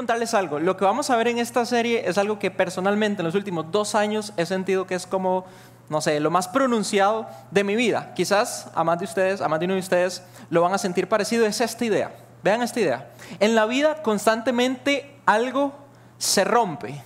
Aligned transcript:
contarles 0.00 0.32
algo. 0.32 0.58
Lo 0.58 0.78
que 0.78 0.84
vamos 0.86 1.10
a 1.10 1.16
ver 1.16 1.28
en 1.28 1.38
esta 1.38 1.66
serie 1.66 2.08
es 2.08 2.16
algo 2.16 2.38
que 2.38 2.50
personalmente 2.50 3.20
en 3.20 3.26
los 3.26 3.34
últimos 3.34 3.70
dos 3.70 3.94
años 3.94 4.32
he 4.38 4.46
sentido 4.46 4.86
que 4.86 4.94
es 4.94 5.06
como, 5.06 5.44
no 5.90 6.00
sé, 6.00 6.18
lo 6.20 6.30
más 6.30 6.48
pronunciado 6.48 7.26
de 7.50 7.64
mi 7.64 7.76
vida. 7.76 8.14
Quizás 8.14 8.70
a 8.74 8.82
más 8.82 8.98
de 8.98 9.04
ustedes, 9.04 9.42
a 9.42 9.48
más 9.48 9.60
de 9.60 9.66
uno 9.66 9.74
de 9.74 9.80
ustedes 9.80 10.22
lo 10.48 10.62
van 10.62 10.72
a 10.72 10.78
sentir 10.78 11.06
parecido. 11.06 11.44
Es 11.44 11.60
esta 11.60 11.84
idea. 11.84 12.14
Vean 12.42 12.62
esta 12.62 12.80
idea. 12.80 13.10
En 13.40 13.54
la 13.54 13.66
vida 13.66 14.00
constantemente 14.02 15.18
algo 15.26 15.74
se 16.16 16.44
rompe. 16.44 17.02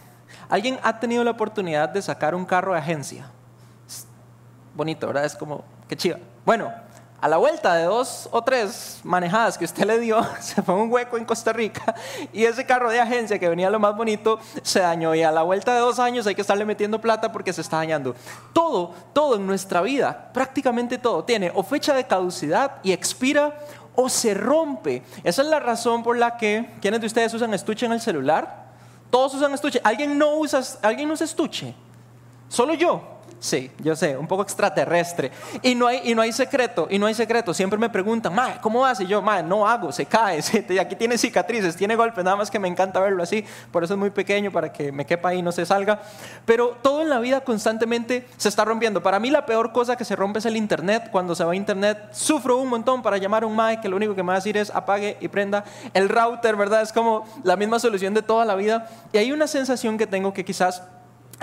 ¿Alguien 0.48 0.78
ha 0.84 1.00
tenido 1.00 1.24
la 1.24 1.32
oportunidad 1.32 1.88
de 1.88 2.00
sacar 2.00 2.32
un 2.36 2.44
carro 2.44 2.74
de 2.74 2.78
agencia? 2.78 3.26
bonito, 4.76 5.08
¿verdad? 5.08 5.24
Es 5.24 5.34
como, 5.34 5.64
qué 5.88 5.96
chiva. 5.96 6.18
Bueno, 6.46 6.72
a 7.20 7.28
la 7.28 7.38
vuelta 7.38 7.74
de 7.74 7.84
dos 7.84 8.28
o 8.32 8.42
tres 8.42 9.00
manejadas 9.02 9.56
que 9.56 9.64
usted 9.64 9.84
le 9.84 9.98
dio, 9.98 10.24
se 10.40 10.60
fue 10.62 10.74
un 10.74 10.92
hueco 10.92 11.16
en 11.16 11.24
Costa 11.24 11.52
Rica 11.52 11.94
y 12.32 12.44
ese 12.44 12.66
carro 12.66 12.90
de 12.90 13.00
agencia 13.00 13.38
que 13.38 13.48
venía 13.48 13.70
lo 13.70 13.80
más 13.80 13.96
bonito 13.96 14.38
se 14.62 14.80
dañó 14.80 15.14
y 15.14 15.22
a 15.22 15.32
la 15.32 15.42
vuelta 15.42 15.74
de 15.74 15.80
dos 15.80 15.98
años 15.98 16.26
hay 16.26 16.34
que 16.34 16.42
estarle 16.42 16.64
metiendo 16.64 17.00
plata 17.00 17.32
porque 17.32 17.52
se 17.52 17.62
está 17.62 17.78
dañando. 17.78 18.14
Todo, 18.52 18.94
todo 19.12 19.36
en 19.36 19.46
nuestra 19.46 19.80
vida, 19.80 20.30
prácticamente 20.32 20.98
todo, 20.98 21.24
tiene 21.24 21.50
o 21.54 21.62
fecha 21.62 21.94
de 21.94 22.04
caducidad 22.04 22.76
y 22.82 22.92
expira 22.92 23.58
o 23.94 24.08
se 24.08 24.34
rompe. 24.34 25.02
Esa 25.22 25.42
es 25.42 25.48
la 25.48 25.60
razón 25.60 26.02
por 26.02 26.16
la 26.18 26.36
que, 26.36 26.74
¿quiénes 26.80 27.00
de 27.00 27.06
ustedes 27.06 27.32
usan 27.32 27.54
estuche 27.54 27.86
en 27.86 27.92
el 27.92 28.00
celular? 28.00 28.64
Todos 29.10 29.34
usan 29.34 29.54
estuche. 29.54 29.80
¿Alguien 29.84 30.18
no 30.18 30.38
usa, 30.38 30.60
¿alguien 30.82 31.08
no 31.08 31.14
usa 31.14 31.24
estuche? 31.24 31.74
Solo 32.48 32.74
yo. 32.74 33.13
Sí, 33.44 33.70
yo 33.78 33.94
sé, 33.94 34.16
un 34.16 34.26
poco 34.26 34.42
extraterrestre. 34.42 35.30
Y 35.60 35.74
no 35.74 35.86
hay, 35.86 36.00
y 36.04 36.14
no 36.14 36.22
hay 36.22 36.32
secreto, 36.32 36.88
y 36.88 36.98
no 36.98 37.04
hay 37.04 37.12
secreto. 37.12 37.52
Siempre 37.52 37.78
me 37.78 37.90
preguntan, 37.90 38.34
ma, 38.34 38.58
¿cómo 38.58 38.86
hace? 38.86 39.04
Y 39.04 39.06
yo, 39.06 39.20
ma, 39.20 39.42
no 39.42 39.68
hago, 39.68 39.92
se 39.92 40.06
cae. 40.06 40.40
Y 40.70 40.78
aquí 40.78 40.96
tiene 40.96 41.18
cicatrices, 41.18 41.76
tiene 41.76 41.94
golpes, 41.94 42.24
nada 42.24 42.38
más 42.38 42.50
que 42.50 42.58
me 42.58 42.68
encanta 42.68 43.00
verlo 43.00 43.22
así. 43.22 43.44
Por 43.70 43.84
eso 43.84 43.92
es 43.92 44.00
muy 44.00 44.08
pequeño, 44.08 44.50
para 44.50 44.72
que 44.72 44.90
me 44.90 45.04
quepa 45.04 45.28
ahí 45.28 45.40
y 45.40 45.42
no 45.42 45.52
se 45.52 45.66
salga. 45.66 46.00
Pero 46.46 46.78
todo 46.80 47.02
en 47.02 47.10
la 47.10 47.18
vida 47.18 47.42
constantemente 47.42 48.26
se 48.38 48.48
está 48.48 48.64
rompiendo. 48.64 49.02
Para 49.02 49.20
mí 49.20 49.28
la 49.28 49.44
peor 49.44 49.72
cosa 49.72 49.94
que 49.94 50.06
se 50.06 50.16
rompe 50.16 50.38
es 50.38 50.46
el 50.46 50.56
internet. 50.56 51.10
Cuando 51.12 51.34
se 51.34 51.44
va 51.44 51.52
a 51.52 51.54
internet, 51.54 51.98
sufro 52.12 52.56
un 52.56 52.70
montón 52.70 53.02
para 53.02 53.18
llamar 53.18 53.42
a 53.42 53.46
un 53.46 53.54
mae 53.54 53.78
que 53.78 53.90
lo 53.90 53.96
único 53.96 54.14
que 54.14 54.22
me 54.22 54.28
va 54.28 54.34
a 54.34 54.36
decir 54.36 54.56
es 54.56 54.70
apague 54.70 55.18
y 55.20 55.28
prenda 55.28 55.64
el 55.92 56.08
router, 56.08 56.56
¿verdad? 56.56 56.80
Es 56.80 56.94
como 56.94 57.26
la 57.42 57.56
misma 57.56 57.78
solución 57.78 58.14
de 58.14 58.22
toda 58.22 58.46
la 58.46 58.54
vida. 58.54 58.88
Y 59.12 59.18
hay 59.18 59.32
una 59.32 59.46
sensación 59.46 59.98
que 59.98 60.06
tengo 60.06 60.32
que 60.32 60.46
quizás 60.46 60.82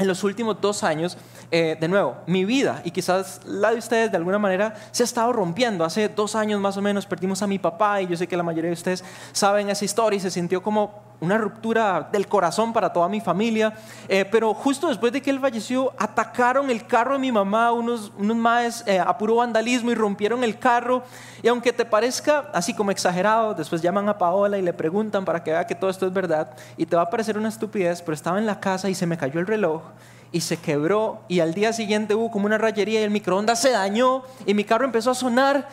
en 0.01 0.07
los 0.07 0.23
últimos 0.23 0.59
dos 0.59 0.83
años, 0.83 1.17
eh, 1.51 1.77
de 1.79 1.87
nuevo, 1.87 2.17
mi 2.25 2.43
vida 2.43 2.81
y 2.83 2.91
quizás 2.91 3.41
la 3.45 3.71
de 3.71 3.77
ustedes 3.77 4.11
de 4.11 4.17
alguna 4.17 4.39
manera 4.39 4.75
se 4.91 5.03
ha 5.03 5.05
estado 5.05 5.31
rompiendo. 5.31 5.85
Hace 5.85 6.09
dos 6.09 6.35
años 6.35 6.59
más 6.59 6.75
o 6.77 6.81
menos 6.81 7.05
perdimos 7.05 7.41
a 7.41 7.47
mi 7.47 7.59
papá 7.59 8.01
y 8.01 8.07
yo 8.07 8.17
sé 8.17 8.27
que 8.27 8.35
la 8.35 8.43
mayoría 8.43 8.69
de 8.69 8.73
ustedes 8.73 9.03
saben 9.31 9.69
esa 9.69 9.85
historia 9.85 10.17
y 10.17 10.19
se 10.19 10.31
sintió 10.31 10.63
como 10.63 11.10
una 11.21 11.37
ruptura 11.37 12.09
del 12.11 12.27
corazón 12.27 12.73
para 12.73 12.91
toda 12.91 13.07
mi 13.07 13.21
familia. 13.21 13.73
Eh, 14.09 14.25
pero 14.29 14.53
justo 14.53 14.89
después 14.89 15.13
de 15.13 15.21
que 15.21 15.29
él 15.29 15.39
falleció, 15.39 15.93
atacaron 15.97 16.69
el 16.69 16.85
carro 16.85 17.13
de 17.13 17.19
mi 17.19 17.31
mamá, 17.31 17.71
unos, 17.71 18.11
unos 18.17 18.35
maes 18.35 18.83
eh, 18.87 18.99
a 18.99 19.17
puro 19.17 19.35
vandalismo 19.35 19.91
y 19.91 19.95
rompieron 19.95 20.43
el 20.43 20.57
carro. 20.57 21.03
Y 21.41 21.47
aunque 21.47 21.71
te 21.71 21.85
parezca 21.85 22.49
así 22.53 22.73
como 22.73 22.91
exagerado, 22.91 23.53
después 23.53 23.81
llaman 23.81 24.09
a 24.09 24.17
Paola 24.17 24.57
y 24.57 24.61
le 24.61 24.73
preguntan 24.73 25.23
para 25.23 25.43
que 25.43 25.51
vea 25.51 25.65
que 25.65 25.75
todo 25.75 25.89
esto 25.89 26.07
es 26.07 26.13
verdad. 26.13 26.55
Y 26.75 26.87
te 26.87 26.95
va 26.95 27.03
a 27.03 27.09
parecer 27.09 27.37
una 27.37 27.49
estupidez, 27.49 28.01
pero 28.01 28.15
estaba 28.15 28.39
en 28.39 28.47
la 28.47 28.59
casa 28.59 28.89
y 28.89 28.95
se 28.95 29.05
me 29.05 29.17
cayó 29.17 29.39
el 29.39 29.47
reloj 29.47 29.83
y 30.31 30.41
se 30.41 30.57
quebró 30.57 31.21
y 31.27 31.41
al 31.41 31.53
día 31.53 31.73
siguiente 31.73 32.15
hubo 32.15 32.31
como 32.31 32.45
una 32.45 32.57
rayería 32.57 33.01
y 33.01 33.03
el 33.03 33.11
microondas 33.11 33.61
se 33.61 33.71
dañó 33.71 34.23
y 34.45 34.53
mi 34.53 34.63
carro 34.63 34.85
empezó 34.85 35.11
a 35.11 35.15
sonar 35.15 35.67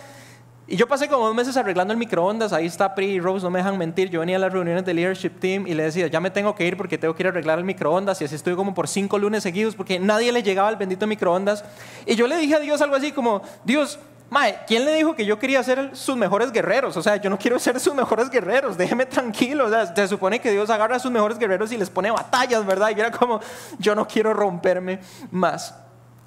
y 0.71 0.77
yo 0.77 0.87
pasé 0.87 1.09
como 1.09 1.27
dos 1.27 1.35
meses 1.35 1.57
arreglando 1.57 1.93
el 1.93 1.99
microondas, 1.99 2.53
ahí 2.53 2.67
está 2.67 2.95
Pri 2.95 3.07
y 3.07 3.21
Rose, 3.21 3.43
no 3.43 3.49
me 3.51 3.59
dejan 3.59 3.79
mentir, 3.79 4.11
yo 4.11 4.21
venía 4.21 4.37
a 4.37 4.39
las 4.39 4.53
reuniones 4.53 4.85
del 4.85 4.97
leadership 4.97 5.41
team 5.41 5.67
y 5.67 5.73
le 5.73 5.85
decía, 5.85 6.09
ya 6.09 6.21
me 6.21 6.31
tengo 6.31 6.55
que 6.55 6.67
ir 6.67 6.77
porque 6.77 6.99
tengo 6.99 7.15
que 7.15 7.23
ir 7.23 7.29
a 7.29 7.31
arreglar 7.31 7.59
el 7.59 7.65
microondas 7.65 8.21
y 8.21 8.27
así 8.27 8.35
estuve 8.35 8.55
como 8.55 8.75
por 8.75 8.87
cinco 8.87 9.19
lunes 9.19 9.43
seguidos 9.43 9.75
porque 9.75 9.99
nadie 9.99 10.31
le 10.31 10.43
llegaba 10.43 10.69
al 10.69 10.77
bendito 10.77 11.07
microondas. 11.07 11.65
Y 12.05 12.17
yo 12.17 12.27
le 12.27 12.37
dije 12.37 12.55
a 12.55 12.61
Dios 12.61 12.83
algo 12.83 12.97
así 12.97 13.13
como, 13.13 13.41
Dios, 13.65 13.99
Mae, 14.29 14.59
¿quién 14.67 14.85
le 14.85 14.93
dijo 14.93 15.15
que 15.15 15.25
yo 15.25 15.39
quería 15.39 15.63
ser 15.63 15.97
sus 15.97 16.15
mejores 16.15 16.53
guerreros? 16.53 16.99
O 16.99 17.03
sea, 17.03 17.17
yo 17.17 17.31
no 17.31 17.39
quiero 17.39 17.59
ser 17.59 17.81
sus 17.81 17.95
mejores 17.95 18.29
guerreros, 18.29 18.77
déjeme 18.77 19.07
tranquilo. 19.07 19.67
O 19.67 19.71
sea, 19.71 19.95
se 19.95 20.07
supone 20.07 20.39
que 20.39 20.51
Dios 20.51 20.69
agarra 20.69 20.97
a 20.97 20.99
sus 20.99 21.11
mejores 21.11 21.39
guerreros 21.39 21.73
y 21.73 21.79
les 21.79 21.89
pone 21.89 22.11
batallas, 22.11 22.67
¿verdad? 22.67 22.91
Y 22.95 23.01
era 23.01 23.11
como, 23.11 23.41
yo 23.79 23.95
no 23.95 24.07
quiero 24.07 24.35
romperme 24.35 25.01
más. 25.31 25.75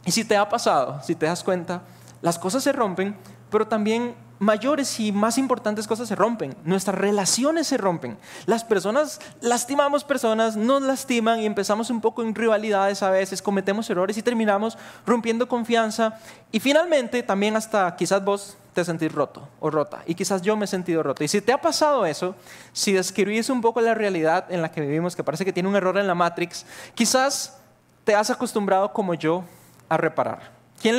Y 0.04 0.12
si 0.12 0.26
te 0.26 0.36
ha 0.36 0.50
pasado, 0.50 1.00
si 1.04 1.14
te 1.14 1.28
das 1.28 1.44
cuenta, 1.44 1.84
las 2.24 2.40
cosas 2.40 2.64
se 2.64 2.72
rompen, 2.72 3.16
pero 3.52 3.68
también 3.68 4.16
mayores 4.42 5.00
y 5.00 5.12
más 5.12 5.38
importantes 5.38 5.86
cosas 5.86 6.08
se 6.08 6.16
rompen, 6.16 6.56
nuestras 6.64 6.98
relaciones 6.98 7.68
se 7.68 7.78
rompen, 7.78 8.18
las 8.48 8.64
personas 8.64 9.22
lastimamos 9.40 10.04
personas, 10.04 10.58
nos 10.58 10.82
lastiman 10.82 11.40
y 11.40 11.46
empezamos 11.46 11.92
un 11.92 12.02
poco 12.02 12.24
en 12.24 12.34
rivalidades 12.34 13.04
a 13.04 13.12
veces, 13.12 13.40
cometemos 13.40 13.88
errores 13.92 14.18
y 14.18 14.24
terminamos 14.24 14.80
rompiendo 15.06 15.48
confianza 15.48 16.18
y 16.52 16.60
finalmente 16.60 17.22
también 17.22 17.56
hasta 17.56 17.96
quizás 17.96 18.26
vos 18.26 18.58
te 18.74 18.84
sentís 18.84 19.12
roto 19.12 19.48
o 19.60 19.70
rota 19.70 20.02
y 20.08 20.16
quizás 20.16 20.42
yo 20.42 20.58
me 20.58 20.66
he 20.66 20.68
sentido 20.68 21.04
roto. 21.04 21.24
Y 21.24 21.28
si 21.28 21.40
te 21.42 21.54
ha 21.54 21.62
pasado 21.62 22.08
eso, 22.08 22.36
si 22.74 22.94
describís 22.94 23.48
un 23.52 23.62
poco 23.62 23.80
la 23.80 23.94
realidad 23.94 24.52
en 24.52 24.64
la 24.64 24.72
que 24.72 24.82
vivimos, 24.82 25.16
que 25.16 25.24
parece 25.24 25.46
que 25.46 25.54
tiene 25.54 25.70
un 25.70 25.76
error 25.76 26.00
en 26.00 26.08
la 26.08 26.16
Matrix, 26.16 26.66
quizás 26.96 27.60
te 28.04 28.16
has 28.16 28.32
acostumbrado 28.32 28.92
como 28.92 29.14
yo 29.14 29.44
a 29.88 29.98
reparar. 29.98 30.52
¿Quién, 30.82 30.98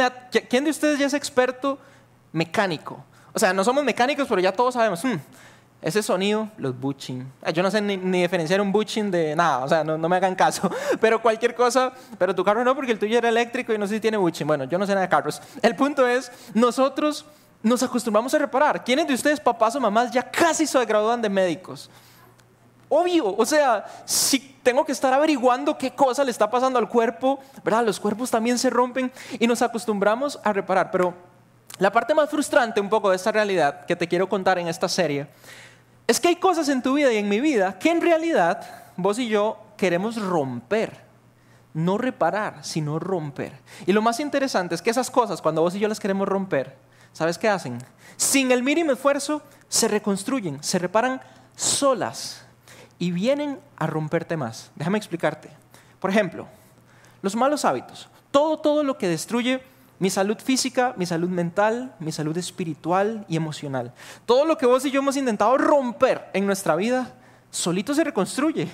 ¿quién 0.48 0.62
de 0.62 0.70
ustedes 0.70 1.00
ya 1.00 1.06
es 1.06 1.14
experto 1.14 1.76
mecánico? 2.31 3.04
O 3.34 3.38
sea, 3.38 3.53
no 3.53 3.65
somos 3.65 3.84
mecánicos, 3.84 4.26
pero 4.28 4.41
ya 4.41 4.53
todos 4.53 4.75
sabemos, 4.75 5.03
hmm, 5.04 5.16
ese 5.82 6.03
sonido, 6.03 6.48
los 6.59 6.78
butching. 6.78 7.26
Yo 7.53 7.62
no 7.62 7.70
sé 7.70 7.81
ni, 7.81 7.97
diferenciar 7.97 8.60
un 8.60 8.70
butching 8.70 9.10
de 9.10 9.34
nada, 9.34 9.65
o 9.65 9.69
sea, 9.69 9.82
no, 9.82 10.09
me 10.09 10.16
hagan 10.16 10.34
caso. 10.34 10.70
Pero 11.00 11.20
cualquier 11.20 11.54
cosa, 11.56 11.93
pero 12.19 12.32
tu 12.34 12.44
carro 12.44 12.62
no, 12.62 12.75
porque 12.75 12.93
el 12.93 12.98
tuyo 13.00 13.19
era 13.19 13.28
eléctrico 13.28 13.72
y 13.72 13.78
no 13.78 13.87
sé 13.88 13.94
si 13.94 14.00
tiene 14.00 14.16
butching. 14.16 14.47
Bueno, 14.47 14.65
yo 14.65 14.78
no 14.78 14.87
sé 14.87 14.93
nada 14.93 15.06
de 15.06 15.09
carros. 15.09 15.43
El 15.60 15.75
punto 15.75 16.06
es, 16.06 16.31
nosotros 16.54 17.25
nos 17.62 17.82
acostumbramos 17.82 18.32
a 18.34 18.38
reparar. 18.38 18.84
¿Quiénes 18.84 19.09
de 19.09 19.15
ustedes, 19.15 19.41
papás 19.41 19.75
o 19.75 19.81
mamás, 19.81 20.12
ya 20.12 20.22
casi 20.22 20.66
se 20.66 20.84
gradúan 20.84 21.20
de 21.20 21.28
médicos? 21.28 21.90
Obvio, 22.88 23.35
o 23.35 23.44
sea, 23.44 23.85
si 24.05 24.38
tengo 24.62 24.85
que 24.85 24.93
estar 24.93 25.12
averiguando 25.12 25.76
qué 25.76 25.90
cosa 25.93 26.23
le 26.23 26.31
está 26.31 26.49
pasando 26.49 26.78
al 26.78 26.88
cuerpo, 26.88 27.40
¿verdad? 27.64 27.85
Los 27.85 27.99
cuerpos 27.99 28.31
también 28.31 28.58
se 28.58 28.70
rompen 28.70 29.11
y 29.40 29.46
nos 29.46 29.62
acostumbramos 29.62 30.38
a 30.44 30.52
reparar, 30.52 30.90
pero 30.90 31.14
la 31.82 31.90
parte 31.90 32.14
más 32.14 32.31
frustrante 32.31 32.81
un 32.81 32.88
poco 32.88 33.11
de 33.11 33.17
esta 33.17 33.32
realidad 33.32 33.87
que 33.87 33.96
te 33.96 34.06
quiero 34.06 34.29
contar 34.29 34.56
en 34.56 34.69
esta 34.69 34.88
serie 34.88 35.26
es 36.06 36.20
que 36.20 36.29
hay 36.29 36.37
cosas 36.37 36.69
en 36.69 36.81
tu 36.81 36.94
vida 36.94 37.12
y 37.12 37.17
en 37.17 37.29
mi 37.29 37.40
vida 37.40 37.76
que 37.76 37.90
en 37.90 38.00
realidad 38.00 38.64
vos 38.96 39.19
y 39.19 39.26
yo 39.26 39.58
queremos 39.76 40.14
romper. 40.14 41.02
No 41.75 41.99
reparar, 41.99 42.64
sino 42.64 43.00
romper. 43.00 43.52
Y 43.84 43.93
lo 43.93 44.00
más 44.00 44.20
interesante 44.20 44.76
es 44.76 44.82
que 44.82 44.90
esas 44.90 45.11
cosas, 45.11 45.43
cuando 45.43 45.61
vos 45.61 45.75
y 45.75 45.81
yo 45.81 45.88
las 45.88 45.99
queremos 45.99 46.29
romper, 46.29 46.76
¿sabes 47.12 47.37
qué 47.37 47.49
hacen? 47.49 47.79
Sin 48.17 48.52
el 48.52 48.62
mínimo 48.62 48.93
esfuerzo, 48.93 49.43
se 49.69 49.88
reconstruyen, 49.88 50.62
se 50.62 50.78
reparan 50.78 51.20
solas 51.56 52.44
y 53.00 53.11
vienen 53.11 53.58
a 53.76 53.88
romperte 53.88 54.37
más. 54.37 54.70
Déjame 54.76 54.99
explicarte. 54.99 55.49
Por 55.99 56.11
ejemplo, 56.11 56.46
los 57.23 57.35
malos 57.35 57.64
hábitos. 57.64 58.08
Todo, 58.31 58.61
todo 58.61 58.85
lo 58.85 58.96
que 58.99 59.08
destruye 59.08 59.71
mi 60.02 60.10
salud 60.10 60.37
física, 60.37 60.94
mi 60.96 61.06
salud 61.06 61.28
mental, 61.28 61.94
mi 62.00 62.10
salud 62.10 62.37
espiritual 62.37 63.25
y 63.28 63.37
emocional. 63.37 63.93
Todo 64.26 64.44
lo 64.44 64.58
que 64.58 64.66
vos 64.66 64.84
y 64.84 64.90
yo 64.90 64.99
hemos 64.99 65.16
intentado 65.16 65.56
romper 65.56 66.28
en 66.32 66.44
nuestra 66.44 66.75
vida, 66.75 67.14
solito 67.52 67.94
se 67.94 68.02
reconstruye. 68.02 68.66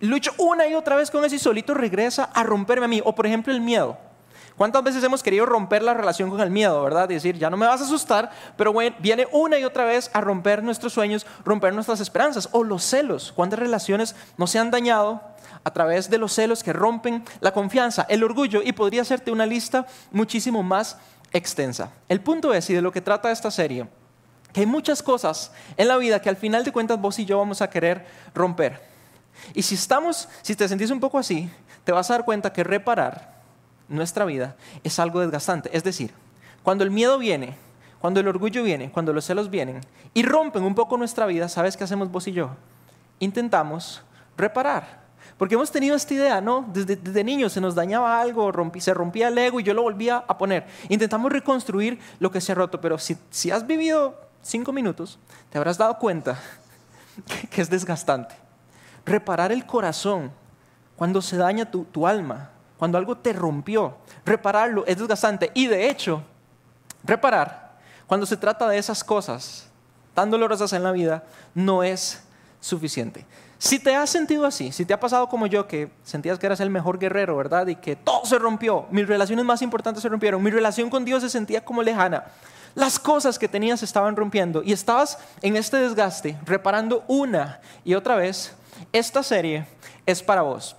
Lucho 0.00 0.32
una 0.38 0.66
y 0.66 0.74
otra 0.74 0.96
vez 0.96 1.10
con 1.10 1.22
eso 1.22 1.34
y 1.34 1.38
solito 1.38 1.74
regresa 1.74 2.24
a 2.32 2.44
romperme 2.44 2.86
a 2.86 2.88
mí. 2.88 3.02
O 3.04 3.14
por 3.14 3.26
ejemplo 3.26 3.52
el 3.52 3.60
miedo. 3.60 3.98
¿Cuántas 4.56 4.82
veces 4.82 5.04
hemos 5.04 5.22
querido 5.22 5.44
romper 5.44 5.82
la 5.82 5.92
relación 5.92 6.30
con 6.30 6.40
el 6.40 6.50
miedo, 6.50 6.82
verdad? 6.82 7.06
Decir, 7.06 7.36
ya 7.36 7.50
no 7.50 7.58
me 7.58 7.66
vas 7.66 7.82
a 7.82 7.84
asustar, 7.84 8.30
pero 8.56 8.72
viene 9.00 9.28
una 9.32 9.58
y 9.58 9.64
otra 9.64 9.84
vez 9.84 10.10
a 10.14 10.22
romper 10.22 10.62
nuestros 10.62 10.94
sueños, 10.94 11.26
romper 11.44 11.74
nuestras 11.74 12.00
esperanzas. 12.00 12.48
O 12.52 12.64
los 12.64 12.82
celos. 12.84 13.32
¿Cuántas 13.36 13.58
relaciones 13.58 14.16
no 14.38 14.46
se 14.46 14.58
han 14.58 14.70
dañado 14.70 15.20
a 15.68 15.72
través 15.72 16.08
de 16.08 16.18
los 16.18 16.32
celos 16.32 16.62
que 16.62 16.72
rompen 16.72 17.22
la 17.40 17.52
confianza, 17.52 18.06
el 18.08 18.24
orgullo? 18.24 18.62
Y 18.64 18.72
podría 18.72 19.02
hacerte 19.02 19.30
una 19.30 19.44
lista 19.44 19.86
muchísimo 20.10 20.62
más 20.62 20.96
extensa. 21.32 21.92
El 22.08 22.20
punto 22.20 22.54
es, 22.54 22.68
y 22.70 22.74
de 22.74 22.82
lo 22.82 22.90
que 22.90 23.02
trata 23.02 23.30
esta 23.30 23.50
serie, 23.50 23.86
que 24.52 24.60
hay 24.60 24.66
muchas 24.66 25.02
cosas 25.02 25.52
en 25.76 25.88
la 25.88 25.98
vida 25.98 26.22
que 26.22 26.30
al 26.30 26.36
final 26.36 26.64
de 26.64 26.72
cuentas 26.72 26.98
vos 26.98 27.18
y 27.18 27.26
yo 27.26 27.38
vamos 27.38 27.60
a 27.60 27.68
querer 27.68 28.06
romper. 28.34 28.80
Y 29.54 29.62
si 29.62 29.74
estamos, 29.74 30.28
si 30.42 30.56
te 30.56 30.66
sentís 30.66 30.90
un 30.90 31.00
poco 31.00 31.18
así, 31.18 31.50
te 31.84 31.92
vas 31.92 32.10
a 32.10 32.14
dar 32.14 32.24
cuenta 32.24 32.52
que 32.52 32.64
reparar 32.64 33.36
nuestra 33.88 34.24
vida 34.24 34.56
es 34.82 34.98
algo 34.98 35.20
desgastante. 35.20 35.70
Es 35.76 35.84
decir, 35.84 36.12
cuando 36.62 36.82
el 36.82 36.90
miedo 36.90 37.18
viene, 37.18 37.56
cuando 38.00 38.20
el 38.20 38.28
orgullo 38.28 38.62
viene, 38.62 38.90
cuando 38.90 39.12
los 39.12 39.26
celos 39.26 39.50
vienen 39.50 39.80
y 40.14 40.22
rompen 40.22 40.62
un 40.62 40.74
poco 40.74 40.96
nuestra 40.96 41.26
vida, 41.26 41.48
¿sabes 41.48 41.76
qué 41.76 41.84
hacemos 41.84 42.10
vos 42.10 42.26
y 42.26 42.32
yo? 42.32 42.50
Intentamos 43.18 44.02
reparar. 44.36 45.07
Porque 45.38 45.54
hemos 45.54 45.70
tenido 45.70 45.94
esta 45.94 46.14
idea, 46.14 46.40
¿no? 46.40 46.68
Desde, 46.72 46.96
desde 46.96 47.22
niños 47.22 47.52
se 47.52 47.60
nos 47.60 47.76
dañaba 47.76 48.20
algo, 48.20 48.52
se 48.80 48.92
rompía 48.92 49.28
el 49.28 49.38
ego 49.38 49.60
y 49.60 49.62
yo 49.62 49.72
lo 49.72 49.82
volvía 49.82 50.24
a 50.26 50.36
poner. 50.36 50.66
Intentamos 50.88 51.30
reconstruir 51.30 52.00
lo 52.18 52.32
que 52.32 52.40
se 52.40 52.52
ha 52.52 52.54
roto, 52.56 52.80
pero 52.80 52.98
si, 52.98 53.50
has 53.50 53.64
vivido 53.64 54.20
cinco 54.42 54.72
minutos, 54.72 55.18
te 55.50 55.56
habrás 55.56 55.78
dado 55.78 55.96
cuenta 55.98 56.40
que, 57.50 57.62
es 57.62 57.70
desgastante. 57.70 58.34
Reparar 59.06 59.52
el 59.52 59.64
corazón 59.64 60.32
cuando 60.96 61.22
se 61.22 61.36
daña 61.36 61.70
tu, 61.70 61.84
tu 61.84 62.08
alma, 62.08 62.50
cuando 62.76 62.98
algo 62.98 63.16
te 63.16 63.32
rompió, 63.32 63.96
repararlo 64.24 64.84
es 64.86 64.98
desgastante. 64.98 65.52
Y 65.54 65.68
de 65.68 65.88
hecho, 65.88 66.20
reparar, 67.04 67.78
cuando 68.08 68.26
se 68.26 68.36
trata 68.36 68.68
de 68.68 68.78
esas 68.78 69.04
cosas 69.04 69.68
tan 70.14 70.32
dolorosas 70.32 70.72
en 70.72 70.82
la 70.82 70.90
vida, 70.90 71.22
no 71.54 71.84
es 71.84 72.24
suficiente. 72.60 73.24
Si 73.58 73.80
te 73.80 73.94
has 73.96 74.08
sentido 74.08 74.46
así, 74.46 74.70
si 74.70 74.84
te 74.84 74.94
ha 74.94 75.00
pasado 75.00 75.28
como 75.28 75.46
yo, 75.48 75.66
que 75.66 75.90
sentías 76.04 76.38
que 76.38 76.46
eras 76.46 76.60
el 76.60 76.70
mejor 76.70 76.98
guerrero, 76.98 77.36
¿verdad? 77.36 77.66
Y 77.66 77.74
que 77.74 77.96
todo 77.96 78.24
se 78.24 78.38
rompió, 78.38 78.86
mis 78.90 79.06
relaciones 79.06 79.44
más 79.44 79.62
importantes 79.62 80.00
se 80.00 80.08
rompieron, 80.08 80.40
mi 80.40 80.50
relación 80.50 80.88
con 80.88 81.04
Dios 81.04 81.22
se 81.22 81.28
sentía 81.28 81.64
como 81.64 81.82
lejana, 81.82 82.24
las 82.76 83.00
cosas 83.00 83.36
que 83.36 83.48
tenías 83.48 83.82
estaban 83.82 84.14
rompiendo 84.14 84.62
y 84.62 84.72
estabas 84.72 85.18
en 85.42 85.56
este 85.56 85.78
desgaste, 85.78 86.38
reparando 86.44 87.04
una 87.08 87.60
y 87.84 87.94
otra 87.94 88.14
vez, 88.14 88.54
esta 88.92 89.24
serie 89.24 89.66
es 90.06 90.22
para 90.22 90.42
vos. 90.42 90.76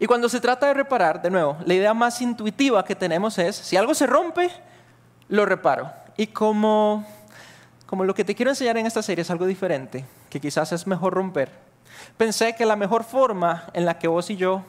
Y 0.00 0.06
cuando 0.06 0.28
se 0.28 0.40
trata 0.40 0.66
de 0.66 0.74
reparar, 0.74 1.22
de 1.22 1.30
nuevo, 1.30 1.56
la 1.64 1.74
idea 1.74 1.94
más 1.94 2.20
intuitiva 2.20 2.84
que 2.84 2.96
tenemos 2.96 3.38
es, 3.38 3.54
si 3.54 3.76
algo 3.76 3.94
se 3.94 4.06
rompe, 4.06 4.50
lo 5.28 5.46
reparo. 5.46 5.92
Y 6.16 6.28
como, 6.28 7.06
como 7.90 8.04
lo 8.04 8.14
que 8.14 8.24
te 8.24 8.36
quiero 8.36 8.52
enseñar 8.52 8.76
en 8.76 8.86
esta 8.86 9.02
serie 9.02 9.22
es 9.22 9.32
algo 9.32 9.46
diferente, 9.46 10.04
que 10.30 10.40
quizás 10.40 10.70
es 10.70 10.86
mejor 10.86 11.12
romper, 11.12 11.50
pensé 12.16 12.54
que 12.54 12.64
la 12.64 12.76
mejor 12.76 13.02
forma 13.02 13.64
en 13.72 13.84
la 13.84 13.98
que 13.98 14.06
vos 14.06 14.30
y 14.30 14.36
yo 14.36 14.62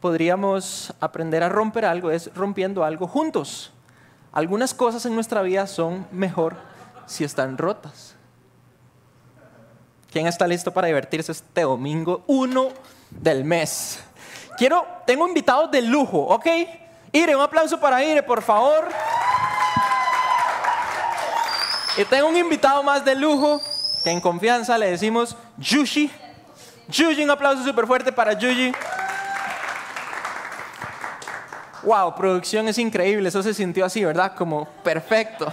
podríamos 0.00 0.92
aprender 1.00 1.42
a 1.42 1.48
romper 1.48 1.86
algo 1.86 2.10
es 2.10 2.30
rompiendo 2.34 2.84
algo 2.84 3.08
juntos. 3.08 3.72
Algunas 4.32 4.74
cosas 4.74 5.06
en 5.06 5.14
nuestra 5.14 5.40
vida 5.40 5.66
son 5.66 6.06
mejor 6.12 6.56
si 7.06 7.24
están 7.24 7.56
rotas. 7.56 8.14
¿Quién 10.12 10.26
está 10.26 10.46
listo 10.46 10.70
para 10.70 10.88
divertirse 10.88 11.32
este 11.32 11.62
domingo 11.62 12.22
1 12.26 12.68
del 13.08 13.44
mes? 13.44 14.04
Quiero, 14.58 14.86
tengo 15.06 15.26
invitados 15.26 15.70
de 15.70 15.80
lujo, 15.80 16.18
¿ok? 16.18 16.46
Ire, 17.12 17.34
un 17.34 17.40
aplauso 17.40 17.80
para 17.80 18.04
Ire, 18.04 18.22
por 18.22 18.42
favor. 18.42 18.88
Y 21.98 22.04
tengo 22.04 22.28
un 22.28 22.36
invitado 22.36 22.80
más 22.84 23.04
de 23.04 23.16
lujo, 23.16 23.60
que 24.04 24.10
en 24.10 24.20
confianza 24.20 24.78
le 24.78 24.88
decimos 24.88 25.36
Yushi. 25.56 26.08
Yuji, 26.86 27.24
un 27.24 27.30
aplauso 27.30 27.64
súper 27.64 27.88
fuerte 27.88 28.12
para 28.12 28.34
Yuji. 28.34 28.72
Wow, 31.82 32.14
producción 32.14 32.68
es 32.68 32.78
increíble, 32.78 33.28
eso 33.28 33.42
se 33.42 33.52
sintió 33.52 33.84
así, 33.84 34.04
¿verdad? 34.04 34.32
Como 34.36 34.66
perfecto. 34.84 35.52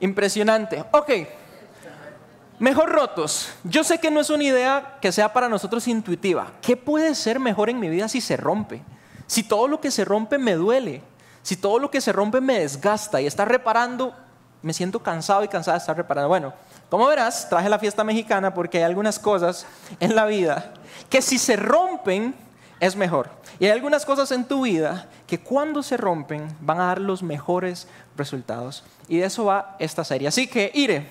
Impresionante. 0.00 0.84
Ok, 0.90 1.10
mejor 2.58 2.90
rotos. 2.90 3.50
Yo 3.62 3.84
sé 3.84 4.00
que 4.00 4.10
no 4.10 4.20
es 4.20 4.30
una 4.30 4.42
idea 4.42 4.98
que 5.00 5.12
sea 5.12 5.32
para 5.32 5.48
nosotros 5.48 5.86
intuitiva. 5.86 6.50
¿Qué 6.60 6.76
puede 6.76 7.14
ser 7.14 7.38
mejor 7.38 7.70
en 7.70 7.78
mi 7.78 7.88
vida 7.88 8.08
si 8.08 8.20
se 8.20 8.36
rompe? 8.36 8.82
Si 9.28 9.44
todo 9.44 9.68
lo 9.68 9.80
que 9.80 9.92
se 9.92 10.04
rompe 10.04 10.38
me 10.38 10.54
duele, 10.54 11.02
si 11.44 11.54
todo 11.54 11.78
lo 11.78 11.88
que 11.88 12.00
se 12.00 12.10
rompe 12.10 12.40
me 12.40 12.58
desgasta 12.58 13.20
y 13.20 13.28
está 13.28 13.44
reparando, 13.44 14.12
me 14.62 14.72
siento 14.72 15.00
cansado 15.02 15.44
y 15.44 15.48
cansada 15.48 15.76
de 15.76 15.80
estar 15.80 15.96
reparando. 15.96 16.28
Bueno, 16.28 16.52
como 16.88 17.06
verás, 17.06 17.48
traje 17.48 17.68
la 17.68 17.78
fiesta 17.78 18.04
mexicana 18.04 18.54
porque 18.54 18.78
hay 18.78 18.84
algunas 18.84 19.18
cosas 19.18 19.66
en 20.00 20.14
la 20.14 20.24
vida 20.24 20.72
que 21.10 21.22
si 21.22 21.38
se 21.38 21.56
rompen 21.56 22.34
es 22.80 22.96
mejor. 22.96 23.30
Y 23.58 23.66
hay 23.66 23.70
algunas 23.70 24.04
cosas 24.04 24.30
en 24.32 24.44
tu 24.44 24.62
vida 24.62 25.06
que 25.26 25.40
cuando 25.40 25.82
se 25.82 25.96
rompen 25.96 26.54
van 26.60 26.80
a 26.80 26.86
dar 26.86 27.00
los 27.00 27.22
mejores 27.22 27.86
resultados. 28.16 28.84
Y 29.08 29.18
de 29.18 29.26
eso 29.26 29.44
va 29.44 29.76
esta 29.78 30.04
serie. 30.04 30.28
Así 30.28 30.46
que, 30.46 30.70
Ire, 30.74 31.08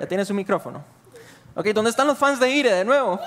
ya 0.00 0.06
tienes 0.06 0.28
un 0.30 0.36
micrófono. 0.36 0.82
Ok, 1.54 1.66
¿dónde 1.68 1.90
están 1.90 2.06
los 2.06 2.18
fans 2.18 2.38
de 2.38 2.50
Ire 2.50 2.72
de 2.72 2.84
nuevo? 2.84 3.18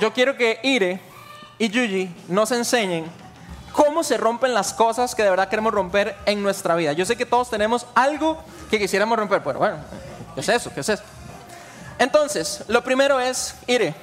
Yo 0.00 0.12
quiero 0.12 0.36
que 0.36 0.58
Ire 0.62 1.00
y 1.58 1.68
Yuji 1.68 2.12
nos 2.28 2.50
enseñen 2.50 3.04
cómo 3.94 4.02
se 4.02 4.16
rompen 4.16 4.52
las 4.54 4.74
cosas 4.74 5.14
que 5.14 5.22
de 5.22 5.30
verdad 5.30 5.48
queremos 5.48 5.72
romper 5.72 6.16
en 6.26 6.42
nuestra 6.42 6.74
vida. 6.74 6.92
Yo 6.94 7.06
sé 7.06 7.16
que 7.16 7.24
todos 7.24 7.48
tenemos 7.48 7.86
algo 7.94 8.42
que 8.68 8.76
quisiéramos 8.76 9.16
romper. 9.16 9.38
Bueno, 9.38 9.60
bueno, 9.60 9.76
¿qué 10.34 10.40
es 10.40 10.48
eso? 10.48 10.72
¿Qué 10.74 10.80
es 10.80 10.88
eso? 10.88 11.04
Entonces, 12.00 12.64
lo 12.66 12.82
primero 12.82 13.20
es, 13.20 13.54
Ire, 13.68 13.94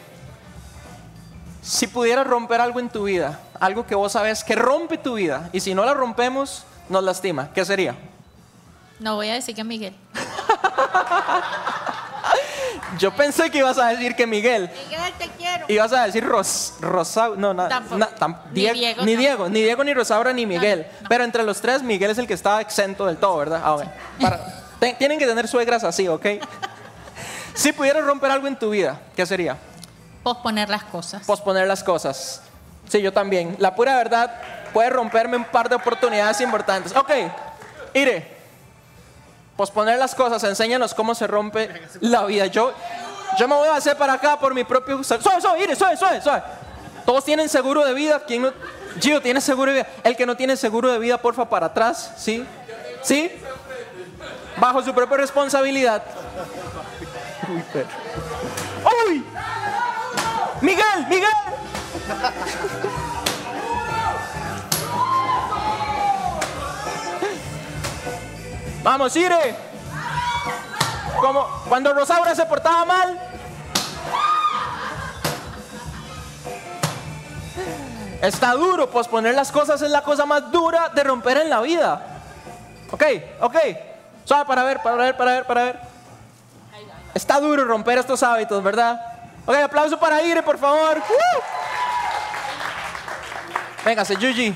si 1.62 1.88
pudieras 1.88 2.26
romper 2.26 2.62
algo 2.62 2.80
en 2.80 2.88
tu 2.88 3.04
vida, 3.04 3.42
algo 3.60 3.86
que 3.86 3.94
vos 3.94 4.14
sabes 4.14 4.46
que 4.46 4.56
rompe 4.56 4.98
tu 4.98 5.16
vida, 5.16 5.50
y 5.52 5.60
si 5.60 5.76
no 5.76 5.84
la 5.84 5.94
rompemos, 5.94 6.64
nos 6.88 7.04
lastima, 7.04 7.52
¿qué 7.52 7.66
sería? 7.66 7.94
No 9.02 9.16
voy 9.16 9.28
a 9.28 9.34
decir 9.34 9.54
que 9.54 9.66
Miguel. 9.66 9.94
Yo 12.98 13.12
pensé 13.16 13.50
que 13.50 13.60
ibas 13.60 13.78
a 13.78 13.88
decir 13.88 14.16
que 14.16 14.28
Miguel. 14.28 14.70
Miguel, 14.90 15.14
te 15.18 15.30
quiero. 15.30 15.66
Ibas 15.68 15.94
a 15.94 16.06
decir 16.06 16.24
Ros, 16.26 16.74
Rosa, 16.82 17.30
no, 17.38 17.54
no, 17.54 17.68
ni 18.52 18.70
Diego, 18.72 19.04
ni 19.04 19.16
Diego, 19.16 19.50
ni 19.50 19.62
Diego, 19.62 19.84
ni 19.84 19.94
Rosaura, 19.94 20.34
ni 20.34 20.46
Miguel. 20.46 20.86
Pero 21.08 21.24
entre 21.24 21.44
los 21.44 21.62
tres, 21.62 21.82
Miguel 21.82 22.12
es 22.12 22.18
el 22.18 22.28
que 22.28 22.34
estaba 22.34 22.62
exento 22.62 23.06
del 23.06 23.18
todo, 23.18 23.38
¿verdad? 23.38 23.62
Ah, 23.64 23.78
tienen 24.98 25.20
que 25.20 25.26
tener 25.26 25.48
suegras 25.48 25.84
así, 25.84 26.08
¿ok? 26.08 26.26
si 27.54 27.72
pudieras 27.72 28.04
romper 28.04 28.32
algo 28.32 28.48
en 28.48 28.58
tu 28.58 28.72
vida, 28.72 29.00
¿qué 29.16 29.26
sería? 29.26 29.58
Posponer 30.24 30.70
las 30.70 30.84
cosas. 30.84 31.24
Posponer 31.26 31.68
las 31.68 31.84
cosas. 31.84 32.42
Sí, 32.88 33.02
yo 33.02 33.14
también. 33.14 33.56
La 33.60 33.76
pura 33.76 33.96
verdad 33.96 34.34
puede 34.74 34.90
romperme 34.90 35.38
un 35.38 35.46
par 35.46 35.70
de 35.70 35.76
oportunidades 35.76 36.42
importantes. 36.42 36.96
Ok, 36.96 37.12
Ire, 37.94 38.41
posponer 39.56 39.98
las 39.98 40.16
cosas, 40.16 40.44
enséñanos 40.44 40.94
cómo 40.94 41.16
se 41.16 41.28
rompe 41.28 41.70
la 42.00 42.26
vida. 42.26 42.48
Yo, 42.48 42.74
yo 43.38 43.48
me 43.48 43.56
voy 43.56 43.68
a 43.68 43.76
hacer 43.76 43.98
para 43.98 44.14
acá 44.14 44.40
por 44.40 44.54
mi 44.54 44.64
propio... 44.64 45.02
Ire, 45.60 45.76
suave, 45.76 45.98
suave, 45.98 46.22
suave. 46.22 46.44
Todos 47.06 47.24
tienen 47.26 47.50
seguro 47.50 47.86
de 47.86 47.94
vida. 47.94 48.22
¿Quién 48.26 48.44
no? 48.44 48.54
Gio, 49.00 49.22
¿tiene 49.22 49.42
seguro 49.42 49.72
de 49.72 49.80
vida? 49.80 49.88
El 50.04 50.16
que 50.16 50.26
no 50.26 50.36
tiene 50.36 50.58
seguro 50.58 50.92
de 50.92 51.00
vida, 51.00 51.18
porfa, 51.18 51.50
para 51.50 51.68
atrás. 51.68 52.14
¿Sí? 52.18 52.46
¿Sí? 53.02 53.32
Bajo 54.58 54.84
su 54.84 54.94
propia 54.94 55.18
responsabilidad. 55.18 56.04
¡Uy! 59.08 59.26
Miguel, 60.62 61.08
Miguel. 61.10 61.30
Vamos, 68.84 69.16
Ire. 69.16 69.56
Como 71.20 71.48
cuando 71.70 71.94
Rosaura 71.94 72.34
se 72.34 72.46
portaba 72.46 72.86
mal. 72.86 73.20
Está 78.22 78.54
duro, 78.54 78.90
posponer 78.90 79.34
las 79.34 79.52
cosas 79.52 79.82
es 79.82 79.90
la 79.90 80.04
cosa 80.04 80.26
más 80.26 80.52
dura 80.52 80.90
de 80.90 81.04
romper 81.04 81.38
en 81.38 81.50
la 81.50 81.62
vida. 81.62 82.02
Ok, 82.92 83.04
ok. 83.40 83.56
Suave 84.26 84.46
para 84.46 84.64
ver, 84.64 84.82
para 84.82 84.96
ver, 84.96 85.18
para 85.18 85.32
ver, 85.32 85.46
para 85.46 85.64
ver. 85.64 85.80
Está 87.14 87.40
duro 87.40 87.66
romper 87.66 87.98
estos 87.98 88.22
hábitos, 88.24 88.64
¿verdad? 88.64 89.00
Ok, 89.46 89.56
aplauso 89.56 90.00
para 90.00 90.22
Ire, 90.24 90.44
por 90.44 90.58
favor. 90.58 90.98
Uh. 90.98 91.42
Venga, 93.84 94.06
se 94.06 94.16
Yuji. 94.16 94.56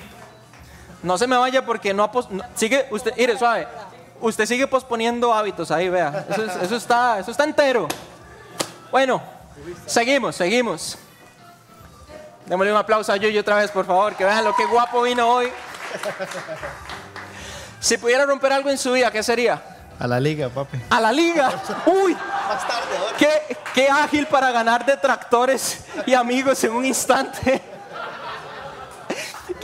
No 1.01 1.17
se 1.17 1.27
me 1.27 1.37
vaya 1.37 1.65
porque 1.65 1.93
no, 1.93 2.09
sigue 2.55 2.87
usted, 2.91 3.15
Ire, 3.17 3.37
suave. 3.37 3.67
Usted 4.21 4.45
sigue 4.45 4.67
posponiendo 4.67 5.33
hábitos 5.33 5.71
ahí, 5.71 5.89
vea. 5.89 6.25
Eso, 6.61 6.75
está, 6.75 7.19
eso 7.19 7.31
está 7.31 7.43
entero. 7.43 7.87
Bueno, 8.91 9.21
seguimos, 9.85 10.35
seguimos. 10.35 10.97
Démosle 12.45 12.71
un 12.71 12.77
aplauso 12.77 13.11
a 13.11 13.17
Yuyo 13.17 13.41
otra 13.41 13.57
vez, 13.57 13.71
por 13.71 13.85
favor, 13.85 14.15
que 14.15 14.23
vean 14.23 14.43
lo 14.43 14.55
que 14.55 14.65
guapo 14.65 15.01
vino 15.01 15.27
hoy. 15.27 15.51
Si 17.79 17.97
pudiera 17.97 18.25
romper 18.25 18.53
algo 18.53 18.69
en 18.69 18.77
su 18.77 18.93
vida, 18.93 19.11
¿qué 19.11 19.21
sería? 19.21 19.61
A 19.99 20.07
la 20.07 20.19
liga, 20.19 20.49
papi. 20.49 20.81
A 20.89 20.99
la 20.99 21.11
liga. 21.11 21.51
Uy. 21.85 22.17
Qué, 23.17 23.57
qué 23.73 23.89
ágil 23.89 24.27
para 24.27 24.51
ganar 24.51 24.85
detractores 24.85 25.85
y 26.05 26.13
amigos 26.13 26.63
en 26.63 26.71
un 26.71 26.85
instante. 26.85 27.74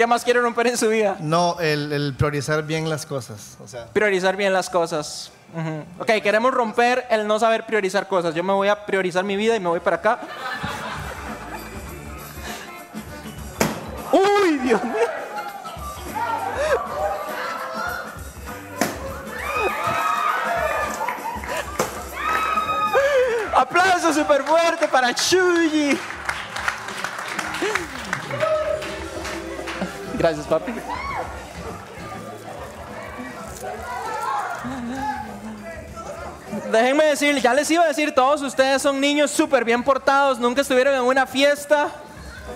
¿Qué 0.01 0.07
más 0.07 0.23
quiere 0.23 0.41
romper 0.41 0.65
en 0.65 0.77
su 0.79 0.89
vida? 0.89 1.15
No, 1.19 1.57
el, 1.59 1.93
el 1.93 2.15
priorizar 2.15 2.63
bien 2.63 2.89
las 2.89 3.05
cosas. 3.05 3.55
O 3.63 3.67
sea, 3.67 3.85
Priorizar 3.85 4.35
bien 4.35 4.51
las 4.51 4.67
cosas. 4.67 5.31
Ujú. 5.53 5.85
Ok, 5.99 6.23
queremos 6.23 6.51
romper 6.51 7.05
el 7.11 7.27
no 7.27 7.37
saber 7.37 7.67
priorizar 7.67 8.07
cosas. 8.07 8.33
Yo 8.33 8.43
me 8.43 8.51
voy 8.51 8.67
a 8.67 8.83
priorizar 8.83 9.23
mi 9.23 9.35
vida 9.35 9.55
y 9.55 9.59
me 9.59 9.69
voy 9.69 9.79
para 9.79 9.97
acá. 9.97 10.19
Uy, 14.11 14.57
Dios 14.57 14.83
mío. 14.83 14.95
Aplauso 23.55 24.11
súper 24.11 24.41
fuerte 24.45 24.87
para 24.87 25.13
Chuyi. 25.13 25.95
Gracias, 30.21 30.45
papi. 30.45 30.71
Déjenme 36.71 37.05
decir, 37.05 37.41
ya 37.41 37.55
les 37.55 37.71
iba 37.71 37.83
a 37.83 37.87
decir, 37.87 38.13
todos 38.13 38.43
ustedes 38.43 38.83
son 38.83 39.01
niños 39.01 39.31
súper 39.31 39.65
bien 39.65 39.83
portados, 39.83 40.37
nunca 40.37 40.61
estuvieron 40.61 40.93
en 40.93 41.01
una 41.01 41.25
fiesta. 41.25 41.89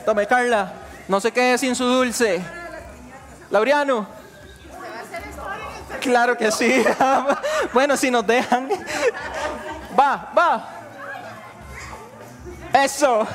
Tome, 0.06 0.28
Carla, 0.28 0.74
no 1.08 1.20
se 1.20 1.32
quede 1.32 1.58
sin 1.58 1.76
su 1.76 1.86
dulce. 1.86 2.40
Laureano. 3.50 4.06
Claro 6.02 6.38
que 6.38 6.52
sí. 6.52 6.86
bueno, 7.74 7.98
si 7.98 8.12
nos 8.12 8.28
dejan. 8.28 8.70
Va, 10.00 10.32
va. 10.38 10.70
Eso. 12.74 13.28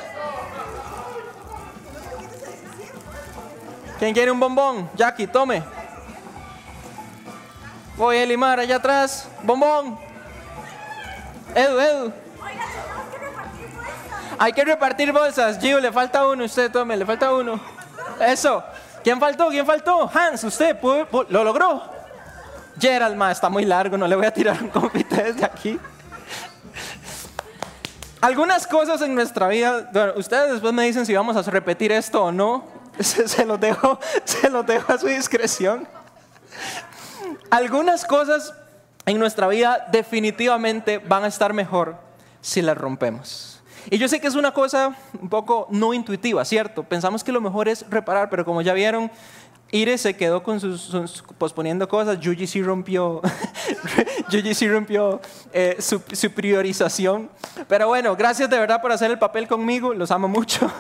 ¿Quién 4.01 4.13
quiere 4.15 4.31
un 4.33 4.41
bombón? 4.41 4.91
Jackie, 4.97 5.27
tome. 5.29 5.63
Voy 7.97 8.17
a 8.17 8.25
limar 8.27 8.59
allá 8.59 8.77
atrás. 8.77 9.29
Bombón. 9.43 9.99
Edu, 11.55 11.79
Edu. 11.79 12.13
Hay 14.39 14.53
que 14.55 14.65
repartir 14.65 15.13
bolsas. 15.13 15.59
Gio, 15.61 15.79
le 15.81 15.93
falta 15.93 16.27
uno. 16.27 16.45
Usted 16.45 16.73
tome, 16.73 16.97
le 16.97 17.05
falta 17.05 17.33
uno. 17.35 17.61
Eso. 18.27 18.65
¿Quién 19.05 19.21
faltó? 19.21 19.49
¿Quién 19.51 19.67
faltó? 19.67 20.11
Hans, 20.13 20.45
usted 20.45 20.81
¿pudo- 20.81 21.07
pu- 21.07 21.27
lo 21.29 21.45
logró. 21.45 21.83
Gerald, 22.81 23.21
está 23.31 23.51
muy 23.51 23.67
largo. 23.67 23.99
No 23.99 24.07
le 24.09 24.17
voy 24.17 24.25
a 24.27 24.33
tirar 24.33 24.63
un 24.63 24.69
confite 24.71 25.23
desde 25.25 25.45
aquí. 25.45 25.79
Algunas 28.23 28.67
cosas 28.67 29.01
en 29.03 29.15
nuestra 29.15 29.49
vida, 29.49 29.91
ustedes 30.17 30.53
después 30.53 30.73
me 30.73 30.85
dicen 30.85 31.05
si 31.07 31.15
vamos 31.15 31.37
a 31.37 31.43
repetir 31.51 31.93
esto 31.93 32.25
o 32.25 32.33
no. 32.33 32.80
Se, 33.01 33.29
se 33.29 33.47
los 33.47 33.59
dejo, 33.61 33.99
se 34.25 34.51
los 34.51 34.67
dejo 34.67 34.93
a 34.93 34.99
su 34.99 35.07
discreción. 35.07 35.89
Algunas 37.51 38.05
cosas 38.05 38.53
en 39.07 39.19
nuestra 39.19 39.49
vida 39.49 39.87
definitivamente 39.91 40.99
van 40.99 41.25
a 41.25 41.29
estar 41.29 41.53
mejor 41.53 41.97
si 42.41 42.63
las 42.63 42.77
rompemos. 42.77 43.61
Y 43.89 43.99
yo 43.99 44.09
sé 44.09 44.21
que 44.21 44.27
es 44.27 44.35
una 44.35 44.53
cosa 44.53 44.95
un 45.21 45.29
poco 45.29 45.67
no 45.71 45.95
intuitiva, 45.95 46.45
¿cierto? 46.45 46.83
Pensamos 46.83 47.25
que 47.25 47.33
lo 47.33 47.41
mejor 47.41 47.69
es 47.69 47.89
reparar, 47.89 48.29
pero 48.29 48.45
como 48.45 48.61
ya 48.61 48.75
vieron, 48.75 49.11
Ire 49.73 49.97
se 49.99 50.17
quedó 50.17 50.43
con 50.43 50.59
sus, 50.59 50.81
sus- 50.81 51.23
posponiendo 51.39 51.89
cosas, 51.89 52.19
Yuji 52.19 52.47
sí 52.49 52.61
rompió, 52.63 53.21
Yuji 54.31 54.53
sí 54.55 54.69
rompió 54.69 55.21
eh, 55.53 55.77
su, 55.79 56.03
su 56.13 56.31
priorización. 56.33 57.31
Pero 57.69 57.87
bueno, 57.89 58.17
gracias 58.17 58.51
de 58.51 58.59
verdad 58.59 58.83
por 58.83 58.91
hacer 58.91 59.11
el 59.13 59.19
papel 59.19 59.47
conmigo, 59.47 59.95
los 59.95 60.11
amo 60.11 60.27
mucho. 60.29 60.71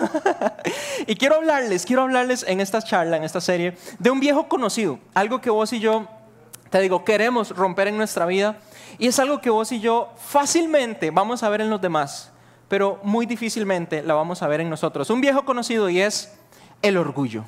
y 1.06 1.14
quiero 1.14 1.36
hablarles, 1.36 1.86
quiero 1.86 2.02
hablarles 2.02 2.44
en 2.48 2.60
esta 2.60 2.82
charla, 2.82 3.16
en 3.16 3.22
esta 3.24 3.40
serie, 3.40 3.76
de 3.98 4.10
un 4.10 4.18
viejo 4.18 4.48
conocido, 4.48 4.98
algo 5.14 5.40
que 5.40 5.50
vos 5.50 5.72
y 5.72 5.78
yo 5.80 6.06
te 6.70 6.80
digo, 6.80 7.04
queremos 7.04 7.50
romper 7.50 7.88
en 7.88 7.96
nuestra 7.96 8.26
vida 8.26 8.58
y 8.98 9.08
es 9.08 9.18
algo 9.18 9.40
que 9.40 9.50
vos 9.50 9.72
y 9.72 9.80
yo 9.80 10.12
fácilmente 10.16 11.10
vamos 11.10 11.42
a 11.42 11.48
ver 11.48 11.60
en 11.60 11.70
los 11.70 11.80
demás, 11.80 12.30
pero 12.68 13.00
muy 13.02 13.26
difícilmente 13.26 14.02
la 14.02 14.14
vamos 14.14 14.42
a 14.42 14.46
ver 14.48 14.60
en 14.60 14.70
nosotros. 14.70 15.10
Un 15.10 15.20
viejo 15.20 15.44
conocido 15.44 15.88
y 15.90 16.00
es 16.00 16.32
el 16.82 16.96
orgullo. 16.96 17.44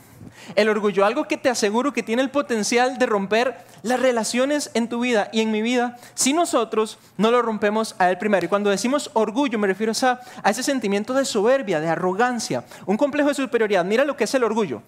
El 0.54 0.68
orgullo, 0.68 1.04
algo 1.04 1.28
que 1.28 1.36
te 1.36 1.48
aseguro 1.48 1.92
que 1.92 2.02
tiene 2.02 2.22
el 2.22 2.30
potencial 2.30 2.98
de 2.98 3.06
romper 3.06 3.56
las 3.82 4.00
relaciones 4.00 4.70
en 4.74 4.88
tu 4.88 5.00
vida 5.00 5.28
y 5.32 5.40
en 5.40 5.50
mi 5.50 5.62
vida 5.62 5.98
si 6.14 6.32
nosotros 6.32 6.98
no 7.16 7.30
lo 7.30 7.42
rompemos 7.42 7.94
a 7.98 8.10
él 8.10 8.18
primero. 8.18 8.46
Y 8.46 8.48
cuando 8.48 8.70
decimos 8.70 9.10
orgullo 9.14 9.58
me 9.58 9.66
refiero 9.66 9.92
a, 10.02 10.20
a 10.42 10.50
ese 10.50 10.62
sentimiento 10.62 11.14
de 11.14 11.24
soberbia, 11.24 11.80
de 11.80 11.88
arrogancia, 11.88 12.64
un 12.86 12.96
complejo 12.96 13.28
de 13.28 13.34
superioridad. 13.34 13.84
Mira 13.84 14.04
lo 14.04 14.16
que 14.16 14.24
es 14.24 14.34
el 14.34 14.44
orgullo. 14.44 14.82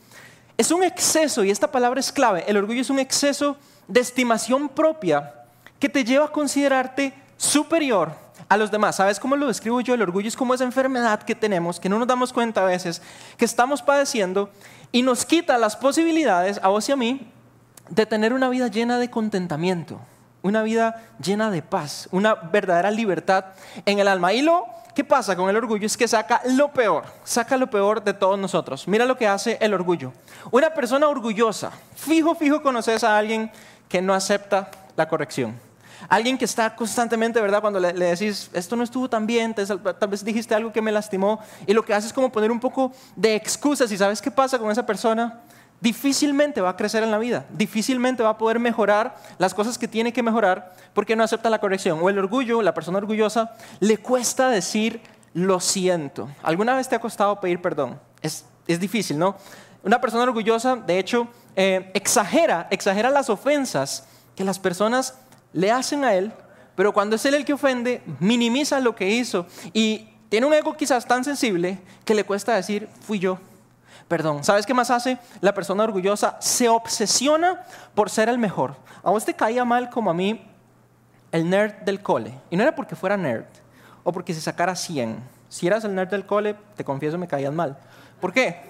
Es 0.56 0.70
un 0.70 0.84
exceso, 0.84 1.42
y 1.42 1.50
esta 1.50 1.72
palabra 1.72 1.98
es 1.98 2.12
clave, 2.12 2.44
el 2.46 2.56
orgullo 2.56 2.80
es 2.80 2.90
un 2.90 3.00
exceso 3.00 3.56
de 3.88 4.00
estimación 4.00 4.68
propia 4.68 5.34
que 5.80 5.88
te 5.88 6.04
lleva 6.04 6.26
a 6.26 6.32
considerarte 6.32 7.12
superior 7.36 8.23
a 8.48 8.56
los 8.56 8.70
demás. 8.70 8.96
¿Sabes 8.96 9.20
cómo 9.20 9.36
lo 9.36 9.48
describo 9.48 9.80
yo? 9.80 9.94
El 9.94 10.02
orgullo 10.02 10.28
es 10.28 10.36
como 10.36 10.54
esa 10.54 10.64
enfermedad 10.64 11.22
que 11.22 11.34
tenemos, 11.34 11.80
que 11.80 11.88
no 11.88 11.98
nos 11.98 12.08
damos 12.08 12.32
cuenta 12.32 12.62
a 12.62 12.64
veces, 12.64 13.02
que 13.36 13.44
estamos 13.44 13.82
padeciendo 13.82 14.50
y 14.92 15.02
nos 15.02 15.24
quita 15.24 15.58
las 15.58 15.76
posibilidades, 15.76 16.60
a 16.62 16.68
vos 16.68 16.88
y 16.88 16.92
a 16.92 16.96
mí, 16.96 17.30
de 17.88 18.06
tener 18.06 18.32
una 18.32 18.48
vida 18.48 18.68
llena 18.68 18.98
de 18.98 19.10
contentamiento, 19.10 20.00
una 20.42 20.62
vida 20.62 21.02
llena 21.22 21.50
de 21.50 21.62
paz, 21.62 22.08
una 22.12 22.34
verdadera 22.34 22.90
libertad 22.90 23.46
en 23.84 23.98
el 23.98 24.08
alma. 24.08 24.32
Y 24.32 24.42
lo 24.42 24.66
que 24.94 25.04
pasa 25.04 25.34
con 25.36 25.50
el 25.50 25.56
orgullo 25.56 25.86
es 25.86 25.96
que 25.96 26.06
saca 26.06 26.40
lo 26.44 26.72
peor, 26.72 27.04
saca 27.24 27.56
lo 27.56 27.68
peor 27.68 28.02
de 28.04 28.14
todos 28.14 28.38
nosotros. 28.38 28.86
Mira 28.86 29.04
lo 29.04 29.16
que 29.16 29.26
hace 29.26 29.58
el 29.60 29.74
orgullo. 29.74 30.12
Una 30.50 30.70
persona 30.70 31.08
orgullosa, 31.08 31.72
fijo, 31.96 32.34
fijo 32.34 32.62
conoces 32.62 33.02
a 33.04 33.18
alguien 33.18 33.50
que 33.88 34.00
no 34.00 34.14
acepta 34.14 34.70
la 34.96 35.08
corrección. 35.08 35.63
Alguien 36.08 36.38
que 36.38 36.44
está 36.44 36.74
constantemente, 36.74 37.40
¿verdad? 37.40 37.60
Cuando 37.60 37.80
le, 37.80 37.92
le 37.92 38.06
decís, 38.06 38.50
esto 38.52 38.76
no 38.76 38.84
estuvo 38.84 39.08
tan 39.08 39.26
bien, 39.26 39.54
tal 39.54 40.08
vez 40.08 40.24
dijiste 40.24 40.54
algo 40.54 40.72
que 40.72 40.82
me 40.82 40.92
lastimó, 40.92 41.40
y 41.66 41.72
lo 41.72 41.84
que 41.84 41.94
hace 41.94 42.06
es 42.06 42.12
como 42.12 42.30
poner 42.30 42.50
un 42.50 42.60
poco 42.60 42.92
de 43.16 43.34
excusas. 43.34 43.90
¿Y 43.92 43.96
sabes 43.96 44.20
qué 44.20 44.30
pasa 44.30 44.58
con 44.58 44.70
esa 44.70 44.84
persona? 44.84 45.40
Difícilmente 45.80 46.60
va 46.60 46.70
a 46.70 46.76
crecer 46.76 47.02
en 47.02 47.10
la 47.10 47.18
vida, 47.18 47.44
difícilmente 47.50 48.22
va 48.22 48.30
a 48.30 48.38
poder 48.38 48.58
mejorar 48.58 49.16
las 49.38 49.52
cosas 49.52 49.76
que 49.76 49.86
tiene 49.86 50.12
que 50.12 50.22
mejorar 50.22 50.74
porque 50.94 51.14
no 51.14 51.24
acepta 51.24 51.50
la 51.50 51.58
corrección. 51.58 51.98
O 52.00 52.08
el 52.08 52.18
orgullo, 52.18 52.62
la 52.62 52.72
persona 52.72 52.98
orgullosa, 52.98 53.52
le 53.80 53.98
cuesta 53.98 54.48
decir 54.48 55.02
lo 55.34 55.60
siento. 55.60 56.28
¿Alguna 56.42 56.74
vez 56.74 56.88
te 56.88 56.94
ha 56.94 57.00
costado 57.00 57.38
pedir 57.40 57.60
perdón? 57.60 58.00
Es, 58.22 58.46
es 58.66 58.80
difícil, 58.80 59.18
¿no? 59.18 59.36
Una 59.82 60.00
persona 60.00 60.22
orgullosa, 60.22 60.76
de 60.76 60.98
hecho, 60.98 61.28
eh, 61.56 61.90
exagera, 61.92 62.66
exagera 62.70 63.10
las 63.10 63.28
ofensas 63.28 64.06
que 64.34 64.44
las 64.44 64.58
personas 64.58 65.18
le 65.54 65.70
hacen 65.72 66.04
a 66.04 66.14
él, 66.14 66.32
pero 66.74 66.92
cuando 66.92 67.16
es 67.16 67.24
él 67.24 67.34
el 67.34 67.44
que 67.44 67.54
ofende, 67.54 68.02
minimiza 68.20 68.80
lo 68.80 68.94
que 68.94 69.08
hizo 69.08 69.46
y 69.72 70.10
tiene 70.28 70.46
un 70.46 70.52
ego 70.52 70.76
quizás 70.76 71.06
tan 71.06 71.24
sensible 71.24 71.78
que 72.04 72.14
le 72.14 72.24
cuesta 72.24 72.54
decir, 72.54 72.88
fui 73.00 73.18
yo. 73.18 73.38
Perdón, 74.08 74.44
¿sabes 74.44 74.66
qué 74.66 74.74
más 74.74 74.90
hace? 74.90 75.16
La 75.40 75.54
persona 75.54 75.84
orgullosa 75.84 76.36
se 76.40 76.68
obsesiona 76.68 77.62
por 77.94 78.10
ser 78.10 78.28
el 78.28 78.36
mejor. 78.36 78.76
A 79.02 79.10
vos 79.10 79.24
te 79.24 79.34
caía 79.34 79.64
mal 79.64 79.88
como 79.88 80.10
a 80.10 80.14
mí 80.14 80.44
el 81.32 81.48
nerd 81.48 81.74
del 81.84 82.02
cole. 82.02 82.34
Y 82.50 82.56
no 82.56 82.62
era 82.64 82.74
porque 82.74 82.96
fuera 82.96 83.16
nerd 83.16 83.46
o 84.02 84.12
porque 84.12 84.34
se 84.34 84.40
sacara 84.40 84.74
100. 84.74 85.18
Si 85.48 85.66
eras 85.66 85.84
el 85.84 85.94
nerd 85.94 86.10
del 86.10 86.26
cole, 86.26 86.56
te 86.76 86.84
confieso, 86.84 87.16
me 87.16 87.28
caías 87.28 87.52
mal. 87.52 87.78
¿Por 88.20 88.32
qué? 88.32 88.60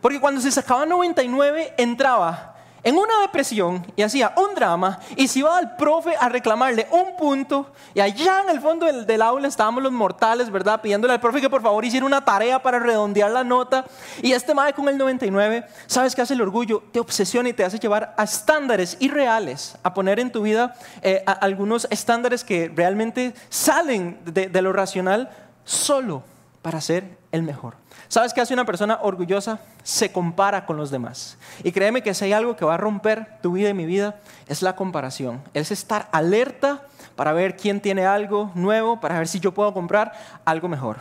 Porque 0.00 0.20
cuando 0.20 0.40
se 0.40 0.50
sacaba 0.50 0.86
99, 0.86 1.74
entraba 1.76 2.51
en 2.84 2.98
una 2.98 3.20
depresión 3.20 3.86
y 3.96 4.02
hacía 4.02 4.32
un 4.36 4.54
drama 4.54 4.98
y 5.16 5.28
se 5.28 5.40
iba 5.40 5.56
al 5.56 5.76
profe 5.76 6.14
a 6.18 6.28
reclamarle 6.28 6.86
un 6.90 7.16
punto 7.16 7.72
y 7.94 8.00
allá 8.00 8.42
en 8.42 8.50
el 8.50 8.60
fondo 8.60 8.86
del, 8.86 9.22
aula 9.22 9.48
estábamos 9.48 9.82
los 9.82 9.92
mortales, 9.92 10.50
¿verdad? 10.50 10.80
Pidiéndole 10.80 11.14
al 11.14 11.20
profe 11.20 11.40
que 11.40 11.50
por 11.50 11.62
favor 11.62 11.84
hiciera 11.84 12.04
una 12.04 12.24
tarea 12.24 12.60
para 12.60 12.78
redondear 12.78 13.30
la 13.30 13.44
nota 13.44 13.84
y 14.20 14.32
este 14.32 14.54
madre 14.54 14.72
con 14.72 14.88
el 14.88 14.98
99, 14.98 15.64
¿sabes 15.86 16.14
qué 16.14 16.22
hace 16.22 16.34
el 16.34 16.42
orgullo? 16.42 16.82
Te 16.92 17.00
obsesiona 17.00 17.48
y 17.48 17.52
te 17.52 17.64
hace 17.64 17.78
llevar 17.78 18.14
a 18.16 18.24
estándares 18.24 18.96
irreales, 19.00 19.76
a 19.82 19.94
poner 19.94 20.18
en 20.18 20.32
tu 20.32 20.42
vida 20.42 20.74
eh, 21.02 21.22
algunos 21.26 21.86
estándares 21.90 22.42
que 22.44 22.70
realmente 22.74 23.34
salen 23.48 24.18
de 24.24 24.62
lo 24.62 24.72
racional 24.72 25.30
solo 25.64 26.24
para 26.62 26.80
ser 26.80 27.18
el 27.30 27.42
mejor. 27.42 27.81
¿Sabes 28.12 28.34
qué 28.34 28.42
hace 28.42 28.52
una 28.52 28.66
persona 28.66 28.98
orgullosa? 29.00 29.58
Se 29.82 30.12
compara 30.12 30.66
con 30.66 30.76
los 30.76 30.90
demás. 30.90 31.38
Y 31.64 31.72
créeme 31.72 32.02
que 32.02 32.12
si 32.12 32.26
hay 32.26 32.34
algo 32.34 32.56
que 32.56 32.66
va 32.66 32.74
a 32.74 32.76
romper 32.76 33.38
tu 33.40 33.52
vida 33.52 33.70
y 33.70 33.72
mi 33.72 33.86
vida, 33.86 34.16
es 34.48 34.60
la 34.60 34.76
comparación. 34.76 35.40
Es 35.54 35.70
estar 35.70 36.10
alerta 36.12 36.82
para 37.16 37.32
ver 37.32 37.56
quién 37.56 37.80
tiene 37.80 38.04
algo 38.04 38.50
nuevo, 38.54 39.00
para 39.00 39.16
ver 39.16 39.28
si 39.28 39.40
yo 39.40 39.54
puedo 39.54 39.72
comprar 39.72 40.12
algo 40.44 40.68
mejor. 40.68 40.98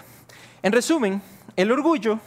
En 0.63 0.71
resumen, 0.71 1.21
el 1.57 1.73
orgullo 1.73 2.17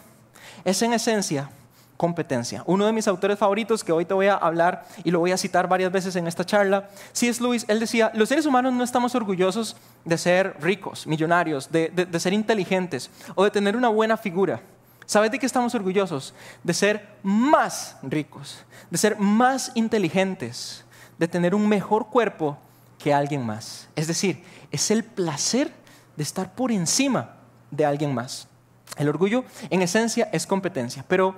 es 0.67 0.83
en 0.83 0.93
esencia 0.93 1.49
competencia. 1.97 2.63
Uno 2.67 2.85
de 2.85 2.93
mis 2.93 3.09
autores 3.09 3.39
favoritos 3.39 3.83
que 3.83 3.93
hoy 3.93 4.05
te 4.05 4.13
voy 4.13 4.27
a 4.27 4.35
hablar 4.35 4.85
y 5.03 5.11
lo 5.11 5.19
voy 5.19 5.33
a 5.33 5.39
citar 5.39 5.67
varias 5.67 5.93
veces 5.93 6.15
en 6.17 6.27
esta 6.27 6.45
charla, 6.45 6.91
C.S. 7.13 7.43
Lewis, 7.43 7.65
él 7.69 7.81
decía, 7.81 8.11
los 8.13 8.29
seres 8.29 8.45
humanos 8.45 8.75
no 8.75 8.85
estamos 8.85 9.15
orgullosos 9.15 9.79
de 10.05 10.19
ser 10.19 10.57
ricos, 10.61 11.07
millonarios, 11.07 11.73
de, 11.73 11.89
de 11.89 12.21
ser 12.21 12.35
inteligentes 12.35 13.11
o 13.35 13.45
de 13.45 13.51
tener 13.51 13.79
una 13.79 13.89
buena 13.89 14.19
figura. 14.19 14.61
¿Sabes 15.07 15.31
de 15.31 15.39
qué 15.39 15.47
estamos 15.47 15.75
orgullosos? 15.75 16.35
De 16.63 16.75
ser 16.75 17.17
más 17.23 17.97
ricos, 18.03 18.65
de 18.91 18.99
ser 18.99 19.19
más 19.19 19.73
inteligentes, 19.75 20.85
de 21.19 21.29
tener 21.29 21.55
un 21.55 21.69
mejor 21.69 22.07
cuerpo 22.07 22.57
que 22.99 23.13
alguien 23.13 23.45
más. 23.45 23.89
Es 23.97 24.07
decir, 24.07 24.43
es 24.71 24.91
el 24.91 25.05
placer 25.05 25.71
de 26.17 26.23
estar 26.23 26.55
por 26.55 26.73
encima 26.73 27.37
de 27.71 27.85
alguien 27.85 28.15
más. 28.15 28.49
El 28.97 29.09
orgullo, 29.09 29.45
en 29.71 29.83
esencia, 29.83 30.29
es 30.33 30.47
competencia. 30.47 31.05
Pero 31.07 31.35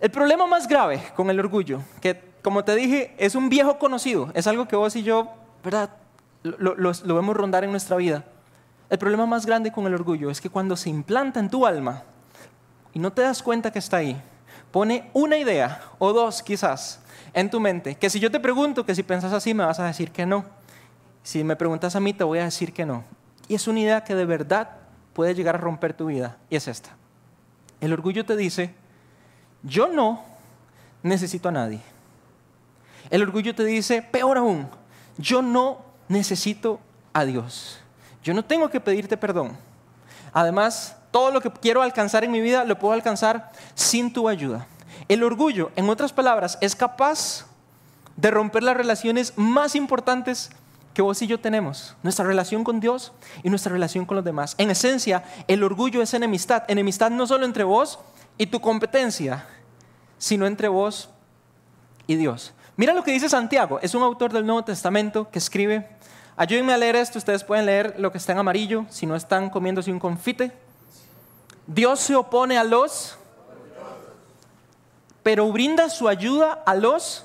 el 0.00 0.10
problema 0.10 0.46
más 0.46 0.68
grave 0.68 1.02
con 1.16 1.28
el 1.30 1.40
orgullo, 1.40 1.82
que 2.00 2.30
como 2.42 2.64
te 2.64 2.74
dije, 2.74 3.14
es 3.18 3.34
un 3.34 3.48
viejo 3.48 3.78
conocido, 3.78 4.30
es 4.34 4.46
algo 4.46 4.66
que 4.68 4.76
vos 4.76 4.94
y 4.96 5.02
yo, 5.02 5.28
¿verdad? 5.64 5.90
Lo, 6.42 6.74
lo 6.74 7.14
vemos 7.14 7.36
rondar 7.36 7.64
en 7.64 7.70
nuestra 7.70 7.96
vida. 7.96 8.24
El 8.88 8.98
problema 8.98 9.26
más 9.26 9.46
grande 9.46 9.70
con 9.72 9.86
el 9.86 9.94
orgullo 9.94 10.30
es 10.30 10.40
que 10.40 10.48
cuando 10.48 10.76
se 10.76 10.88
implanta 10.88 11.38
en 11.38 11.50
tu 11.50 11.66
alma, 11.66 12.04
y 12.92 12.98
no 12.98 13.12
te 13.12 13.22
das 13.22 13.42
cuenta 13.42 13.70
que 13.70 13.78
está 13.78 13.98
ahí, 13.98 14.20
pone 14.70 15.10
una 15.12 15.36
idea 15.36 15.82
o 15.98 16.12
dos 16.12 16.42
quizás 16.42 17.00
en 17.32 17.50
tu 17.50 17.60
mente, 17.60 17.94
que 17.94 18.10
si 18.10 18.18
yo 18.18 18.30
te 18.30 18.40
pregunto 18.40 18.84
que 18.84 18.94
si 18.94 19.02
piensas 19.02 19.32
así 19.32 19.54
me 19.54 19.64
vas 19.64 19.78
a 19.80 19.86
decir 19.86 20.10
que 20.10 20.26
no. 20.26 20.44
Si 21.22 21.44
me 21.44 21.56
preguntas 21.56 21.94
a 21.96 22.00
mí 22.00 22.12
te 22.12 22.24
voy 22.24 22.38
a 22.38 22.44
decir 22.44 22.72
que 22.72 22.86
no. 22.86 23.04
Y 23.46 23.54
es 23.54 23.68
una 23.68 23.80
idea 23.80 24.04
que 24.04 24.14
de 24.14 24.24
verdad 24.24 24.70
puede 25.12 25.34
llegar 25.34 25.54
a 25.56 25.58
romper 25.58 25.92
tu 25.94 26.06
vida 26.06 26.38
y 26.48 26.56
es 26.56 26.66
esta. 26.66 26.90
El 27.80 27.92
orgullo 27.92 28.24
te 28.24 28.36
dice, 28.36 28.74
yo 29.62 29.88
no 29.88 30.24
necesito 31.02 31.48
a 31.48 31.52
nadie. 31.52 31.80
El 33.10 33.22
orgullo 33.22 33.54
te 33.54 33.64
dice, 33.64 34.02
peor 34.02 34.38
aún, 34.38 34.68
yo 35.18 35.42
no 35.42 35.84
necesito 36.08 36.80
a 37.12 37.24
Dios. 37.24 37.80
Yo 38.22 38.34
no 38.34 38.44
tengo 38.44 38.68
que 38.68 38.80
pedirte 38.80 39.16
perdón. 39.16 39.56
Además, 40.32 40.96
todo 41.10 41.30
lo 41.30 41.40
que 41.40 41.50
quiero 41.50 41.82
alcanzar 41.82 42.24
en 42.24 42.30
mi 42.30 42.40
vida 42.40 42.64
lo 42.64 42.78
puedo 42.78 42.94
alcanzar 42.94 43.52
sin 43.74 44.12
tu 44.12 44.28
ayuda. 44.28 44.66
El 45.08 45.22
orgullo, 45.22 45.70
en 45.76 45.88
otras 45.88 46.12
palabras, 46.12 46.58
es 46.60 46.76
capaz 46.76 47.46
de 48.16 48.30
romper 48.30 48.62
las 48.62 48.76
relaciones 48.76 49.32
más 49.36 49.74
importantes 49.74 50.50
que 50.94 51.02
vos 51.02 51.22
y 51.22 51.26
yo 51.26 51.38
tenemos, 51.40 51.96
nuestra 52.02 52.24
relación 52.24 52.64
con 52.64 52.80
Dios 52.80 53.12
y 53.42 53.50
nuestra 53.50 53.72
relación 53.72 54.04
con 54.04 54.16
los 54.16 54.24
demás. 54.24 54.54
En 54.58 54.70
esencia, 54.70 55.24
el 55.46 55.62
orgullo 55.62 56.02
es 56.02 56.14
enemistad, 56.14 56.64
enemistad 56.68 57.10
no 57.10 57.26
solo 57.26 57.44
entre 57.44 57.64
vos 57.64 58.00
y 58.38 58.46
tu 58.46 58.60
competencia, 58.60 59.46
sino 60.18 60.46
entre 60.46 60.68
vos 60.68 61.10
y 62.06 62.16
Dios. 62.16 62.52
Mira 62.76 62.92
lo 62.92 63.04
que 63.04 63.12
dice 63.12 63.28
Santiago, 63.28 63.78
es 63.82 63.94
un 63.94 64.02
autor 64.02 64.32
del 64.32 64.46
Nuevo 64.46 64.64
Testamento 64.64 65.30
que 65.30 65.38
escribe, 65.38 65.88
ayúdenme 66.36 66.72
a 66.72 66.78
leer 66.78 66.96
esto, 66.96 67.18
ustedes 67.18 67.44
pueden 67.44 67.66
leer 67.66 67.94
lo 67.98 68.10
que 68.10 68.18
está 68.18 68.32
en 68.32 68.38
amarillo, 68.38 68.84
si 68.88 69.06
no 69.06 69.14
están 69.16 69.50
comiéndose 69.50 69.92
un 69.92 69.98
confite. 69.98 70.52
Dios 71.66 72.00
se 72.00 72.16
opone 72.16 72.58
a 72.58 72.64
los, 72.64 73.16
pero 75.22 75.50
brinda 75.52 75.88
su 75.88 76.08
ayuda 76.08 76.62
a 76.66 76.74
los, 76.74 77.24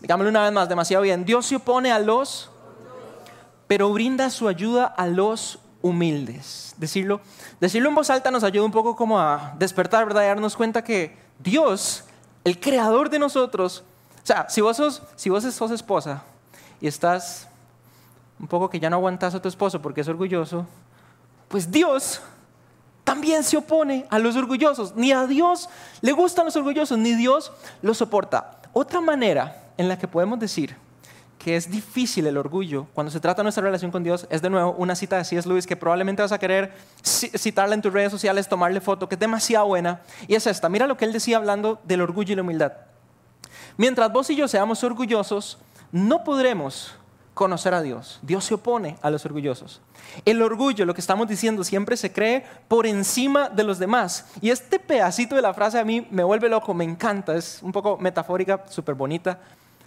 digámoslo 0.00 0.30
una 0.30 0.42
vez 0.42 0.52
más, 0.52 0.68
demasiado 0.68 1.02
bien, 1.02 1.24
Dios 1.24 1.46
se 1.46 1.56
opone 1.56 1.92
a 1.92 1.98
los, 1.98 2.50
pero 3.66 3.92
brinda 3.92 4.30
su 4.30 4.48
ayuda 4.48 4.86
a 4.86 5.06
los 5.06 5.58
humildes. 5.82 6.74
Decirlo, 6.76 7.20
decirlo 7.60 7.88
en 7.88 7.94
voz 7.94 8.10
alta 8.10 8.30
nos 8.30 8.44
ayuda 8.44 8.64
un 8.64 8.72
poco 8.72 8.96
como 8.96 9.18
a 9.18 9.54
despertar, 9.58 10.06
¿verdad? 10.06 10.22
Y 10.22 10.26
darnos 10.26 10.56
cuenta 10.56 10.82
que 10.82 11.16
Dios, 11.38 12.04
el 12.44 12.58
creador 12.58 13.10
de 13.10 13.18
nosotros, 13.18 13.84
o 14.22 14.26
sea, 14.26 14.48
si 14.48 14.60
vos 14.60 14.76
sos, 14.76 15.02
si 15.16 15.30
vos 15.30 15.44
sos 15.44 15.70
esposa 15.70 16.22
y 16.80 16.86
estás 16.86 17.48
un 18.38 18.46
poco 18.46 18.70
que 18.70 18.80
ya 18.80 18.90
no 18.90 18.96
aguantas 18.96 19.34
a 19.34 19.42
tu 19.42 19.48
esposo 19.48 19.80
porque 19.82 20.00
es 20.00 20.08
orgulloso, 20.08 20.66
pues 21.48 21.70
Dios 21.70 22.20
también 23.08 23.42
se 23.42 23.56
opone 23.56 24.04
a 24.10 24.18
los 24.18 24.36
orgullosos. 24.36 24.94
Ni 24.94 25.12
a 25.12 25.26
Dios 25.26 25.70
le 26.02 26.12
gustan 26.12 26.44
los 26.44 26.56
orgullosos, 26.56 26.98
ni 26.98 27.14
Dios 27.14 27.50
los 27.80 27.96
soporta. 27.96 28.60
Otra 28.74 29.00
manera 29.00 29.70
en 29.78 29.88
la 29.88 29.98
que 29.98 30.06
podemos 30.06 30.38
decir 30.38 30.76
que 31.38 31.56
es 31.56 31.70
difícil 31.70 32.26
el 32.26 32.36
orgullo 32.36 32.86
cuando 32.92 33.10
se 33.10 33.18
trata 33.18 33.40
de 33.40 33.44
nuestra 33.44 33.64
relación 33.64 33.90
con 33.90 34.04
Dios 34.04 34.26
es 34.28 34.42
de 34.42 34.50
nuevo 34.50 34.72
una 34.72 34.94
cita 34.94 35.16
de 35.16 35.24
C.S. 35.24 35.48
Lewis 35.48 35.66
que 35.66 35.74
probablemente 35.74 36.20
vas 36.20 36.32
a 36.32 36.38
querer 36.38 36.74
citarla 37.02 37.74
en 37.74 37.80
tus 37.80 37.94
redes 37.94 38.12
sociales, 38.12 38.46
tomarle 38.46 38.82
foto, 38.82 39.08
que 39.08 39.14
es 39.14 39.18
demasiado 39.18 39.68
buena. 39.68 40.02
Y 40.26 40.34
es 40.34 40.46
esta, 40.46 40.68
mira 40.68 40.86
lo 40.86 40.98
que 40.98 41.06
él 41.06 41.12
decía 41.14 41.38
hablando 41.38 41.80
del 41.84 42.02
orgullo 42.02 42.34
y 42.34 42.36
la 42.36 42.42
humildad. 42.42 42.72
Mientras 43.78 44.12
vos 44.12 44.28
y 44.28 44.36
yo 44.36 44.46
seamos 44.48 44.84
orgullosos, 44.84 45.56
no 45.92 46.24
podremos 46.24 46.94
conocer 47.38 47.72
a 47.72 47.82
Dios. 47.82 48.18
Dios 48.20 48.44
se 48.44 48.54
opone 48.54 48.98
a 49.00 49.10
los 49.10 49.24
orgullosos. 49.24 49.80
El 50.24 50.42
orgullo, 50.42 50.84
lo 50.84 50.92
que 50.92 51.00
estamos 51.00 51.28
diciendo, 51.28 51.62
siempre 51.62 51.96
se 51.96 52.12
cree 52.12 52.44
por 52.66 52.84
encima 52.84 53.48
de 53.48 53.62
los 53.62 53.78
demás. 53.78 54.26
Y 54.40 54.50
este 54.50 54.80
pedacito 54.80 55.36
de 55.36 55.42
la 55.42 55.54
frase 55.54 55.78
a 55.78 55.84
mí 55.84 56.04
me 56.10 56.24
vuelve 56.24 56.48
loco, 56.48 56.74
me 56.74 56.82
encanta, 56.82 57.36
es 57.36 57.60
un 57.62 57.70
poco 57.70 57.96
metafórica, 57.96 58.64
súper 58.68 58.96
bonita. 58.96 59.38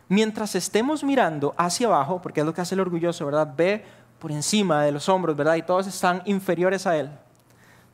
Mientras 0.08 0.56
estemos 0.56 1.04
mirando 1.04 1.54
hacia 1.58 1.88
abajo, 1.88 2.22
porque 2.22 2.40
es 2.40 2.46
lo 2.46 2.54
que 2.54 2.62
hace 2.62 2.76
el 2.76 2.80
orgulloso, 2.80 3.26
¿verdad? 3.26 3.54
Ve 3.54 3.84
por 4.18 4.32
encima 4.32 4.84
de 4.84 4.94
los 4.94 5.10
hombros, 5.10 5.36
¿verdad? 5.36 5.56
Y 5.56 5.64
todos 5.64 5.88
están 5.88 6.22
inferiores 6.24 6.88
a 6.88 6.96
él. 6.96 7.12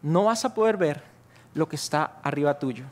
No 0.04 0.26
vas 0.26 0.46
a 0.46 0.54
poder 0.54 0.78
ver 0.78 1.02
lo 1.56 1.68
que 1.68 1.78
está 1.78 2.20
arriba 2.22 2.60
tuyo. 2.60 2.86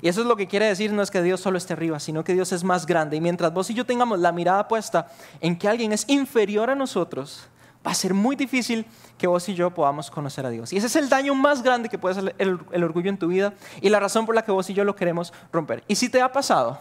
Y 0.00 0.08
eso 0.08 0.20
es 0.20 0.26
lo 0.26 0.36
que 0.36 0.46
quiere 0.46 0.66
decir, 0.66 0.92
no 0.92 1.02
es 1.02 1.10
que 1.10 1.22
Dios 1.22 1.40
solo 1.40 1.58
esté 1.58 1.72
arriba, 1.72 1.98
sino 2.00 2.24
que 2.24 2.34
Dios 2.34 2.52
es 2.52 2.64
más 2.64 2.86
grande. 2.86 3.16
Y 3.16 3.20
mientras 3.20 3.52
vos 3.52 3.70
y 3.70 3.74
yo 3.74 3.84
tengamos 3.84 4.18
la 4.18 4.32
mirada 4.32 4.68
puesta 4.68 5.08
en 5.40 5.58
que 5.58 5.68
alguien 5.68 5.92
es 5.92 6.04
inferior 6.08 6.70
a 6.70 6.74
nosotros, 6.74 7.48
va 7.86 7.92
a 7.92 7.94
ser 7.94 8.14
muy 8.14 8.36
difícil 8.36 8.86
que 9.16 9.26
vos 9.26 9.48
y 9.48 9.54
yo 9.54 9.72
podamos 9.72 10.10
conocer 10.10 10.46
a 10.46 10.50
Dios. 10.50 10.72
Y 10.72 10.76
ese 10.76 10.86
es 10.86 10.96
el 10.96 11.08
daño 11.08 11.34
más 11.34 11.62
grande 11.62 11.88
que 11.88 11.98
puede 11.98 12.18
hacer 12.18 12.34
el, 12.38 12.58
el, 12.70 12.84
orgullo 12.84 13.10
en 13.10 13.18
tu 13.18 13.28
vida 13.28 13.54
y 13.80 13.88
la 13.88 14.00
razón 14.00 14.26
por 14.26 14.34
la 14.34 14.42
que 14.42 14.52
vos 14.52 14.68
y 14.70 14.74
yo 14.74 14.84
lo 14.84 14.94
queremos 14.94 15.32
romper. 15.52 15.82
Y 15.88 15.94
si 15.94 16.08
te 16.08 16.20
ha 16.20 16.30
pasado, 16.30 16.78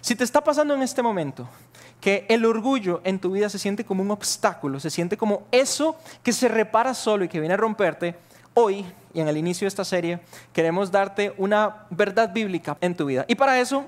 si 0.00 0.14
te 0.14 0.24
está 0.24 0.42
pasando 0.42 0.74
en 0.74 0.82
este 0.82 1.02
momento 1.02 1.48
que 2.00 2.26
el 2.28 2.44
orgullo 2.44 3.00
en 3.04 3.18
tu 3.18 3.32
vida 3.32 3.48
se 3.48 3.58
siente 3.58 3.84
como 3.84 4.02
un 4.02 4.10
obstáculo, 4.10 4.78
se 4.78 4.90
siente 4.90 5.16
como 5.16 5.44
eso 5.50 5.96
que 6.22 6.32
se 6.32 6.48
repara 6.48 6.92
solo 6.92 7.24
y 7.24 7.28
que 7.28 7.40
viene 7.40 7.54
a 7.54 7.56
romperte, 7.56 8.16
hoy 8.54 8.84
y 9.12 9.20
en 9.20 9.28
el 9.28 9.36
inicio 9.36 9.64
de 9.64 9.68
esta 9.68 9.84
serie 9.84 10.20
queremos 10.52 10.90
darte 10.90 11.34
una 11.38 11.86
verdad 11.90 12.32
bíblica 12.32 12.76
en 12.80 12.96
tu 12.96 13.06
vida. 13.06 13.24
Y 13.28 13.34
para 13.34 13.60
eso 13.60 13.84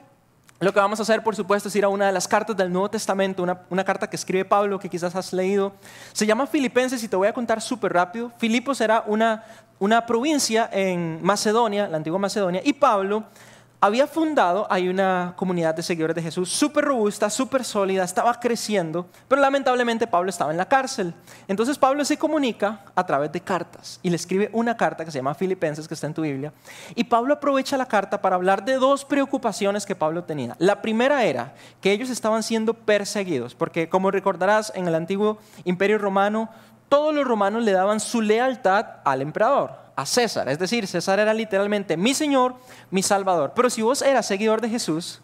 lo 0.59 0.73
que 0.73 0.81
vamos 0.81 0.99
a 1.01 1.03
hacer, 1.03 1.23
por 1.23 1.37
supuesto, 1.37 1.69
es 1.69 1.77
ir 1.77 1.85
a 1.85 1.89
una 1.89 2.07
de 2.07 2.13
las 2.13 2.27
cartas 2.27 2.57
del 2.57 2.73
Nuevo 2.73 2.89
Testamento, 2.89 3.43
una, 3.43 3.85
carta 3.85 4.09
que 4.09 4.17
escribe 4.17 4.47
Pablo, 4.47 4.79
que 4.79 4.89
quizás 4.89 5.15
has 5.15 5.35
leído. 5.35 5.75
Se 6.15 6.25
llama 6.25 6.47
Filipenses 6.47 7.03
y 7.03 7.09
te 7.09 7.17
voy 7.17 7.29
a 7.29 7.35
contar 7.35 7.61
súper 7.61 7.93
rápido. 7.93 8.33
Filipos 8.39 8.81
era 8.81 9.05
una, 9.07 9.45
una 9.79 10.07
provincia 10.07 10.71
en 10.73 11.19
Macedonia, 11.23 11.89
la 11.89 11.99
antigua 11.99 12.19
Macedonia, 12.19 12.63
y 12.65 12.73
Pablo 12.73 13.25
había 13.81 14.07
fundado, 14.07 14.67
hay 14.71 14.89
una 14.89 15.35
comunidad 15.37 15.75
de 15.75 15.83
seguidores 15.83 16.17
de 16.17 16.23
Jesús 16.23 16.51
súper 16.51 16.85
robusta, 16.85 17.29
súper 17.29 17.65
sólida, 17.65 18.05
estaba 18.05 18.39
creciendo, 18.41 19.07
pero 19.29 19.41
lamentablemente 19.41 20.07
Pablo 20.07 20.31
estaba 20.31 20.51
en 20.51 20.57
la 20.57 20.67
cárcel. 20.67 21.13
Entonces 21.47 21.77
Pablo 21.77 22.05
se 22.05 22.17
comunica 22.17 22.85
a 22.95 23.05
través 23.05 23.33
de 23.33 23.41
cartas 23.41 24.01
y 24.03 24.11
le 24.11 24.17
escribe 24.17 24.49
una 24.53 24.77
carta 24.77 25.05
que 25.05 25.11
se 25.11 25.19
llama 25.19 25.35
Filipenses, 25.35 25.87
que 25.87 25.95
está 25.95 26.07
en 26.07 26.15
tu 26.15 26.23
Biblia. 26.23 26.53
Y 26.95 27.05
Pablo 27.05 27.35
aprovecha 27.35 27.77
la 27.77 27.87
carta 27.87 28.23
para 28.23 28.37
hablar 28.37 28.65
de 28.65 28.75
dos 28.77 29.05
preocupaciones 29.05 29.85
que 29.85 29.95
Pablo 29.95 30.25
tenía. 30.25 30.57
La 30.59 30.81
primera 30.81 31.25
era 31.25 31.55
que 31.81 31.93
ellos 31.93 32.11
estaban 32.11 32.43
siendo 32.43 32.75
perseguidos, 32.75 33.55
porque 33.55 33.89
como 33.89 34.11
recordarás, 34.11 34.73
en 34.75 34.89
el 34.89 34.95
antiguo 34.95 35.39
imperio 35.65 35.99
romano, 35.99 36.49
todos 36.89 37.15
los 37.15 37.27
romanos 37.27 37.63
le 37.63 37.73
daban 37.73 38.01
su 38.01 38.23
lealtad 38.23 38.87
al 39.05 39.21
emperador 39.21 39.86
a 39.97 40.07
César. 40.07 40.49
Es 40.49 40.59
decir, 40.59 40.87
César 40.87 41.19
era 41.19 41.35
literalmente 41.35 41.97
mi 41.97 42.15
Señor, 42.15 42.55
mi 42.91 43.03
Salvador. 43.03 43.53
Pero 43.57 43.71
si 43.71 43.83
vos 43.83 44.03
eras 44.03 44.27
seguidor 44.27 44.61
de 44.61 44.69
Jesús, 44.69 45.21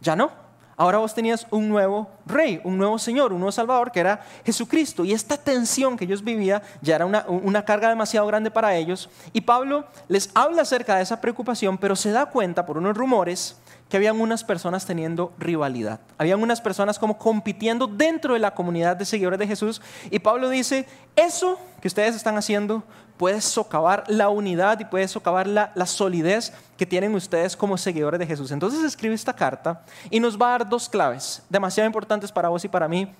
ya 0.00 0.16
no. 0.16 0.30
Ahora 0.76 0.98
vos 0.98 1.14
tenías 1.14 1.46
un 1.50 1.68
nuevo 1.68 2.08
rey, 2.24 2.60
un 2.64 2.78
nuevo 2.78 2.98
Señor, 2.98 3.32
un 3.32 3.40
nuevo 3.40 3.52
Salvador 3.52 3.92
que 3.92 4.00
era 4.00 4.24
Jesucristo. 4.44 5.04
Y 5.04 5.12
esta 5.12 5.36
tensión 5.36 5.96
que 5.96 6.04
ellos 6.04 6.24
vivían 6.24 6.62
ya 6.80 6.96
era 6.96 7.06
una, 7.06 7.26
una, 7.28 7.64
carga 7.64 7.88
demasiado 7.88 8.26
grande 8.26 8.50
para 8.50 8.74
ellos. 8.74 9.10
Y 9.32 9.42
Pablo 9.42 9.84
les 10.08 10.30
habla 10.34 10.62
acerca 10.62 10.96
de 10.96 11.02
esa 11.02 11.20
preocupación, 11.20 11.76
pero 11.76 11.94
se 11.94 12.10
da 12.10 12.26
cuenta 12.26 12.64
por 12.64 12.78
unos 12.78 12.96
rumores 12.96 13.56
que 13.92 13.98
habían 13.98 14.22
unas 14.22 14.42
personas 14.42 14.86
teniendo 14.86 15.34
rivalidad. 15.38 16.00
Habían 16.16 16.42
unas 16.42 16.62
personas 16.62 16.98
como 16.98 17.18
compitiendo 17.18 17.86
dentro 17.86 18.32
de 18.32 18.40
la 18.40 18.54
comunidad 18.54 18.96
de 18.96 19.04
seguidores 19.04 19.38
de 19.38 19.46
Jesús. 19.46 19.82
Y 20.10 20.18
Pablo 20.20 20.48
dice, 20.48 20.86
eso 21.14 21.60
que 21.82 21.88
ustedes 21.88 22.16
están 22.16 22.38
haciendo 22.38 22.84
puede 23.22 23.40
socavar 23.40 24.02
la 24.08 24.30
unidad 24.30 24.80
y 24.80 24.84
puede 24.84 25.06
socavar 25.06 25.46
la, 25.46 25.70
la, 25.76 25.86
solidez 25.86 26.52
que 26.76 26.84
tienen 26.84 27.14
ustedes 27.14 27.56
como 27.56 27.78
seguidores 27.78 28.18
de 28.18 28.26
Jesús. 28.26 28.50
Entonces 28.50 28.82
escribe 28.82 29.14
esta 29.14 29.32
carta 29.32 29.84
y 30.10 30.18
nos 30.18 30.36
va 30.36 30.48
a 30.48 30.58
dar 30.58 30.68
dos 30.68 30.88
claves 30.88 31.40
demasiado 31.48 31.86
importantes 31.86 32.32
para 32.32 32.48
vos 32.48 32.64
y 32.64 32.68
para 32.68 32.88
mí, 32.88 33.14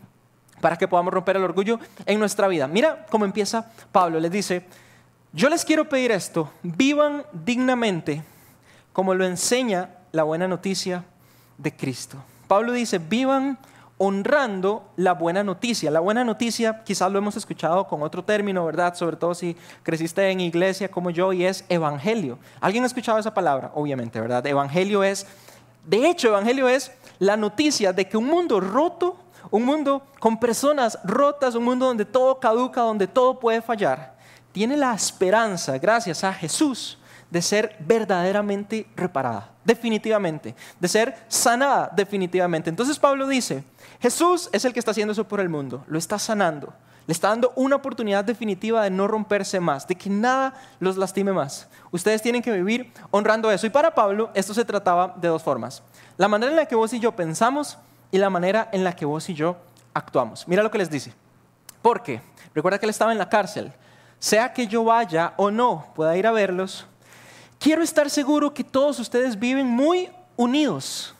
para 0.61 0.77
que 0.77 0.88
podamos 0.88 1.15
romper 1.15 1.37
el 1.37 1.45
orgullo 1.45 1.79
en 2.05 2.19
nuestra 2.19 2.49
vida. 2.49 2.67
Mira 2.67 3.07
cómo 3.11 3.25
empieza 3.25 3.71
Pablo, 3.93 4.19
les 4.19 4.33
dice, 4.33 4.67
yo 5.33 5.49
les 5.49 5.65
quiero 5.65 5.88
pedir 5.88 6.11
esto, 6.11 6.51
vivan 6.65 7.23
dignamente 7.33 8.25
como 8.93 9.15
lo 9.15 9.25
enseña 9.25 9.91
la 10.11 10.25
buena 10.25 10.49
noticia 10.49 11.05
de 11.59 11.77
Cristo. 11.77 12.17
Pablo 12.49 12.73
dice, 12.73 12.99
vivan 12.99 13.57
honrando 14.05 14.83
la 14.97 15.15
buena 15.15 15.45
noticia. 15.45 15.88
La 15.88 16.01
buena 16.01 16.25
noticia 16.25 16.83
quizás 16.83 17.12
lo 17.12 17.19
hemos 17.19 17.37
escuchado 17.37 17.87
con 17.87 18.03
otro 18.03 18.25
término, 18.25 18.67
¿verdad? 18.67 18.97
Sobre 18.97 19.17
todo 19.17 19.33
si 19.33 19.57
creciste 19.85 20.29
en 20.29 20.41
iglesia 20.41 20.91
como 20.91 21.11
yo 21.11 21.33
y 21.33 21.45
es 21.45 21.65
evangelio. 21.69 22.41
¿Alguien 22.61 22.83
ha 22.83 22.88
escuchado 22.88 23.21
esa 23.21 23.33
palabra? 23.33 23.71
Obviamente, 23.77 24.21
¿verdad? 24.21 24.45
Evangelio 24.45 25.05
es, 25.05 25.25
de 25.87 26.11
hecho, 26.11 26.27
evangelio 26.27 26.69
es 26.69 26.91
la 27.21 27.37
noticia 27.37 27.93
de 27.93 28.09
que 28.09 28.17
un 28.17 28.27
mundo 28.27 28.59
roto, 28.59 29.19
un 29.53 29.65
mundo 29.65 30.03
con 30.19 30.41
personas 30.41 30.99
rotas, 31.05 31.55
un 31.55 31.62
mundo 31.62 31.87
donde 31.87 32.05
todo 32.05 32.41
caduca, 32.41 32.81
donde 32.81 33.07
todo 33.07 33.38
puede 33.38 33.62
fallar, 33.62 34.17
tiene 34.51 34.77
la 34.77 34.95
esperanza, 34.95 35.79
gracias 35.79 36.25
a 36.25 36.35
Jesús, 36.35 36.99
de 37.31 37.41
ser 37.41 37.77
verdaderamente 37.79 38.88
reparada, 38.97 39.52
definitivamente, 39.64 40.55
de 40.79 40.88
ser 40.88 41.16
sanada 41.29 41.90
definitivamente. 41.94 42.70
Entonces 42.70 42.98
Pablo 42.98 43.27
dice, 43.27 43.64
Jesús 44.01 44.48
es 44.53 44.64
el 44.64 44.72
que 44.72 44.79
está 44.79 44.90
haciendo 44.90 45.12
eso 45.12 45.29
por 45.29 45.40
el 45.40 45.48
mundo, 45.48 45.85
lo 45.87 45.98
está 45.98 46.18
sanando, 46.18 46.72
le 47.07 47.12
está 47.12 47.29
dando 47.29 47.53
una 47.57 47.77
oportunidad 47.77 48.25
definitiva 48.25 48.83
de 48.85 48.90
no 48.90 49.09
romperse 49.09 49.61
más, 49.61 49.87
de 49.87 49.96
que 49.96 50.09
nada 50.09 50.55
los 50.79 50.96
lastime 50.96 51.33
más. 51.33 51.68
Ustedes 51.90 52.22
tienen 52.22 52.42
que 52.42 52.53
vivir 52.53 52.92
honrando 53.11 53.51
eso. 53.51 53.66
Y 53.66 53.70
para 53.70 53.94
Pablo 53.94 54.31
esto 54.35 54.55
se 54.55 54.64
trataba 54.64 55.14
de 55.16 55.29
dos 55.29 55.42
formas. 55.42 55.83
La 56.16 56.29
manera 56.29 56.53
en 56.53 56.57
la 56.57 56.66
que 56.66 56.77
vos 56.77 56.92
y 56.92 57.01
yo 57.01 57.12
pensamos 57.12 57.79
y 58.11 58.18
la 58.18 58.31
manera 58.31 58.68
en 58.72 58.85
la 58.85 58.94
que 58.94 59.05
vos 59.05 59.29
y 59.29 59.35
yo 59.35 59.57
actuamos. 59.94 60.46
Mira 60.46 60.62
lo 60.62 60.70
que 60.70 60.79
les 60.79 60.90
dice. 60.90 61.12
Porque, 61.81 62.22
recuerda 62.55 62.79
que 62.79 62.87
él 62.87 62.90
estaba 62.90 63.11
en 63.12 63.18
la 63.18 63.29
cárcel, 63.29 63.72
sea 64.18 64.53
que 64.53 64.68
yo 64.68 64.85
vaya 64.85 65.35
o 65.37 65.51
no 65.51 65.87
pueda 65.96 66.16
ir 66.16 66.29
a 66.29 66.31
verlos, 66.31 66.87
quiero 67.62 67.83
estar 67.83 68.11
seguro 68.11 68.53
que 68.53 68.64
todos 68.64 68.98
ustedes 68.98 69.38
viven 69.38 69.68
muy 69.68 70.11
unidos 70.37 71.14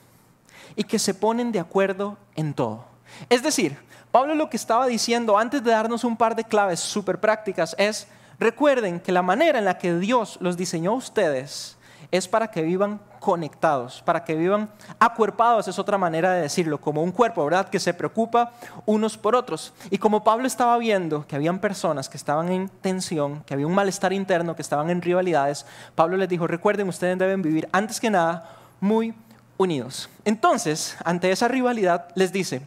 y 0.75 0.83
que 0.83 0.99
se 0.99 1.15
ponen 1.15 1.53
de 1.53 1.61
acuerdo 1.61 2.19
en 2.35 2.53
todo. 2.53 2.85
Es 3.29 3.43
decir, 3.43 3.79
Pablo 4.11 4.35
lo 4.35 4.51
que 4.51 4.57
estaba 4.57 4.87
diciendo 4.87 5.39
antes 5.39 5.63
de 5.63 5.71
darnos 5.71 6.03
un 6.03 6.17
par 6.17 6.35
de 6.35 6.45
claves 6.45 6.81
súper 6.81 7.21
prácticas 7.21 7.77
es, 7.79 8.09
recuerden 8.41 8.99
que 8.99 9.13
la 9.13 9.23
manera 9.23 9.61
en 9.61 9.65
la 9.65 9.79
que 9.79 9.97
Dios 9.99 10.37
los 10.41 10.57
diseñó 10.57 10.91
a 10.91 10.97
ustedes 10.97 11.77
es 12.13 12.29
para 12.29 12.51
que 12.51 12.63
vivan 12.63 13.01
conectados, 13.19 14.03
para 14.03 14.23
que 14.23 14.35
vivan 14.35 14.71
acuerpados, 15.01 15.67
es 15.67 15.79
otra 15.79 15.97
manera 15.97 16.33
de 16.33 16.43
decirlo, 16.43 16.79
como 16.79 17.03
un 17.03 17.11
cuerpo, 17.11 17.43
¿verdad? 17.45 17.69
Que 17.71 17.81
se 17.81 17.95
preocupa 17.95 18.53
unos 18.85 19.17
por 19.17 19.35
otros. 19.35 19.73
Y 19.91 19.97
como 19.97 20.23
Pablo 20.23 20.47
estaba 20.47 20.77
viendo 20.77 21.27
que 21.27 21.37
habían 21.37 21.59
personas 21.59 22.11
que 22.11 22.19
estaban 22.19 22.51
en 22.51 22.69
tensión, 22.69 23.43
que 23.45 23.55
había 23.55 23.67
un 23.67 23.75
malestar 23.75 24.13
interno, 24.13 24.55
que 24.55 24.63
estaban 24.63 24.91
en 24.91 25.01
rivalidades, 25.01 25.65
Pablo 25.95 26.19
les 26.19 26.29
dijo, 26.29 26.47
recuerden, 26.47 26.87
ustedes 26.87 27.19
deben 27.19 27.41
vivir 27.41 27.67
antes 27.73 27.99
que 27.99 28.11
nada 28.11 28.51
muy 28.79 29.15
unidos. 29.57 30.11
Entonces, 30.27 30.97
ante 31.05 31.33
esa 31.33 31.49
rivalidad, 31.49 32.09
les 32.15 32.31
dice, 32.31 32.61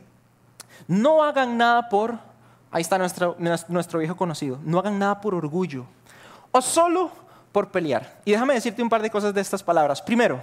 no 0.87 1.23
hagan 1.23 1.55
nada 1.55 1.87
por, 1.89 2.17
ahí 2.71 2.81
está 2.81 2.97
nuestro, 2.97 3.35
nuestro 3.67 3.99
viejo 3.99 4.15
conocido, 4.15 4.57
no 4.63 4.79
hagan 4.79 4.97
nada 4.97 5.21
por 5.21 5.35
orgullo 5.35 5.85
o 6.51 6.61
solo 6.61 7.11
por 7.55 7.69
pelear. 7.69 8.19
Y 8.25 8.31
déjame 8.31 8.53
decirte 8.53 8.83
un 8.83 8.89
par 8.89 9.01
de 9.01 9.09
cosas 9.09 9.33
de 9.33 9.39
estas 9.39 9.63
palabras. 9.63 10.01
Primero, 10.01 10.41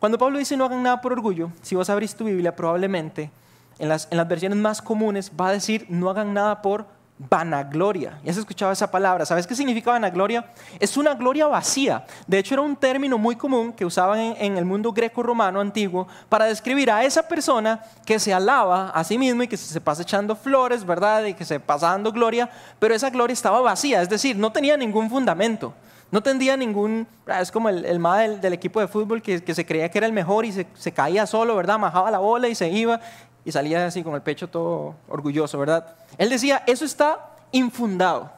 cuando 0.00 0.18
Pablo 0.18 0.36
dice 0.36 0.56
no 0.56 0.64
hagan 0.64 0.82
nada 0.82 1.00
por 1.00 1.12
orgullo, 1.12 1.52
si 1.62 1.76
vos 1.76 1.88
abrís 1.88 2.16
tu 2.16 2.24
Biblia, 2.24 2.56
probablemente 2.56 3.30
en 3.78 3.88
las, 3.88 4.08
en 4.10 4.16
las 4.16 4.26
versiones 4.26 4.58
más 4.58 4.82
comunes 4.82 5.30
va 5.40 5.46
a 5.46 5.52
decir 5.52 5.86
no 5.88 6.10
hagan 6.10 6.34
nada 6.34 6.60
por 6.60 6.86
vanagloria. 7.30 8.18
¿Ya 8.24 8.32
has 8.32 8.36
escuchado 8.36 8.72
esa 8.72 8.90
palabra? 8.90 9.24
¿Sabes 9.26 9.46
qué 9.46 9.54
significa 9.54 9.92
vanagloria? 9.92 10.44
Es 10.80 10.96
una 10.96 11.14
gloria 11.14 11.46
vacía. 11.46 12.04
De 12.26 12.40
hecho, 12.40 12.54
era 12.54 12.62
un 12.62 12.74
término 12.74 13.16
muy 13.16 13.36
común 13.36 13.72
que 13.72 13.84
usaban 13.84 14.18
en, 14.18 14.58
el 14.58 14.64
mundo 14.64 14.90
greco-romano 14.90 15.60
antiguo 15.60 16.08
para 16.28 16.46
describir 16.46 16.90
a 16.90 17.04
esa 17.04 17.28
persona 17.28 17.80
que 18.04 18.18
se 18.18 18.34
alaba 18.34 18.90
a 18.90 19.04
sí 19.04 19.16
mismo 19.18 19.44
y 19.44 19.46
que 19.46 19.56
se 19.56 19.80
pasa 19.80 20.02
echando 20.02 20.34
flores, 20.34 20.84
¿verdad? 20.84 21.26
Y 21.26 21.34
que 21.34 21.44
se 21.44 21.60
pasa 21.60 21.90
dando 21.90 22.10
gloria, 22.10 22.50
pero 22.80 22.92
esa 22.92 23.08
gloria 23.08 23.34
estaba 23.34 23.60
vacía, 23.60 24.02
es 24.02 24.08
decir, 24.08 24.36
no 24.36 24.50
tenía 24.50 24.76
ningún 24.76 25.08
fundamento. 25.08 25.74
No 26.10 26.22
tendría 26.22 26.56
ningún, 26.56 27.06
ah, 27.26 27.40
es 27.40 27.52
como 27.52 27.68
el, 27.68 27.84
el 27.84 28.02
del, 28.02 28.40
del, 28.40 28.52
equipo 28.52 28.80
de 28.80 28.88
fútbol 28.88 29.22
que, 29.22 29.54
se 29.54 29.66
creía 29.66 29.88
que 29.90 29.98
era 29.98 30.06
el 30.06 30.12
mejor 30.12 30.44
y 30.44 30.52
se, 30.52 30.66
se 30.74 30.92
caía 30.92 31.26
solo, 31.26 31.54
¿verdad? 31.54 31.78
Majaba 31.78 32.10
la 32.10 32.18
bola 32.18 32.48
y 32.48 32.54
se 32.54 32.68
iba 32.68 33.00
y 33.44 33.52
salía 33.52 33.86
así 33.86 34.02
con 34.02 34.14
el 34.14 34.22
pecho 34.22 34.48
todo 34.48 34.96
orgulloso, 35.08 35.58
¿verdad? 35.58 35.94
Él 36.18 36.28
decía, 36.28 36.62
eso 36.66 36.84
está 36.84 37.30
infundado. 37.52 38.30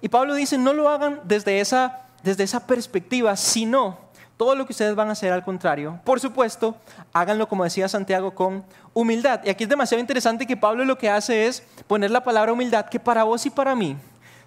Y 0.00 0.08
Pablo 0.08 0.34
dice, 0.34 0.58
no 0.58 0.74
lo 0.74 0.88
hagan 0.88 1.20
desde 1.24 1.60
esa, 1.60 2.02
desde 2.22 2.44
esa 2.44 2.66
perspectiva, 2.66 3.36
sino 3.36 3.96
todo 4.36 4.54
lo 4.54 4.66
que 4.66 4.72
ustedes 4.72 4.94
van 4.94 5.08
a 5.08 5.12
hacer 5.12 5.32
al 5.32 5.44
contrario. 5.44 6.00
Por 6.04 6.20
supuesto, 6.20 6.76
háganlo 7.12 7.48
como 7.48 7.64
decía 7.64 7.88
Santiago 7.88 8.34
con 8.34 8.64
humildad. 8.92 9.40
Y 9.44 9.48
aquí 9.48 9.64
es 9.64 9.70
demasiado 9.70 10.00
interesante 10.00 10.46
que 10.46 10.56
Pablo 10.56 10.84
lo 10.84 10.98
que 10.98 11.08
hace 11.08 11.46
es 11.46 11.62
poner 11.86 12.10
la 12.10 12.22
palabra 12.22 12.52
humildad, 12.52 12.86
que 12.86 13.00
para 13.00 13.24
vos 13.24 13.46
y 13.46 13.50
para 13.50 13.74
mí, 13.74 13.96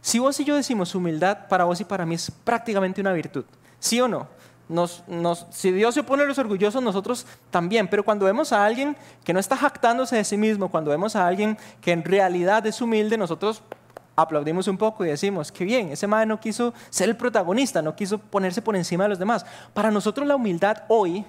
si 0.02 0.20
vos 0.20 0.40
y 0.40 0.46
yo 0.46 0.56
decimos 0.56 0.96
humildad, 0.96 1.48
para 1.48 1.66
vos 1.66 1.82
y 1.82 1.86
para 1.86 2.06
mí 2.06 2.16
es 2.16 2.32
prácticamente 2.32 3.02
una 3.02 3.14
virtud. 3.14 3.46
¿Sí 3.80 4.00
o 4.02 4.08
no? 4.08 4.28
si 5.52 5.72
Dios 5.72 5.94
se 5.94 6.02
opone 6.02 6.24
a 6.24 6.26
los 6.26 6.38
orgullosos, 6.38 6.84
nosotros 6.84 7.26
también. 7.50 7.88
Pero 7.88 8.04
cuando 8.04 8.26
vemos 8.26 8.52
a 8.52 8.66
alguien 8.66 8.98
que 9.24 9.34
no 9.34 9.40
está 9.40 9.56
jactándose 9.56 10.18
de 10.18 10.24
sí 10.24 10.38
mismo, 10.38 10.70
cuando 10.70 10.92
vemos 10.92 11.16
a 11.16 11.26
alguien 11.26 11.58
que 11.82 11.92
en 11.92 12.04
realidad 12.04 12.66
es 12.66 12.82
humilde, 12.82 13.18
nosotros 13.18 13.64
aplaudimos 14.16 14.68
un 14.68 14.78
poco 14.78 15.06
y 15.06 15.10
decimos, 15.10 15.52
qué 15.52 15.64
bien, 15.64 15.90
ese 15.92 16.08
madre 16.08 16.26
no 16.26 16.40
quiso 16.40 16.74
ser 16.90 17.08
el 17.08 17.16
protagonista, 17.16 17.82
no 17.82 17.96
quiso 17.96 18.18
ponerse 18.18 18.62
por 18.62 18.76
encima 18.76 19.04
de 19.04 19.12
los 19.12 19.20
demás. 19.20 19.46
Para 19.74 19.92
nosotros 19.92 20.28
la 20.28 20.36
humildad 20.36 20.84
hoy 20.90 21.24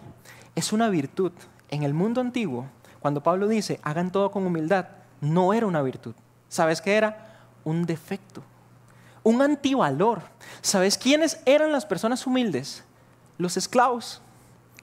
es 0.54 0.72
una 0.72 0.88
virtud. 0.88 1.32
En 1.70 1.82
el 1.82 1.92
mundo 1.92 2.22
antiguo, 2.22 2.66
cuando 3.00 3.22
Pablo 3.22 3.46
dice, 3.46 3.78
hagan 3.82 4.10
todo 4.10 4.30
con 4.30 4.46
humildad, 4.46 4.86
no 5.20 5.52
era 5.52 5.66
una 5.66 5.82
virtud. 5.82 6.14
¿Sabes 6.48 6.80
qué 6.80 6.96
era? 6.96 7.44
Un 7.62 7.84
defecto, 7.84 8.42
un 9.28 9.42
antivalor. 9.42 10.22
¿Sabes 10.60 10.98
quiénes 10.98 11.40
eran 11.44 11.72
las 11.72 11.86
personas 11.86 12.26
humildes? 12.26 12.84
los 13.38 13.56
esclavos, 13.56 14.20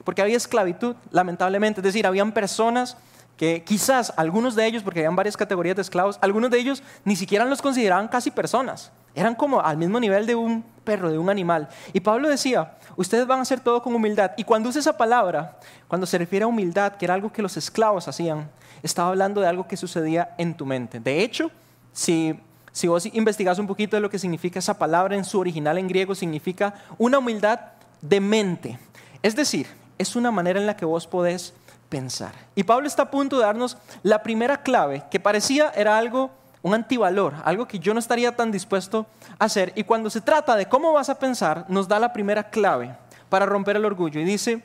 porque 0.02 0.22
había 0.22 0.36
esclavitud, 0.36 0.96
lamentablemente. 1.10 1.80
Es 1.80 1.84
decir, 1.84 2.06
habían 2.06 2.32
personas 2.32 2.96
que 3.36 3.62
quizás 3.64 4.12
algunos 4.16 4.56
de 4.56 4.66
ellos, 4.66 4.82
porque 4.82 5.00
habían 5.00 5.14
varias 5.14 5.36
categorías 5.36 5.76
de 5.76 5.82
esclavos, 5.82 6.18
algunos 6.22 6.50
de 6.50 6.58
ellos 6.58 6.82
ni 7.04 7.16
siquiera 7.16 7.44
los 7.44 7.60
consideraban 7.60 8.08
casi 8.08 8.30
personas. 8.30 8.90
Eran 9.14 9.34
como 9.34 9.60
al 9.60 9.76
mismo 9.76 10.00
nivel 10.00 10.26
de 10.26 10.34
un 10.34 10.64
perro, 10.84 11.10
de 11.10 11.18
un 11.18 11.28
animal. 11.28 11.68
Y 11.92 12.00
Pablo 12.00 12.28
decía, 12.28 12.76
ustedes 12.96 13.26
van 13.26 13.38
a 13.38 13.42
hacer 13.42 13.60
todo 13.60 13.82
con 13.82 13.94
humildad. 13.94 14.32
Y 14.36 14.44
cuando 14.44 14.68
usa 14.68 14.80
esa 14.80 14.96
palabra, 14.96 15.58
cuando 15.88 16.06
se 16.06 16.18
refiere 16.18 16.44
a 16.44 16.48
humildad, 16.48 16.92
que 16.92 17.04
era 17.04 17.14
algo 17.14 17.32
que 17.32 17.42
los 17.42 17.56
esclavos 17.56 18.08
hacían, 18.08 18.50
estaba 18.82 19.08
hablando 19.08 19.40
de 19.40 19.48
algo 19.48 19.66
que 19.66 19.76
sucedía 19.76 20.34
en 20.38 20.54
tu 20.54 20.66
mente. 20.66 21.00
De 21.00 21.22
hecho, 21.22 21.50
si, 21.92 22.38
si 22.76 22.88
vos 22.88 23.06
investigas 23.06 23.58
un 23.58 23.66
poquito 23.66 23.96
de 23.96 24.02
lo 24.02 24.10
que 24.10 24.18
significa 24.18 24.58
esa 24.58 24.76
palabra 24.76 25.16
en 25.16 25.24
su 25.24 25.40
original 25.40 25.78
en 25.78 25.88
griego, 25.88 26.14
significa 26.14 26.74
una 26.98 27.20
humildad 27.20 27.58
de 28.02 28.20
mente. 28.20 28.78
Es 29.22 29.34
decir, 29.34 29.66
es 29.96 30.14
una 30.14 30.30
manera 30.30 30.60
en 30.60 30.66
la 30.66 30.76
que 30.76 30.84
vos 30.84 31.06
podés 31.06 31.54
pensar. 31.88 32.34
Y 32.54 32.64
Pablo 32.64 32.86
está 32.86 33.04
a 33.04 33.10
punto 33.10 33.38
de 33.38 33.46
darnos 33.46 33.78
la 34.02 34.22
primera 34.22 34.62
clave, 34.62 35.04
que 35.10 35.18
parecía 35.18 35.72
era 35.74 35.96
algo, 35.96 36.30
un 36.60 36.74
antivalor, 36.74 37.36
algo 37.46 37.66
que 37.66 37.78
yo 37.78 37.94
no 37.94 37.98
estaría 37.98 38.36
tan 38.36 38.52
dispuesto 38.52 39.06
a 39.38 39.46
hacer. 39.46 39.72
Y 39.74 39.84
cuando 39.84 40.10
se 40.10 40.20
trata 40.20 40.54
de 40.54 40.68
cómo 40.68 40.92
vas 40.92 41.08
a 41.08 41.18
pensar, 41.18 41.64
nos 41.70 41.88
da 41.88 41.98
la 41.98 42.12
primera 42.12 42.50
clave 42.50 42.94
para 43.30 43.46
romper 43.46 43.76
el 43.76 43.86
orgullo. 43.86 44.20
Y 44.20 44.24
dice, 44.24 44.62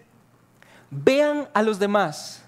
vean 0.89 1.47
a 1.53 1.61
los 1.61 1.79
demás 1.79 2.43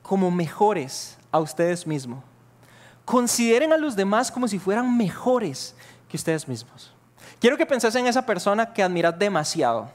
como 0.00 0.30
mejores 0.30 1.18
a 1.30 1.40
ustedes 1.40 1.86
mismos. 1.86 2.24
Consideren 3.08 3.72
a 3.72 3.78
los 3.78 3.96
demás 3.96 4.30
como 4.30 4.46
si 4.46 4.58
fueran 4.58 4.94
mejores 4.94 5.74
que 6.10 6.18
ustedes 6.18 6.46
mismos. 6.46 6.92
Quiero 7.40 7.56
que 7.56 7.64
penses 7.64 7.94
en 7.94 8.06
esa 8.06 8.26
persona 8.26 8.74
que 8.74 8.82
admiras 8.82 9.18
demasiado. 9.18 9.88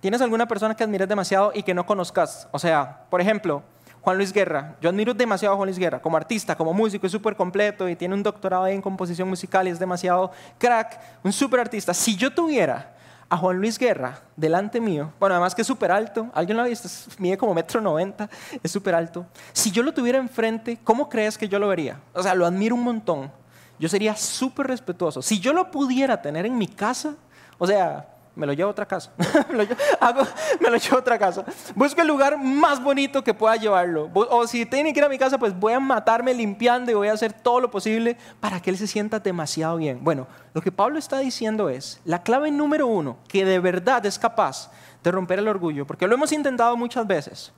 ¿Tienes 0.00 0.22
alguna 0.22 0.48
persona 0.48 0.74
que 0.74 0.82
admires 0.82 1.06
demasiado 1.06 1.52
y 1.54 1.62
que 1.62 1.74
no 1.74 1.84
conozcas? 1.84 2.48
O 2.50 2.58
sea, 2.58 3.04
por 3.10 3.20
ejemplo, 3.20 3.62
Juan 4.00 4.16
Luis 4.16 4.32
Guerra. 4.32 4.74
Yo 4.80 4.88
admiro 4.88 5.12
demasiado 5.12 5.52
a 5.52 5.56
Juan 5.58 5.66
Luis 5.66 5.78
Guerra 5.78 6.00
como 6.00 6.16
artista, 6.16 6.56
como 6.56 6.72
músico, 6.72 7.04
es 7.04 7.12
súper 7.12 7.36
completo 7.36 7.90
y 7.90 7.94
tiene 7.94 8.14
un 8.14 8.22
doctorado 8.22 8.68
en 8.68 8.80
composición 8.80 9.28
musical 9.28 9.68
y 9.68 9.72
es 9.72 9.78
demasiado 9.78 10.30
crack, 10.56 10.98
un 11.22 11.30
súper 11.30 11.60
artista. 11.60 11.92
Si 11.92 12.16
yo 12.16 12.32
tuviera 12.32 12.93
a 13.28 13.36
Juan 13.36 13.58
Luis 13.58 13.78
Guerra 13.78 14.22
delante 14.36 14.80
mío, 14.80 15.12
bueno, 15.18 15.34
además 15.34 15.54
que 15.54 15.62
es 15.62 15.66
súper 15.66 15.90
alto, 15.90 16.28
alguien 16.34 16.56
lo 16.56 16.62
ha 16.62 16.66
visto, 16.66 16.88
mide 17.18 17.36
como 17.36 17.54
metro 17.54 17.80
noventa, 17.80 18.28
es 18.62 18.70
súper 18.70 18.94
alto. 18.94 19.26
Si 19.52 19.70
yo 19.70 19.82
lo 19.82 19.92
tuviera 19.92 20.18
enfrente, 20.18 20.78
¿cómo 20.84 21.08
crees 21.08 21.38
que 21.38 21.48
yo 21.48 21.58
lo 21.58 21.68
vería? 21.68 22.00
O 22.12 22.22
sea, 22.22 22.34
lo 22.34 22.46
admiro 22.46 22.74
un 22.74 22.82
montón. 22.82 23.32
Yo 23.78 23.88
sería 23.88 24.14
súper 24.14 24.68
respetuoso. 24.68 25.20
Si 25.20 25.40
yo 25.40 25.52
lo 25.52 25.70
pudiera 25.70 26.22
tener 26.22 26.46
en 26.46 26.56
mi 26.56 26.68
casa, 26.68 27.14
o 27.58 27.66
sea, 27.66 28.13
me 28.36 28.46
lo 28.46 28.52
llevo 28.52 28.68
a 28.68 28.72
otra 28.72 28.86
casa. 28.86 29.12
me, 29.50 29.56
lo 29.56 29.64
llevo, 29.64 30.96
a 30.96 30.98
otra 30.98 31.18
casa. 31.18 31.44
Busco 31.74 32.00
el 32.00 32.08
lugar 32.08 32.36
más 32.38 32.82
bonito 32.82 33.22
que 33.22 33.32
pueda 33.32 33.56
llevarlo. 33.56 34.10
O 34.12 34.46
si 34.46 34.66
tiene 34.66 34.92
que 34.92 35.00
ir 35.00 35.04
a 35.04 35.08
mi 35.08 35.18
casa, 35.18 35.38
pues 35.38 35.58
voy 35.58 35.72
a 35.72 35.80
matarme 35.80 36.34
limpiando 36.34 36.90
y 36.90 36.94
voy 36.94 37.08
a 37.08 37.12
hacer 37.12 37.32
todo 37.32 37.60
lo 37.60 37.70
posible 37.70 38.16
para 38.40 38.60
que 38.60 38.70
él 38.70 38.78
se 38.78 38.86
sienta 38.86 39.20
demasiado 39.20 39.76
bien. 39.76 40.02
Bueno, 40.02 40.26
lo 40.52 40.62
que 40.62 40.72
Pablo 40.72 40.98
está 40.98 41.18
diciendo 41.18 41.68
es, 41.68 42.00
la 42.04 42.22
clave 42.22 42.50
número 42.50 42.86
uno, 42.86 43.18
que 43.28 43.44
de 43.44 43.58
verdad 43.60 44.04
es 44.06 44.18
capaz 44.18 44.70
de 45.02 45.12
romper 45.12 45.38
el 45.38 45.48
orgullo, 45.48 45.86
porque 45.86 46.06
lo 46.06 46.14
hemos 46.14 46.32
intentado 46.32 46.76
muchas 46.76 47.06
veces, 47.06 47.52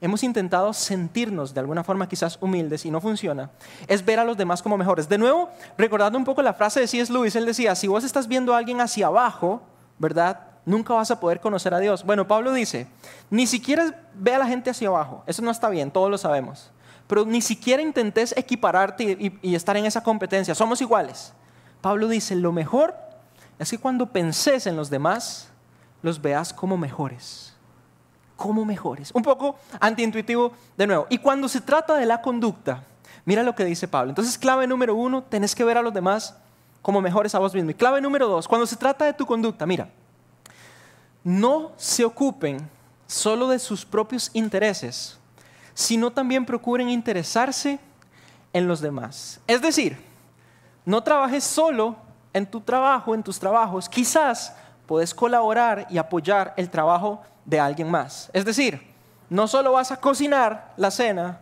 hemos 0.00 0.22
intentado 0.22 0.72
sentirnos 0.72 1.52
de 1.52 1.60
alguna 1.60 1.84
forma 1.84 2.08
quizás 2.08 2.38
humildes 2.40 2.86
y 2.86 2.90
no 2.90 3.00
funciona, 3.00 3.50
es 3.86 4.04
ver 4.04 4.18
a 4.18 4.24
los 4.24 4.36
demás 4.36 4.62
como 4.62 4.78
mejores. 4.78 5.08
De 5.08 5.18
nuevo, 5.18 5.50
recordando 5.76 6.18
un 6.18 6.24
poco 6.24 6.40
la 6.40 6.54
frase 6.54 6.80
de 6.80 6.86
C.S. 6.86 7.12
Lewis, 7.12 7.36
él 7.36 7.44
decía, 7.44 7.74
si 7.74 7.86
vos 7.86 8.02
estás 8.02 8.26
viendo 8.26 8.54
a 8.54 8.58
alguien 8.58 8.80
hacia 8.80 9.08
abajo, 9.08 9.62
¿verdad? 10.00 10.40
Nunca 10.66 10.94
vas 10.94 11.10
a 11.10 11.20
poder 11.20 11.40
conocer 11.40 11.72
a 11.74 11.78
Dios. 11.78 12.04
Bueno, 12.04 12.26
Pablo 12.26 12.52
dice, 12.52 12.88
ni 13.28 13.46
siquiera 13.46 14.02
ve 14.14 14.34
a 14.34 14.38
la 14.38 14.46
gente 14.46 14.70
hacia 14.70 14.88
abajo, 14.88 15.22
eso 15.26 15.42
no 15.42 15.52
está 15.52 15.68
bien, 15.68 15.92
todos 15.92 16.10
lo 16.10 16.18
sabemos, 16.18 16.72
pero 17.06 17.24
ni 17.24 17.40
siquiera 17.40 17.82
intentes 17.82 18.34
equipararte 18.36 19.38
y, 19.42 19.54
estar 19.54 19.76
en 19.76 19.86
esa 19.86 20.02
competencia, 20.02 20.54
somos 20.54 20.80
iguales. 20.80 21.32
Pablo 21.80 22.08
dice, 22.08 22.34
lo 22.34 22.50
mejor 22.50 22.94
es 23.58 23.70
que 23.70 23.78
cuando 23.78 24.06
penses 24.06 24.66
en 24.66 24.76
los 24.76 24.90
demás, 24.90 25.48
los 26.02 26.20
veas 26.20 26.52
como 26.52 26.76
mejores. 26.76 27.54
Como 28.36 28.64
mejores. 28.64 29.10
Un 29.12 29.22
poco 29.22 29.58
antiintuitivo 29.80 30.52
de 30.76 30.86
nuevo. 30.86 31.06
Y 31.10 31.18
cuando 31.18 31.48
se 31.48 31.60
trata 31.60 31.96
de 31.96 32.06
la 32.06 32.22
conducta, 32.22 32.84
mira 33.24 33.42
lo 33.42 33.54
que 33.54 33.64
dice 33.64 33.88
Pablo. 33.88 34.10
Entonces, 34.10 34.38
clave 34.38 34.66
número 34.66 34.94
uno, 34.94 35.22
tenés 35.22 35.54
que 35.54 35.64
ver 35.64 35.76
a 35.76 35.82
los 35.82 35.92
demás 35.92 36.36
como 36.82 37.00
mejores 37.00 37.34
a 37.34 37.38
vos 37.38 37.54
mismo. 37.54 37.70
Y 37.70 37.74
clave 37.74 38.00
número 38.00 38.28
dos, 38.28 38.48
cuando 38.48 38.66
se 38.66 38.76
trata 38.76 39.04
de 39.04 39.12
tu 39.12 39.26
conducta, 39.26 39.66
mira, 39.66 39.88
no 41.22 41.72
se 41.76 42.04
ocupen 42.04 42.68
solo 43.06 43.48
de 43.48 43.58
sus 43.58 43.84
propios 43.84 44.30
intereses, 44.32 45.18
sino 45.74 46.10
también 46.10 46.46
procuren 46.46 46.88
interesarse 46.88 47.78
en 48.52 48.66
los 48.66 48.80
demás. 48.80 49.40
Es 49.46 49.60
decir, 49.62 49.98
no 50.84 51.02
trabajes 51.02 51.44
solo 51.44 51.96
en 52.32 52.46
tu 52.46 52.60
trabajo, 52.60 53.14
en 53.14 53.22
tus 53.22 53.38
trabajos. 53.38 53.88
Quizás 53.88 54.54
puedes 54.86 55.14
colaborar 55.14 55.86
y 55.90 55.98
apoyar 55.98 56.54
el 56.56 56.70
trabajo 56.70 57.22
de 57.44 57.60
alguien 57.60 57.90
más. 57.90 58.30
Es 58.32 58.44
decir, 58.44 58.90
no 59.28 59.46
solo 59.46 59.72
vas 59.72 59.92
a 59.92 59.96
cocinar 59.96 60.72
la 60.76 60.90
cena 60.90 61.40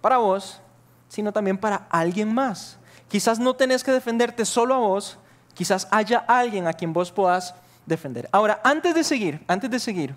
para 0.00 0.18
vos, 0.18 0.60
sino 1.08 1.32
también 1.32 1.58
para 1.58 1.86
alguien 1.90 2.32
más. 2.32 2.78
Quizás 3.12 3.38
no 3.38 3.54
tenés 3.54 3.84
que 3.84 3.92
defenderte 3.92 4.46
solo 4.46 4.74
a 4.74 4.78
vos, 4.78 5.18
quizás 5.52 5.86
haya 5.90 6.24
alguien 6.26 6.66
a 6.66 6.72
quien 6.72 6.94
vos 6.94 7.12
puedas 7.12 7.54
defender. 7.84 8.26
Ahora, 8.32 8.62
antes 8.64 8.94
de 8.94 9.04
seguir, 9.04 9.44
antes 9.46 9.70
de 9.70 9.78
seguir, 9.78 10.14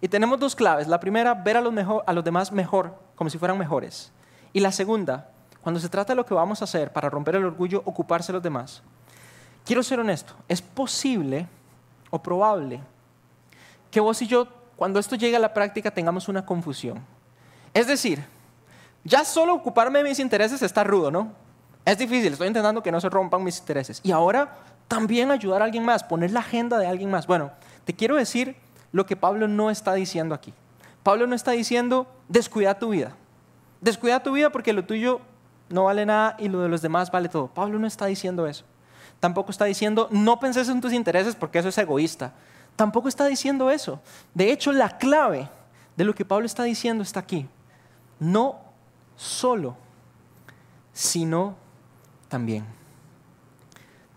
y 0.00 0.08
tenemos 0.08 0.40
dos 0.40 0.56
claves. 0.56 0.88
La 0.88 0.98
primera, 0.98 1.34
ver 1.34 1.58
a 1.58 1.60
los, 1.60 1.70
mejor, 1.70 2.02
a 2.06 2.14
los 2.14 2.24
demás 2.24 2.50
mejor, 2.50 2.98
como 3.14 3.28
si 3.28 3.36
fueran 3.36 3.58
mejores. 3.58 4.10
Y 4.54 4.60
la 4.60 4.72
segunda, 4.72 5.32
cuando 5.60 5.78
se 5.78 5.90
trata 5.90 6.14
de 6.14 6.16
lo 6.16 6.24
que 6.24 6.32
vamos 6.32 6.62
a 6.62 6.64
hacer 6.64 6.94
para 6.94 7.10
romper 7.10 7.34
el 7.34 7.44
orgullo, 7.44 7.82
ocuparse 7.84 8.28
de 8.28 8.38
los 8.38 8.42
demás. 8.42 8.82
Quiero 9.66 9.82
ser 9.82 10.00
honesto, 10.00 10.32
es 10.48 10.62
posible 10.62 11.46
o 12.08 12.22
probable 12.22 12.80
que 13.90 14.00
vos 14.00 14.22
y 14.22 14.26
yo, 14.26 14.48
cuando 14.76 14.98
esto 14.98 15.14
llegue 15.14 15.36
a 15.36 15.40
la 15.40 15.52
práctica, 15.52 15.90
tengamos 15.90 16.28
una 16.28 16.46
confusión. 16.46 17.04
Es 17.74 17.86
decir, 17.86 18.24
ya 19.04 19.26
solo 19.26 19.52
ocuparme 19.52 19.98
de 19.98 20.08
mis 20.08 20.20
intereses 20.20 20.62
está 20.62 20.84
rudo, 20.84 21.10
¿no? 21.10 21.43
Es 21.84 21.98
difícil, 21.98 22.32
estoy 22.32 22.48
intentando 22.48 22.82
que 22.82 22.90
no 22.90 23.00
se 23.00 23.10
rompan 23.10 23.44
mis 23.44 23.58
intereses. 23.58 24.00
Y 24.02 24.10
ahora 24.10 24.52
también 24.88 25.30
ayudar 25.30 25.60
a 25.62 25.66
alguien 25.66 25.84
más, 25.84 26.02
poner 26.02 26.30
la 26.30 26.40
agenda 26.40 26.78
de 26.78 26.86
alguien 26.86 27.10
más. 27.10 27.26
Bueno, 27.26 27.50
te 27.84 27.94
quiero 27.94 28.16
decir 28.16 28.56
lo 28.92 29.06
que 29.06 29.16
Pablo 29.16 29.48
no 29.48 29.70
está 29.70 29.94
diciendo 29.94 30.34
aquí. 30.34 30.54
Pablo 31.02 31.26
no 31.26 31.34
está 31.34 31.50
diciendo, 31.50 32.06
descuida 32.28 32.78
tu 32.78 32.90
vida. 32.90 33.14
Descuida 33.80 34.22
tu 34.22 34.32
vida 34.32 34.50
porque 34.50 34.72
lo 34.72 34.84
tuyo 34.84 35.20
no 35.68 35.84
vale 35.84 36.06
nada 36.06 36.36
y 36.38 36.48
lo 36.48 36.60
de 36.60 36.68
los 36.68 36.80
demás 36.80 37.10
vale 37.10 37.28
todo. 37.28 37.48
Pablo 37.48 37.78
no 37.78 37.86
está 37.86 38.06
diciendo 38.06 38.46
eso. 38.46 38.64
Tampoco 39.20 39.50
está 39.50 39.66
diciendo, 39.66 40.08
no 40.10 40.40
penses 40.40 40.68
en 40.68 40.80
tus 40.80 40.92
intereses 40.92 41.34
porque 41.34 41.58
eso 41.58 41.68
es 41.68 41.78
egoísta. 41.78 42.32
Tampoco 42.76 43.08
está 43.08 43.26
diciendo 43.26 43.70
eso. 43.70 44.00
De 44.32 44.50
hecho, 44.50 44.72
la 44.72 44.96
clave 44.96 45.48
de 45.96 46.04
lo 46.04 46.14
que 46.14 46.24
Pablo 46.24 46.46
está 46.46 46.64
diciendo 46.64 47.02
está 47.02 47.20
aquí. 47.20 47.46
No 48.18 48.56
solo, 49.16 49.76
sino 50.92 51.56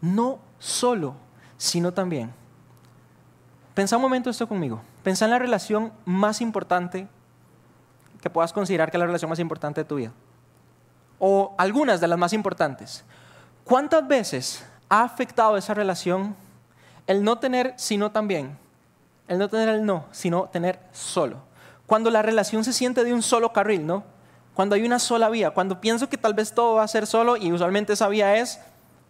No 0.02 0.40
solo, 0.60 1.16
sino 1.58 1.94
también. 1.94 2.32
Pensa 3.74 3.96
un 3.96 4.02
momento 4.02 4.30
esto 4.30 4.48
conmigo. 4.48 4.82
Pensa 5.04 5.26
en 5.26 5.32
la 5.32 5.40
relación 5.40 5.92
más 6.06 6.42
importante 6.42 7.08
que 8.22 8.30
puedas 8.30 8.54
considerar 8.54 8.90
que 8.92 8.98
es 8.98 9.00
la 9.00 9.06
relación 9.06 9.30
más 9.30 9.40
importante 9.40 9.82
de 9.82 9.86
tu 9.86 9.96
vida. 9.96 10.12
O 11.20 11.56
algunas 11.58 12.02
de 12.02 12.08
las 12.08 12.18
más 12.18 12.34
importantes. 12.34 13.06
¿Cuántas 13.64 14.08
veces 14.08 14.66
ha 14.90 15.04
afectado 15.04 15.58
esa 15.58 15.74
relación 15.74 16.36
el 17.06 17.24
no 17.24 17.40
tener 17.40 17.74
sino 17.78 18.12
también, 18.12 18.58
el 19.28 19.38
no 19.38 19.50
tener 19.50 19.70
el 19.70 19.86
no, 19.86 20.06
sino 20.12 20.50
tener 20.50 20.80
solo. 20.92 21.38
Cuando 21.86 22.12
la 22.12 22.22
relación 22.22 22.64
se 22.64 22.74
siente 22.74 23.04
de 23.04 23.14
un 23.14 23.22
solo 23.22 23.54
carril, 23.54 23.88
¿no? 23.88 24.04
Cuando 24.58 24.74
hay 24.74 24.84
una 24.84 24.98
sola 24.98 25.30
vía, 25.30 25.52
cuando 25.52 25.80
pienso 25.80 26.10
que 26.10 26.18
tal 26.18 26.34
vez 26.34 26.52
todo 26.52 26.78
va 26.78 26.84
a 26.84 26.88
ser 26.88 27.06
solo 27.06 27.38
y 27.38 27.52
usualmente 27.52 27.94
esa 27.94 28.08
vía 28.08 28.38
es 28.38 28.60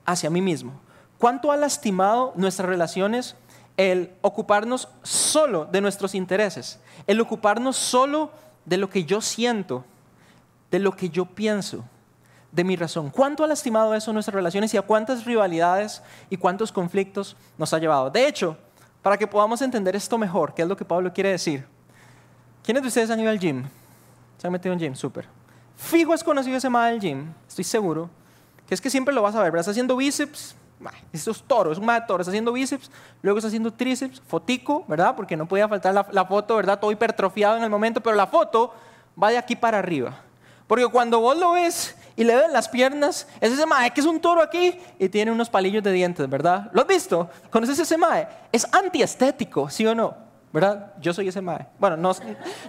hacia 0.06 0.30
mí 0.30 0.42
mismo. 0.42 0.74
¿Cuánto 1.18 1.54
ha 1.54 1.56
lastimado 1.56 2.34
nuestras 2.36 2.68
relaciones 2.68 3.34
el 3.78 4.12
ocuparnos 4.20 4.90
solo 5.04 5.64
de 5.64 5.80
nuestros 5.80 6.16
intereses? 6.16 6.82
El 7.08 7.22
ocuparnos 7.22 7.78
solo 7.78 8.30
de 8.66 8.76
lo 8.76 8.90
que 8.90 9.06
yo 9.06 9.22
siento, 9.22 9.86
de 10.70 10.80
lo 10.80 10.92
que 10.92 11.10
yo 11.10 11.24
pienso 11.24 11.86
de 12.52 12.66
mi 12.66 12.76
razón. 12.76 13.10
¿Cuánto 13.10 13.46
ha 13.46 13.48
lastimado 13.48 13.96
eso 13.96 14.12
nuestras 14.12 14.36
relaciones 14.36 14.74
y 14.74 14.78
a 14.78 14.82
cuántas 14.82 15.24
rivalidades 15.24 16.02
y 16.30 16.36
cuántos 16.36 16.74
conflictos 16.74 17.38
nos 17.58 17.74
ha 17.74 17.80
llevado? 17.80 18.10
De 18.10 18.28
hecho, 18.28 18.58
para 19.02 19.16
que 19.16 19.28
podamos 19.28 19.62
entender 19.62 19.96
esto 19.96 20.18
mejor, 20.18 20.54
¿qué 20.54 20.64
es 20.64 20.68
lo 20.68 20.76
que 20.76 20.84
Pablo 20.84 21.14
quiere 21.14 21.32
decir? 21.32 21.66
¿Quiénes 22.66 22.84
de 22.84 22.90
ustedes 22.90 23.10
han 23.10 23.22
ido 23.22 23.30
al 23.30 23.40
gym? 23.40 23.64
¿Se 24.38 24.46
han 24.46 24.52
metido 24.52 24.74
en 24.74 24.80
gym? 24.80 24.94
Súper. 24.94 25.37
Fijo 25.78 26.14
es 26.14 26.24
conocido 26.24 26.58
ese 26.58 26.70
mal 26.70 26.92
del 26.92 27.00
gym, 27.00 27.34
estoy 27.48 27.64
seguro, 27.64 28.10
que 28.68 28.74
es 28.74 28.82
que 28.82 28.90
siempre 28.90 29.14
lo 29.14 29.22
vas 29.22 29.36
a 29.36 29.44
ver, 29.44 29.52
¿verdad? 29.52 29.62
Está 29.62 29.72
haciendo 29.72 29.96
bíceps, 29.96 30.56
esto 31.14 31.32
es 31.32 31.44
toro, 31.44 31.72
es 31.72 31.78
un 31.78 31.86
mal 31.86 32.06
toro, 32.06 32.22
está 32.22 32.32
haciendo 32.32 32.52
bíceps, 32.52 32.90
luego 33.22 33.38
está 33.38 33.48
haciendo 33.48 33.72
tríceps, 33.72 34.22
fotico, 34.28 34.84
¿verdad? 34.88 35.16
Porque 35.16 35.38
no 35.38 35.48
podía 35.48 35.68
faltar 35.68 35.94
la, 36.12 36.26
foto, 36.26 36.56
¿verdad? 36.56 36.80
Todo 36.80 36.92
hipertrofiado 36.92 37.58
en 37.58 37.64
el 37.64 37.70
momento, 37.70 38.02
pero 38.02 38.16
la 38.16 38.26
foto 38.26 38.74
va 39.22 39.30
de 39.30 39.38
aquí 39.38 39.56
para 39.56 39.78
arriba. 39.80 40.18
Porque 40.66 40.86
cuando 40.88 41.20
vos 41.20 41.38
lo 41.38 41.54
ves 41.54 41.96
y 42.16 42.24
le 42.24 42.36
ven 42.36 42.52
las 42.52 42.68
piernas, 42.68 43.28
es 43.40 43.54
ese 43.54 43.66
mae 43.66 43.92
que 43.92 44.02
es 44.02 44.08
un 44.08 44.20
toro 44.20 44.42
aquí 44.42 44.78
y 45.00 45.08
tiene 45.10 45.32
unos 45.32 45.50
palillos 45.50 45.84
de 45.84 45.92
dientes, 45.94 46.28
¿verdad? 46.28 46.70
¿Lo 46.74 46.82
has 46.82 46.88
visto? 46.88 47.30
¿Conoces 47.50 47.80
ese 47.80 47.98
mae? 47.98 48.28
Es 48.52 48.68
antiestético, 48.74 49.70
¿sí 49.70 49.86
o 49.86 49.96
no? 49.96 50.27
¿Verdad? 50.54 50.94
Yo 51.00 51.14
soy 51.14 51.28
ese 51.28 51.42
mae. 51.42 51.68
Bueno, 51.78 51.98
no, 51.98 52.14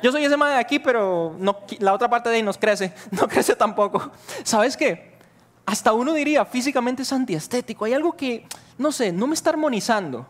yo 0.02 0.12
soy 0.12 0.24
ese 0.24 0.36
mae 0.36 0.54
de 0.54 0.58
aquí, 0.58 0.78
pero 0.78 1.34
no, 1.38 1.58
la 1.78 1.94
otra 1.94 2.10
parte 2.10 2.28
de 2.28 2.36
ahí 2.36 2.42
nos 2.42 2.58
crece, 2.58 2.92
no 3.10 3.28
crece 3.28 3.54
tampoco. 3.54 4.10
¿Sabes 4.42 4.76
qué? 4.76 5.16
Hasta 5.64 5.92
uno 5.92 6.12
diría, 6.12 6.44
físicamente 6.44 7.02
es 7.02 7.12
antiestético. 7.12 7.84
Hay 7.84 7.92
algo 7.92 8.16
que, 8.16 8.46
no 8.78 8.90
sé, 8.90 9.12
no 9.12 9.26
me 9.26 9.34
está 9.34 9.50
armonizando. 9.50 10.26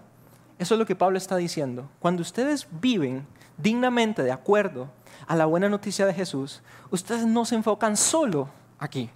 Eso 0.58 0.74
es 0.74 0.78
lo 0.78 0.86
que 0.86 0.96
Pablo 0.96 1.16
está 1.16 1.36
diciendo. 1.36 1.88
Cuando 2.00 2.22
ustedes 2.22 2.66
viven 2.70 3.26
dignamente 3.56 4.22
de 4.22 4.32
acuerdo 4.32 4.88
a 5.26 5.36
la 5.36 5.46
buena 5.46 5.68
noticia 5.68 6.06
de 6.06 6.14
Jesús, 6.14 6.62
ustedes 6.90 7.24
no 7.24 7.44
se 7.44 7.54
enfocan 7.54 7.96
solo 7.96 8.48
aquí. 8.78 9.10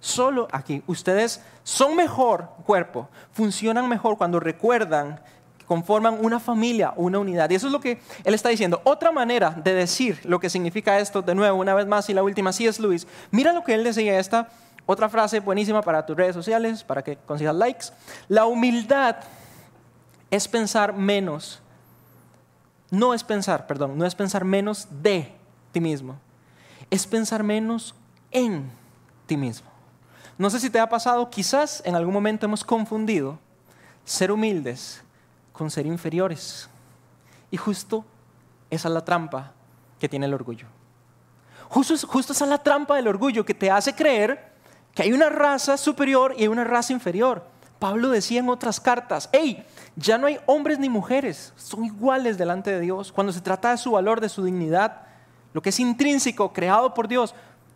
Solo 0.00 0.48
aquí. 0.52 0.82
Ustedes 0.86 1.42
son 1.64 1.96
mejor 1.96 2.48
cuerpo, 2.64 3.08
funcionan 3.32 3.88
mejor 3.88 4.16
cuando 4.16 4.40
recuerdan 4.40 5.20
conforman 5.68 6.16
una 6.24 6.40
familia, 6.40 6.94
una 6.96 7.18
unidad. 7.18 7.50
Y 7.50 7.54
eso 7.54 7.66
es 7.66 7.72
lo 7.72 7.80
que 7.80 8.00
él 8.24 8.34
está 8.34 8.48
diciendo. 8.48 8.80
Otra 8.84 9.12
manera 9.12 9.50
de 9.50 9.74
decir 9.74 10.18
lo 10.24 10.40
que 10.40 10.48
significa 10.48 10.98
esto, 10.98 11.20
de 11.20 11.34
nuevo, 11.34 11.58
una 11.58 11.74
vez 11.74 11.86
más, 11.86 12.08
y 12.08 12.14
la 12.14 12.22
última, 12.22 12.52
sí 12.52 12.66
es 12.66 12.80
Luis. 12.80 13.06
Mira 13.30 13.52
lo 13.52 13.62
que 13.62 13.74
él 13.74 13.84
decía, 13.84 14.18
esta 14.18 14.48
otra 14.86 15.10
frase 15.10 15.40
buenísima 15.40 15.82
para 15.82 16.06
tus 16.06 16.16
redes 16.16 16.34
sociales, 16.34 16.82
para 16.82 17.04
que 17.04 17.18
consigas 17.18 17.54
likes. 17.54 17.86
La 18.28 18.46
humildad 18.46 19.16
es 20.30 20.48
pensar 20.48 20.94
menos. 20.94 21.60
No 22.90 23.12
es 23.12 23.22
pensar, 23.22 23.66
perdón, 23.66 23.98
no 23.98 24.06
es 24.06 24.14
pensar 24.14 24.46
menos 24.46 24.88
de 25.02 25.30
ti 25.72 25.80
mismo. 25.80 26.16
Es 26.88 27.06
pensar 27.06 27.42
menos 27.42 27.94
en 28.30 28.70
ti 29.26 29.36
mismo. 29.36 29.68
No 30.38 30.48
sé 30.48 30.60
si 30.60 30.70
te 30.70 30.80
ha 30.80 30.88
pasado, 30.88 31.28
quizás 31.28 31.82
en 31.84 31.94
algún 31.94 32.14
momento 32.14 32.46
hemos 32.46 32.64
confundido 32.64 33.38
ser 34.06 34.32
humildes 34.32 35.02
con 35.58 35.72
ser 35.72 35.86
inferiores. 35.86 36.68
Y 37.50 37.56
justo 37.56 38.04
esa 38.70 38.86
es 38.86 38.94
la 38.94 39.04
trampa 39.04 39.52
que 39.98 40.08
tiene 40.08 40.26
el 40.26 40.34
orgullo. 40.34 40.68
Justo, 41.68 42.06
justo 42.06 42.32
esa 42.32 42.44
es 42.44 42.50
la 42.50 42.62
trampa 42.62 42.94
del 42.94 43.08
orgullo 43.08 43.44
que 43.44 43.54
te 43.54 43.68
hace 43.68 43.92
creer 43.92 44.52
que 44.94 45.02
hay 45.02 45.12
una 45.12 45.28
raza 45.28 45.76
superior 45.76 46.34
y 46.38 46.46
una 46.46 46.62
raza 46.62 46.92
inferior. 46.92 47.44
Pablo 47.80 48.08
decía 48.08 48.38
en 48.38 48.48
otras 48.48 48.78
cartas, 48.78 49.28
hey, 49.32 49.66
ya 49.96 50.16
no 50.16 50.28
hay 50.28 50.38
hombres 50.46 50.78
ni 50.78 50.88
mujeres, 50.88 51.52
son 51.56 51.84
iguales 51.84 52.38
delante 52.38 52.70
de 52.70 52.80
Dios. 52.80 53.10
Cuando 53.10 53.32
se 53.32 53.40
trata 53.40 53.72
de 53.72 53.78
su 53.78 53.90
valor, 53.90 54.20
de 54.20 54.28
su 54.28 54.44
dignidad, 54.44 55.02
lo 55.52 55.60
que 55.60 55.70
es 55.70 55.80
intrínseco, 55.80 56.52
creado 56.52 56.94
por 56.94 57.08
Dios, 57.08 57.34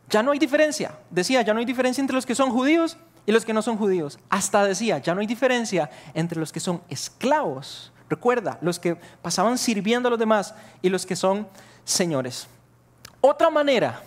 ya 0.09 0.23
no 0.23 0.31
hay 0.31 0.39
diferencia. 0.39 0.93
Decía, 1.11 1.43
ya 1.43 1.53
no 1.53 1.59
hay 1.59 1.67
diferencia 1.67 2.01
entre 2.01 2.15
los 2.15 2.27
que 2.27 2.37
son 2.37 2.51
judíos 2.51 2.97
y 3.27 3.33
los 3.33 3.45
que 3.45 3.53
no 3.53 3.63
son 3.63 3.77
judíos. 3.77 4.19
Hasta 4.29 4.65
decía, 4.65 4.99
ya 4.99 5.15
no 5.15 5.21
hay 5.21 5.27
diferencia 5.27 5.91
entre 6.15 6.41
los 6.41 6.53
que 6.53 6.61
son 6.61 6.83
esclavos 6.89 7.93
Recuerda, 8.13 8.59
los 8.61 8.79
que 8.79 8.95
pasaban 9.23 9.57
sirviendo 9.57 10.07
a 10.07 10.11
los 10.11 10.19
demás 10.19 10.55
y 10.83 10.91
los 10.91 11.07
que 11.07 11.17
son 11.17 11.49
señores. 11.83 12.47
Otra 13.23 13.49
manera 13.49 14.03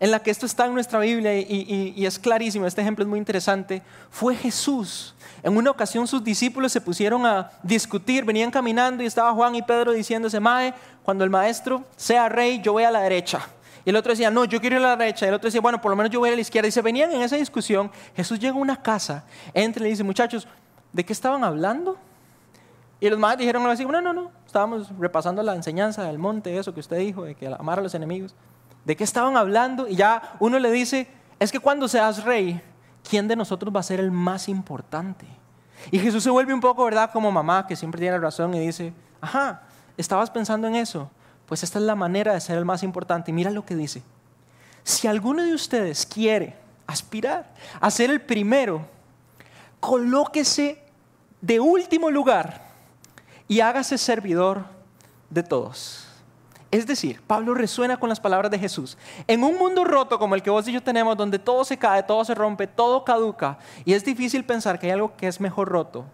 en 0.00 0.10
la 0.10 0.18
que 0.18 0.32
esto 0.32 0.46
está 0.46 0.66
en 0.66 0.74
nuestra 0.74 0.98
Biblia 0.98 1.32
y, 1.38 2.04
es 2.04 2.18
clarísimo, 2.18 2.66
este 2.66 2.80
ejemplo 2.80 3.04
es 3.04 3.08
muy 3.08 3.20
interesante, 3.20 3.82
fue 4.10 4.34
Jesús. 4.34 5.14
En 5.44 5.56
una 5.56 5.70
ocasión 5.70 6.08
sus 6.08 6.24
discípulos 6.24 6.72
se 6.72 6.80
pusieron 6.80 7.24
a 7.24 7.52
discutir, 7.62 8.24
venían 8.24 8.50
caminando 8.50 9.04
y 9.04 9.06
estaba 9.06 9.32
Juan 9.32 9.54
y 9.54 9.62
Pedro 9.62 9.92
diciéndose, 9.92 10.40
Mae, 10.40 10.74
cuando 11.04 11.22
el 11.22 11.30
maestro 11.30 11.84
sea 11.94 12.28
rey, 12.28 12.60
yo 12.60 12.72
voy 12.72 12.82
a 12.82 12.90
la 12.90 13.02
derecha. 13.02 13.46
Y 13.86 13.90
el 13.90 13.96
otro 13.96 14.10
decía, 14.10 14.32
no, 14.32 14.44
yo 14.44 14.60
quiero 14.60 14.80
la 14.80 14.96
derecha. 14.96 15.28
El 15.28 15.34
otro 15.34 15.46
decía, 15.46 15.60
bueno, 15.60 15.80
por 15.80 15.90
lo 15.90 15.96
menos 15.96 16.10
yo 16.10 16.18
voy 16.18 16.30
a 16.30 16.34
la 16.34 16.40
izquierda. 16.40 16.66
Y 16.66 16.72
se 16.72 16.82
venían 16.82 17.12
en 17.12 17.22
esa 17.22 17.36
discusión. 17.36 17.88
Jesús 18.16 18.40
llega 18.40 18.54
a 18.54 18.58
una 18.58 18.82
casa, 18.82 19.24
entra 19.54 19.80
y 19.80 19.84
le 19.84 19.90
dice, 19.90 20.02
muchachos, 20.02 20.48
¿de 20.92 21.04
qué 21.04 21.12
estaban 21.12 21.44
hablando? 21.44 21.96
Y 22.98 23.08
los 23.08 23.16
más 23.16 23.38
dijeron 23.38 23.64
así, 23.68 23.84
no, 23.84 24.00
no, 24.00 24.12
no, 24.12 24.32
estábamos 24.44 24.90
repasando 24.98 25.40
la 25.44 25.54
enseñanza 25.54 26.02
del 26.02 26.18
monte, 26.18 26.58
eso 26.58 26.74
que 26.74 26.80
usted 26.80 26.98
dijo, 26.98 27.22
de 27.22 27.36
que 27.36 27.46
amar 27.46 27.78
a 27.78 27.82
los 27.82 27.94
enemigos. 27.94 28.34
¿De 28.84 28.96
qué 28.96 29.04
estaban 29.04 29.36
hablando? 29.36 29.86
Y 29.86 29.94
ya 29.94 30.34
uno 30.40 30.58
le 30.58 30.72
dice, 30.72 31.06
es 31.38 31.52
que 31.52 31.60
cuando 31.60 31.86
seas 31.86 32.24
rey, 32.24 32.60
¿quién 33.08 33.28
de 33.28 33.36
nosotros 33.36 33.72
va 33.72 33.78
a 33.78 33.84
ser 33.84 34.00
el 34.00 34.10
más 34.10 34.48
importante? 34.48 35.28
Y 35.92 36.00
Jesús 36.00 36.24
se 36.24 36.30
vuelve 36.30 36.52
un 36.52 36.60
poco, 36.60 36.84
¿verdad? 36.84 37.12
Como 37.12 37.30
mamá, 37.30 37.68
que 37.68 37.76
siempre 37.76 38.00
tiene 38.00 38.18
razón 38.18 38.52
y 38.54 38.58
dice, 38.58 38.92
ajá, 39.20 39.62
estabas 39.96 40.28
pensando 40.28 40.66
en 40.66 40.74
eso. 40.74 41.08
Pues 41.46 41.62
esta 41.62 41.78
es 41.78 41.84
la 41.84 41.94
manera 41.94 42.34
de 42.34 42.40
ser 42.40 42.58
el 42.58 42.64
más 42.64 42.82
importante. 42.82 43.32
Mira 43.32 43.50
lo 43.50 43.64
que 43.64 43.76
dice. 43.76 44.02
Si 44.84 45.06
alguno 45.06 45.42
de 45.42 45.54
ustedes 45.54 46.06
quiere 46.06 46.56
aspirar 46.86 47.52
a 47.80 47.90
ser 47.90 48.10
el 48.10 48.20
primero, 48.20 48.86
colóquese 49.80 50.82
de 51.40 51.60
último 51.60 52.10
lugar 52.10 52.66
y 53.48 53.60
hágase 53.60 53.98
servidor 53.98 54.64
de 55.30 55.42
todos. 55.42 56.06
Es 56.70 56.86
decir, 56.86 57.22
Pablo 57.26 57.54
resuena 57.54 57.96
con 57.96 58.08
las 58.08 58.20
palabras 58.20 58.50
de 58.50 58.58
Jesús. 58.58 58.98
En 59.26 59.44
un 59.44 59.56
mundo 59.56 59.84
roto 59.84 60.18
como 60.18 60.34
el 60.34 60.42
que 60.42 60.50
vos 60.50 60.66
y 60.66 60.72
yo 60.72 60.82
tenemos, 60.82 61.16
donde 61.16 61.38
todo 61.38 61.64
se 61.64 61.78
cae, 61.78 62.02
todo 62.02 62.24
se 62.24 62.34
rompe, 62.34 62.66
todo 62.66 63.04
caduca, 63.04 63.58
y 63.84 63.92
es 63.92 64.04
difícil 64.04 64.44
pensar 64.44 64.78
que 64.78 64.86
hay 64.86 64.92
algo 64.92 65.16
que 65.16 65.28
es 65.28 65.40
mejor 65.40 65.68
roto, 65.68 66.04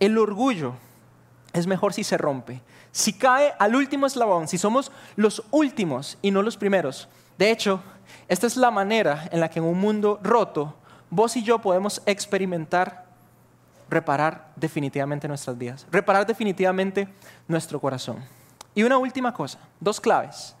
el 0.00 0.18
orgullo 0.18 0.74
es 1.52 1.66
mejor 1.66 1.92
si 1.94 2.02
se 2.02 2.18
rompe. 2.18 2.60
Si 2.94 3.12
cae 3.12 3.52
al 3.58 3.74
último 3.74 4.06
eslabón, 4.06 4.46
si 4.46 4.56
somos 4.56 4.92
los 5.16 5.42
últimos 5.50 6.16
y 6.22 6.30
no 6.30 6.42
los 6.42 6.56
primeros. 6.56 7.08
De 7.36 7.50
hecho, 7.50 7.82
esta 8.28 8.46
es 8.46 8.56
la 8.56 8.70
manera 8.70 9.28
en 9.32 9.40
la 9.40 9.50
que 9.50 9.58
en 9.58 9.64
un 9.64 9.80
mundo 9.80 10.20
roto, 10.22 10.76
vos 11.10 11.36
y 11.36 11.42
yo 11.42 11.58
podemos 11.58 12.00
experimentar 12.06 13.06
reparar 13.90 14.52
definitivamente 14.54 15.26
nuestras 15.26 15.58
vidas, 15.58 15.88
reparar 15.90 16.24
definitivamente 16.24 17.08
nuestro 17.48 17.80
corazón. 17.80 18.18
Y 18.76 18.84
una 18.84 18.96
última 18.96 19.34
cosa, 19.34 19.58
dos 19.80 20.00
claves. 20.00 20.54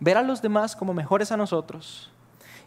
Ver 0.00 0.16
a 0.16 0.22
los 0.22 0.42
demás 0.42 0.74
como 0.74 0.92
mejores 0.92 1.30
a 1.30 1.36
nosotros. 1.36 2.10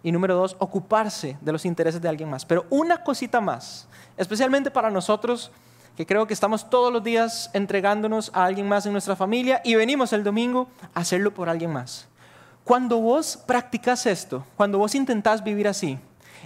Y 0.01 0.13
número 0.13 0.34
dos, 0.34 0.55
ocuparse 0.60 1.38
de 1.41 1.51
los 1.51 1.65
intereses 1.65 2.01
de 2.01 2.08
alguien 2.08 2.29
más. 2.29 2.45
Pero 2.45 2.65
una 2.69 3.03
cosita 3.03 3.41
más, 3.41 3.86
especialmente 4.15 4.71
para 4.71 4.89
nosotros 4.89 5.51
que 5.95 6.06
creo 6.06 6.28
que 6.28 6.34
estamos 6.34 6.69
todos 6.69 6.91
los 6.91 7.04
días 7.04 7.49
entregándonos 7.54 8.32
a 8.34 8.45
alguien 8.45 8.67
más 8.67 8.86
en 8.86 8.91
nuestra 8.91 9.15
familia 9.15 9.62
y 9.63 9.75
venimos 9.75 10.13
el 10.13 10.23
domingo 10.23 10.67
a 10.93 11.02
hacerlo 11.02 11.34
por 11.34 11.49
alguien 11.49 11.71
más. 11.71 12.08
Cuando 12.63 12.99
vos 12.99 13.38
practicas 13.45 14.06
esto, 14.06 14.45
cuando 14.56 14.78
vos 14.78 14.95
intentás 14.95 15.43
vivir 15.43 15.67
así, 15.67 15.97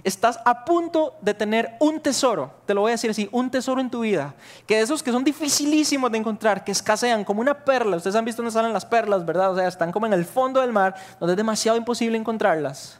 estás 0.02 0.38
a 0.44 0.64
punto 0.64 1.14
de 1.20 1.34
tener 1.34 1.76
un 1.80 2.00
tesoro, 2.00 2.52
te 2.66 2.74
lo 2.74 2.80
voy 2.80 2.90
a 2.90 2.92
decir 2.92 3.10
así, 3.10 3.28
un 3.30 3.50
tesoro 3.50 3.80
en 3.80 3.90
tu 3.90 4.00
vida, 4.00 4.34
que 4.66 4.76
de 4.76 4.82
esos 4.82 5.02
que 5.02 5.12
son 5.12 5.22
dificilísimos 5.22 6.10
de 6.10 6.18
encontrar, 6.18 6.64
que 6.64 6.72
escasean 6.72 7.24
como 7.24 7.40
una 7.40 7.64
perla, 7.64 7.96
ustedes 7.96 8.16
han 8.16 8.24
visto 8.24 8.42
dónde 8.42 8.52
salen 8.52 8.72
las 8.72 8.86
perlas, 8.86 9.24
¿verdad? 9.24 9.52
O 9.52 9.56
sea, 9.56 9.68
están 9.68 9.92
como 9.92 10.06
en 10.06 10.12
el 10.12 10.24
fondo 10.24 10.60
del 10.60 10.72
mar, 10.72 10.94
donde 11.20 11.34
es 11.34 11.36
demasiado 11.36 11.78
imposible 11.78 12.18
encontrarlas. 12.18 12.98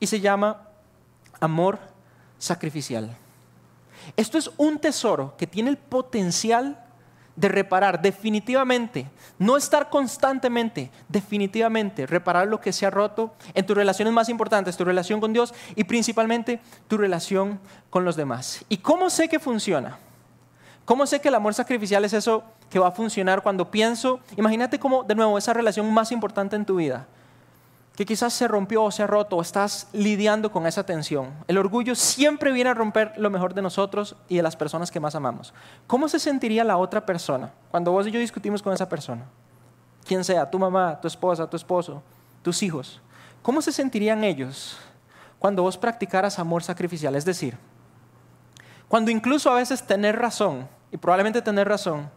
Y 0.00 0.06
se 0.06 0.20
llama 0.20 0.68
amor 1.40 1.78
sacrificial. 2.38 3.16
Esto 4.16 4.38
es 4.38 4.50
un 4.56 4.78
tesoro 4.78 5.34
que 5.36 5.46
tiene 5.46 5.70
el 5.70 5.76
potencial 5.76 6.78
de 7.36 7.48
reparar 7.48 8.00
definitivamente, 8.00 9.10
no 9.38 9.56
estar 9.56 9.90
constantemente, 9.90 10.90
definitivamente, 11.08 12.06
reparar 12.06 12.46
lo 12.46 12.60
que 12.60 12.72
se 12.72 12.86
ha 12.86 12.90
roto 12.90 13.34
en 13.54 13.66
tus 13.66 13.76
relaciones 13.76 14.14
más 14.14 14.28
importantes, 14.28 14.76
tu 14.76 14.84
relación 14.84 15.20
con 15.20 15.32
Dios 15.32 15.52
y 15.74 15.84
principalmente 15.84 16.60
tu 16.86 16.96
relación 16.96 17.58
con 17.90 18.04
los 18.04 18.14
demás. 18.14 18.64
¿Y 18.68 18.76
cómo 18.76 19.10
sé 19.10 19.28
que 19.28 19.40
funciona? 19.40 19.98
¿Cómo 20.84 21.06
sé 21.06 21.20
que 21.20 21.28
el 21.28 21.34
amor 21.34 21.54
sacrificial 21.54 22.04
es 22.04 22.12
eso 22.12 22.44
que 22.70 22.78
va 22.78 22.88
a 22.88 22.92
funcionar 22.92 23.42
cuando 23.42 23.70
pienso? 23.70 24.20
Imagínate 24.36 24.78
cómo, 24.78 25.02
de 25.02 25.14
nuevo, 25.14 25.38
esa 25.38 25.54
relación 25.54 25.92
más 25.92 26.12
importante 26.12 26.56
en 26.56 26.64
tu 26.64 26.76
vida 26.76 27.06
que 27.96 28.04
quizás 28.04 28.32
se 28.32 28.48
rompió 28.48 28.82
o 28.82 28.90
se 28.90 29.02
ha 29.02 29.06
roto 29.06 29.36
o 29.36 29.42
estás 29.42 29.88
lidiando 29.92 30.50
con 30.50 30.66
esa 30.66 30.84
tensión. 30.84 31.32
El 31.46 31.58
orgullo 31.58 31.94
siempre 31.94 32.52
viene 32.52 32.70
a 32.70 32.74
romper 32.74 33.12
lo 33.16 33.30
mejor 33.30 33.54
de 33.54 33.62
nosotros 33.62 34.16
y 34.28 34.36
de 34.36 34.42
las 34.42 34.56
personas 34.56 34.90
que 34.90 34.98
más 34.98 35.14
amamos. 35.14 35.54
¿Cómo 35.86 36.08
se 36.08 36.18
sentiría 36.18 36.64
la 36.64 36.76
otra 36.76 37.06
persona 37.06 37.52
cuando 37.70 37.92
vos 37.92 38.06
y 38.06 38.10
yo 38.10 38.18
discutimos 38.18 38.62
con 38.62 38.72
esa 38.72 38.88
persona? 38.88 39.24
Quien 40.04 40.24
sea, 40.24 40.50
tu 40.50 40.58
mamá, 40.58 41.00
tu 41.00 41.06
esposa, 41.06 41.48
tu 41.48 41.56
esposo, 41.56 42.02
tus 42.42 42.62
hijos. 42.64 43.00
¿Cómo 43.42 43.62
se 43.62 43.70
sentirían 43.70 44.24
ellos 44.24 44.76
cuando 45.38 45.62
vos 45.62 45.78
practicaras 45.78 46.38
amor 46.40 46.64
sacrificial? 46.64 47.14
Es 47.14 47.24
decir, 47.24 47.56
cuando 48.88 49.10
incluso 49.12 49.50
a 49.50 49.56
veces 49.56 49.86
tener 49.86 50.18
razón, 50.18 50.68
y 50.90 50.96
probablemente 50.96 51.42
tener 51.42 51.68
razón, 51.68 52.10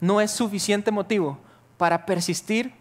no 0.00 0.20
es 0.20 0.30
suficiente 0.30 0.90
motivo 0.90 1.38
para 1.76 2.06
persistir 2.06 2.79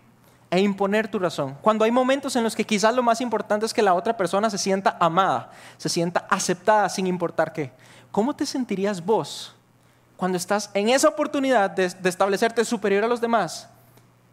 e 0.52 0.60
imponer 0.62 1.08
tu 1.08 1.20
razón. 1.20 1.56
Cuando 1.62 1.86
hay 1.86 1.92
momentos 1.92 2.36
en 2.36 2.44
los 2.44 2.56
que 2.56 2.66
quizás 2.66 2.96
lo 2.96 3.04
más 3.04 3.22
importante 3.22 3.66
es 3.66 3.74
que 3.74 3.82
la 3.82 3.94
otra 3.94 4.18
persona 4.18 4.50
se 4.50 4.58
sienta 4.58 4.98
amada, 5.00 5.52
se 5.78 5.90
sienta 5.90 6.26
aceptada 6.30 6.90
sin 6.90 7.08
importar 7.08 7.54
qué. 7.54 7.72
¿Cómo 8.12 8.36
te 8.36 8.46
sentirías 8.46 9.06
vos 9.06 9.54
cuando 10.18 10.38
estás 10.38 10.72
en 10.74 10.90
esa 10.90 11.08
oportunidad 11.08 11.70
de, 11.70 11.86
establecerte 11.86 12.66
superior 12.66 13.04
a 13.04 13.08
los 13.08 13.22
demás 13.22 13.70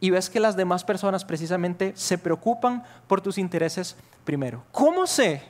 y 0.01 0.11
ves 0.11 0.31
que 0.31 0.41
las 0.41 0.57
demás 0.57 0.85
personas 0.85 1.25
precisamente 1.25 1.93
se 1.97 2.17
preocupan 2.17 2.83
por 3.07 3.21
tus 3.21 3.37
intereses 3.37 3.97
primero? 4.25 4.65
¿Cómo 4.73 5.07
sé 5.07 5.43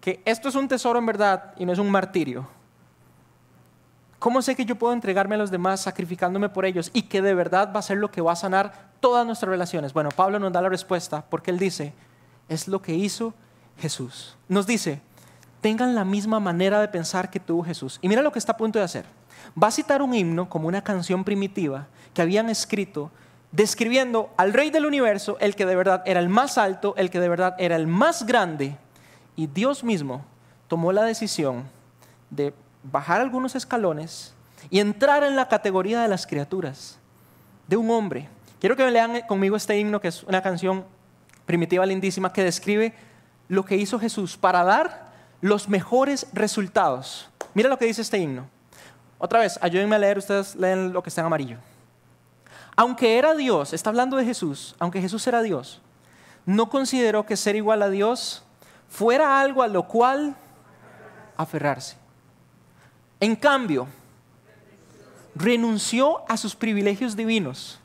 que 0.00 0.20
esto 0.26 0.50
es 0.50 0.54
un 0.54 0.68
tesoro 0.68 0.98
en 0.98 1.06
verdad 1.06 1.54
y 1.56 1.64
no 1.64 1.72
es 1.72 1.78
un 1.78 1.90
martirio? 1.90 2.46
¿Cómo 4.20 4.42
sé 4.42 4.54
que 4.54 4.66
yo 4.66 4.76
puedo 4.76 4.92
entregarme 4.92 5.34
a 5.34 5.38
los 5.38 5.50
demás 5.50 5.80
sacrificándome 5.80 6.50
por 6.50 6.66
ellos 6.66 6.90
y 6.92 7.02
que 7.02 7.22
de 7.22 7.34
verdad 7.34 7.72
va 7.74 7.80
a 7.80 7.82
ser 7.82 7.96
lo 7.96 8.10
que 8.10 8.20
va 8.20 8.32
a 8.32 8.36
sanar 8.36 8.90
todas 9.00 9.24
nuestras 9.24 9.48
relaciones? 9.48 9.94
Bueno, 9.94 10.10
Pablo 10.10 10.38
nos 10.38 10.52
da 10.52 10.60
la 10.60 10.68
respuesta 10.68 11.24
porque 11.30 11.50
él 11.50 11.58
dice, 11.58 11.94
es 12.46 12.68
lo 12.68 12.82
que 12.82 12.94
hizo 12.94 13.32
Jesús. 13.78 14.36
Nos 14.46 14.66
dice, 14.66 15.00
tengan 15.62 15.94
la 15.94 16.04
misma 16.04 16.38
manera 16.38 16.82
de 16.82 16.88
pensar 16.88 17.30
que 17.30 17.40
tuvo 17.40 17.64
Jesús. 17.64 17.98
Y 18.02 18.08
mira 18.08 18.20
lo 18.20 18.30
que 18.30 18.38
está 18.38 18.52
a 18.52 18.56
punto 18.58 18.78
de 18.78 18.84
hacer. 18.84 19.06
Va 19.60 19.68
a 19.68 19.72
citar 19.72 20.02
un 20.02 20.14
himno 20.14 20.50
como 20.50 20.68
una 20.68 20.84
canción 20.84 21.24
primitiva 21.24 21.86
que 22.12 22.20
habían 22.20 22.50
escrito 22.50 23.10
describiendo 23.52 24.34
al 24.36 24.52
rey 24.52 24.68
del 24.70 24.84
universo, 24.84 25.38
el 25.40 25.56
que 25.56 25.64
de 25.64 25.76
verdad 25.76 26.02
era 26.04 26.20
el 26.20 26.28
más 26.28 26.58
alto, 26.58 26.92
el 26.98 27.08
que 27.08 27.20
de 27.20 27.28
verdad 27.30 27.54
era 27.58 27.74
el 27.76 27.86
más 27.86 28.26
grande. 28.26 28.76
Y 29.34 29.46
Dios 29.46 29.82
mismo 29.82 30.26
tomó 30.68 30.92
la 30.92 31.04
decisión 31.04 31.64
de 32.28 32.52
bajar 32.82 33.20
algunos 33.20 33.54
escalones 33.54 34.34
y 34.68 34.80
entrar 34.80 35.24
en 35.24 35.36
la 35.36 35.48
categoría 35.48 36.02
de 36.02 36.08
las 36.08 36.26
criaturas, 36.26 36.98
de 37.66 37.76
un 37.76 37.90
hombre. 37.90 38.28
Quiero 38.60 38.76
que 38.76 38.90
lean 38.90 39.22
conmigo 39.22 39.56
este 39.56 39.78
himno, 39.78 40.00
que 40.00 40.08
es 40.08 40.22
una 40.24 40.42
canción 40.42 40.84
primitiva 41.46 41.86
lindísima, 41.86 42.32
que 42.32 42.44
describe 42.44 42.94
lo 43.48 43.64
que 43.64 43.76
hizo 43.76 43.98
Jesús 43.98 44.36
para 44.36 44.62
dar 44.62 45.10
los 45.40 45.68
mejores 45.68 46.26
resultados. 46.32 47.30
Mira 47.54 47.68
lo 47.68 47.78
que 47.78 47.86
dice 47.86 48.02
este 48.02 48.18
himno. 48.18 48.48
Otra 49.18 49.40
vez, 49.40 49.58
ayúdenme 49.62 49.96
a 49.96 49.98
leer, 49.98 50.18
ustedes 50.18 50.54
leen 50.54 50.92
lo 50.92 51.02
que 51.02 51.08
está 51.08 51.22
en 51.22 51.26
amarillo. 51.26 51.58
Aunque 52.76 53.18
era 53.18 53.34
Dios, 53.34 53.72
está 53.72 53.90
hablando 53.90 54.16
de 54.16 54.24
Jesús, 54.24 54.74
aunque 54.78 55.00
Jesús 55.00 55.26
era 55.26 55.42
Dios, 55.42 55.80
no 56.46 56.70
consideró 56.70 57.26
que 57.26 57.36
ser 57.36 57.56
igual 57.56 57.82
a 57.82 57.90
Dios 57.90 58.42
fuera 58.88 59.40
algo 59.40 59.62
a 59.62 59.68
lo 59.68 59.86
cual 59.86 60.34
aferrarse. 61.36 61.96
En 63.20 63.36
cambio, 63.36 63.86
renunció 65.34 66.22
a 66.28 66.36
sus 66.36 66.56
privilegios 66.56 67.16
divinos 67.16 67.78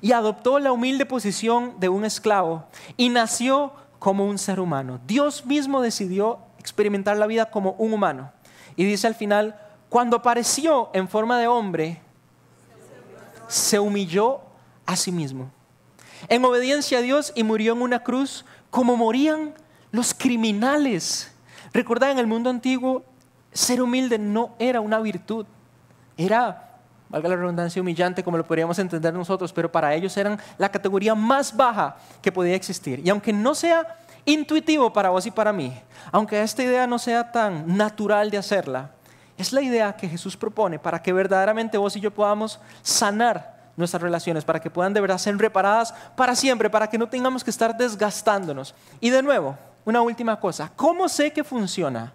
y 0.00 0.12
adoptó 0.12 0.58
la 0.58 0.72
humilde 0.72 1.06
posición 1.06 1.80
de 1.80 1.88
un 1.88 2.04
esclavo 2.04 2.66
y 2.96 3.08
nació 3.08 3.72
como 3.98 4.26
un 4.26 4.38
ser 4.38 4.60
humano. 4.60 5.00
Dios 5.06 5.46
mismo 5.46 5.80
decidió 5.80 6.38
experimentar 6.58 7.16
la 7.16 7.26
vida 7.26 7.50
como 7.50 7.72
un 7.72 7.94
humano. 7.94 8.32
Y 8.76 8.84
dice 8.84 9.06
al 9.06 9.14
final, 9.14 9.58
cuando 9.88 10.16
apareció 10.16 10.90
en 10.92 11.08
forma 11.08 11.38
de 11.38 11.46
hombre, 11.46 12.02
se 13.48 13.78
humilló 13.78 14.40
a 14.84 14.96
sí 14.96 15.12
mismo. 15.12 15.50
En 16.28 16.44
obediencia 16.44 16.98
a 16.98 17.02
Dios 17.02 17.32
y 17.34 17.44
murió 17.44 17.72
en 17.72 17.82
una 17.82 18.02
cruz 18.02 18.44
como 18.70 18.96
morían 18.96 19.54
los 19.90 20.12
criminales. 20.12 21.32
Recordad, 21.72 22.10
en 22.10 22.18
el 22.18 22.26
mundo 22.26 22.50
antiguo 22.50 23.04
ser 23.54 23.80
humilde 23.80 24.18
no 24.18 24.54
era 24.58 24.82
una 24.82 24.98
virtud, 24.98 25.46
era 26.18 26.64
valga 27.08 27.28
la 27.28 27.36
redundancia 27.36 27.80
humillante 27.80 28.24
como 28.24 28.36
lo 28.36 28.44
podríamos 28.44 28.76
entender 28.80 29.14
nosotros, 29.14 29.52
pero 29.52 29.70
para 29.70 29.94
ellos 29.94 30.16
eran 30.16 30.38
la 30.58 30.68
categoría 30.68 31.14
más 31.14 31.56
baja 31.56 31.96
que 32.20 32.32
podía 32.32 32.56
existir. 32.56 33.00
Y 33.04 33.08
aunque 33.08 33.32
no 33.32 33.54
sea 33.54 33.98
intuitivo 34.24 34.92
para 34.92 35.10
vos 35.10 35.24
y 35.24 35.30
para 35.30 35.52
mí, 35.52 35.72
aunque 36.10 36.42
esta 36.42 36.64
idea 36.64 36.88
no 36.88 36.98
sea 36.98 37.30
tan 37.30 37.76
natural 37.76 38.32
de 38.32 38.38
hacerla, 38.38 38.90
es 39.36 39.52
la 39.52 39.62
idea 39.62 39.94
que 39.94 40.08
Jesús 40.08 40.36
propone 40.36 40.78
para 40.78 41.00
que 41.00 41.12
verdaderamente 41.12 41.78
vos 41.78 41.94
y 41.96 42.00
yo 42.00 42.10
podamos 42.10 42.58
sanar 42.82 43.54
nuestras 43.76 44.02
relaciones, 44.02 44.44
para 44.44 44.60
que 44.60 44.70
puedan 44.70 44.92
de 44.92 45.00
verdad 45.00 45.18
ser 45.18 45.36
reparadas 45.36 45.94
para 46.16 46.34
siempre, 46.34 46.68
para 46.68 46.88
que 46.88 46.98
no 46.98 47.08
tengamos 47.08 47.44
que 47.44 47.50
estar 47.50 47.76
desgastándonos. 47.76 48.74
Y 49.00 49.10
de 49.10 49.22
nuevo, 49.22 49.56
una 49.84 50.00
última 50.00 50.38
cosa, 50.38 50.70
¿cómo 50.74 51.08
sé 51.08 51.32
que 51.32 51.44
funciona? 51.44 52.12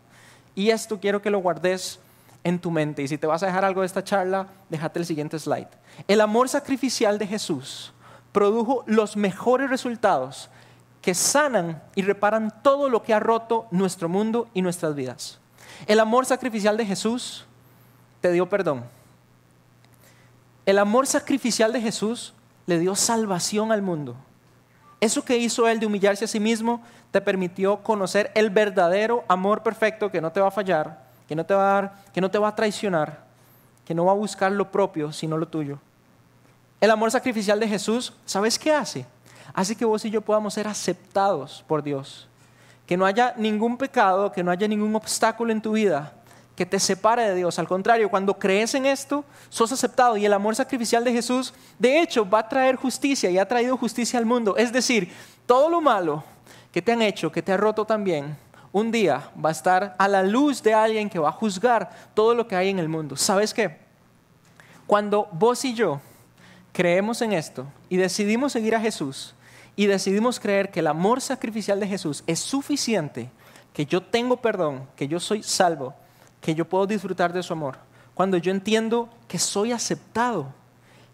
Y 0.60 0.72
esto 0.72 1.00
quiero 1.00 1.22
que 1.22 1.30
lo 1.30 1.40
guardes 1.40 2.02
en 2.44 2.60
tu 2.60 2.70
mente. 2.70 3.02
Y 3.02 3.08
si 3.08 3.18
te 3.18 3.26
vas 3.26 3.42
a 3.42 3.46
dejar 3.46 3.64
algo 3.64 3.80
de 3.80 3.88
esta 3.88 4.04
charla, 4.04 4.48
déjate 4.68 5.00
el 5.00 5.06
siguiente 5.06 5.40
slide. 5.40 5.70
El 6.06 6.20
amor 6.20 6.50
sacrificial 6.50 7.18
de 7.18 7.28
Jesús 7.28 7.94
produjo 8.34 8.84
los 8.86 9.16
mejores 9.16 9.70
resultados 9.70 10.50
que 11.02 11.16
sanan 11.16 11.82
y 11.96 12.02
reparan 12.02 12.54
todo 12.62 12.90
lo 12.90 13.04
que 13.04 13.14
ha 13.14 13.22
roto 13.22 13.68
nuestro 13.72 14.10
mundo 14.10 14.50
y 14.54 14.62
nuestras 14.62 14.96
vidas. 14.96 15.40
El 15.88 16.02
amor 16.02 16.26
sacrificial 16.26 16.76
de 16.76 16.86
Jesús 16.86 17.46
te 18.20 18.30
dio 18.34 18.50
perdón. 18.50 18.84
El 20.66 20.78
amor 20.78 21.08
sacrificial 21.08 21.72
de 21.72 21.80
Jesús 21.80 22.34
le 22.66 22.80
dio 22.80 22.96
salvación 22.96 23.72
al 23.72 23.82
mundo. 23.82 24.18
Eso 25.00 25.24
que 25.24 25.38
hizo 25.38 25.70
Él 25.70 25.80
de 25.80 25.86
humillarse 25.86 26.26
a 26.26 26.28
sí 26.28 26.42
mismo 26.42 26.84
te 27.12 27.22
permitió 27.22 27.78
conocer 27.78 28.32
el 28.36 28.50
verdadero 28.50 29.24
amor 29.28 29.64
perfecto 29.64 30.12
que 30.12 30.22
no 30.22 30.32
te 30.32 30.40
va 30.40 30.48
a 30.48 30.52
fallar, 30.52 31.06
que 31.28 31.36
no 31.36 31.46
te 31.46 31.54
va 31.54 31.62
a 31.62 31.74
dar, 31.74 31.94
que 32.14 32.22
no 32.22 32.30
te 32.30 32.38
va 32.38 32.50
a 32.50 32.56
traicionar, 32.56 33.24
que 33.86 33.94
no 33.94 34.06
va 34.06 34.12
a 34.12 34.16
buscar 34.16 34.52
lo 34.52 34.72
propio, 34.72 35.12
sino 35.12 35.38
lo 35.38 35.48
tuyo. 35.48 35.80
El 36.80 36.92
amor 36.92 37.12
sacrificial 37.12 37.60
de 37.60 37.68
Jesús, 37.68 38.14
¿sabes 38.26 38.58
qué 38.58 38.74
hace? 38.74 39.06
Hace 39.54 39.76
que 39.76 39.86
vos 39.86 40.06
y 40.06 40.10
yo 40.10 40.22
podamos 40.22 40.54
ser 40.54 40.68
aceptados 40.68 41.64
por 41.68 41.84
Dios. 41.84 42.28
Que 42.86 42.96
no 42.96 43.06
haya 43.06 43.34
ningún 43.38 43.78
pecado, 43.78 44.32
que 44.32 44.44
no 44.44 44.52
haya 44.52 44.68
ningún 44.68 44.96
obstáculo 44.96 45.52
en 45.52 45.62
tu 45.62 45.74
vida 45.74 46.14
que 46.60 46.66
te 46.66 46.78
separe 46.78 47.24
de 47.24 47.36
Dios. 47.36 47.58
Al 47.58 47.70
contrario, 47.70 48.10
cuando 48.10 48.38
crees 48.38 48.76
en 48.76 48.86
esto, 48.86 49.24
sos 49.48 49.72
aceptado. 49.72 50.18
Y 50.18 50.26
el 50.26 50.34
amor 50.34 50.58
sacrificial 50.58 51.06
de 51.06 51.14
Jesús, 51.14 51.54
de 51.80 52.02
hecho, 52.02 52.30
va 52.30 52.40
a 52.40 52.50
traer 52.50 52.76
justicia 52.76 53.30
y 53.30 53.38
ha 53.38 53.48
traído 53.48 53.78
justicia 53.78 54.20
al 54.20 54.26
mundo. 54.26 54.58
Es 54.58 54.74
decir, 54.74 55.10
todo 55.46 55.70
lo 55.70 55.80
malo 55.80 56.22
que 56.72 56.82
te 56.82 56.92
han 56.92 57.02
hecho, 57.02 57.32
que 57.32 57.42
te 57.42 57.52
ha 57.52 57.58
roto 57.58 57.86
también, 57.86 58.38
un 58.72 58.92
día 58.92 59.32
va 59.44 59.50
a 59.50 59.52
estar 59.52 59.96
a 59.98 60.08
la 60.08 60.24
luz 60.24 60.62
de 60.62 60.74
alguien 60.74 61.10
que 61.10 61.20
va 61.20 61.30
a 61.30 61.34
juzgar 61.34 61.90
todo 62.14 62.36
lo 62.36 62.48
que 62.48 62.56
hay 62.56 62.70
en 62.70 62.80
el 62.80 62.88
mundo. 62.88 63.16
¿Sabes 63.16 63.54
qué? 63.54 63.78
Cuando 64.86 65.28
vos 65.32 65.66
y 65.66 65.74
yo 65.74 66.00
creemos 66.72 67.22
en 67.22 67.34
esto 67.34 67.66
y 67.90 67.98
decidimos 67.98 68.52
seguir 68.54 68.76
a 68.76 68.82
Jesús 68.82 69.34
y 69.76 69.88
decidimos 69.88 70.40
creer 70.40 70.72
que 70.72 70.82
el 70.82 70.88
amor 70.88 71.22
sacrificial 71.22 71.80
de 71.80 71.88
Jesús 71.88 72.24
es 72.28 72.40
suficiente, 72.40 73.30
que 73.74 73.86
yo 73.86 74.04
tengo 74.04 74.38
perdón, 74.38 74.88
que 74.96 75.08
yo 75.08 75.20
soy 75.20 75.42
salvo, 75.42 75.96
que 76.42 76.54
yo 76.54 76.66
puedo 76.66 76.86
disfrutar 76.86 77.34
de 77.34 77.44
su 77.44 77.54
amor. 77.54 77.78
Cuando 78.14 78.38
yo 78.38 78.52
entiendo 78.52 79.10
que 79.28 79.40
soy 79.40 79.72
aceptado, 79.72 80.48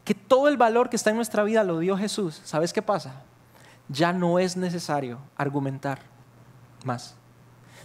que 0.04 0.16
todo 0.16 0.48
el 0.48 0.58
valor 0.58 0.90
que 0.90 0.96
está 0.96 1.12
en 1.12 1.16
nuestra 1.16 1.44
vida 1.44 1.64
lo 1.64 1.80
dio 1.80 1.98
Jesús, 1.98 2.42
¿sabes 2.44 2.74
qué 2.74 2.82
pasa? 2.82 3.22
Ya 3.90 4.14
no 4.14 4.40
es 4.40 4.58
necesario 4.58 5.20
argumentar 5.38 6.00
más. 6.84 7.16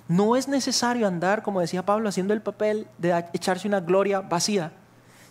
No 0.08 0.34
es 0.34 0.48
necesario 0.48 1.06
andar, 1.06 1.42
como 1.42 1.60
decía 1.60 1.84
Pablo, 1.84 2.08
haciendo 2.08 2.34
el 2.34 2.42
papel 2.42 2.88
de 2.98 3.24
echarse 3.32 3.68
una 3.68 3.80
gloria 3.80 4.20
vacía. 4.20 4.72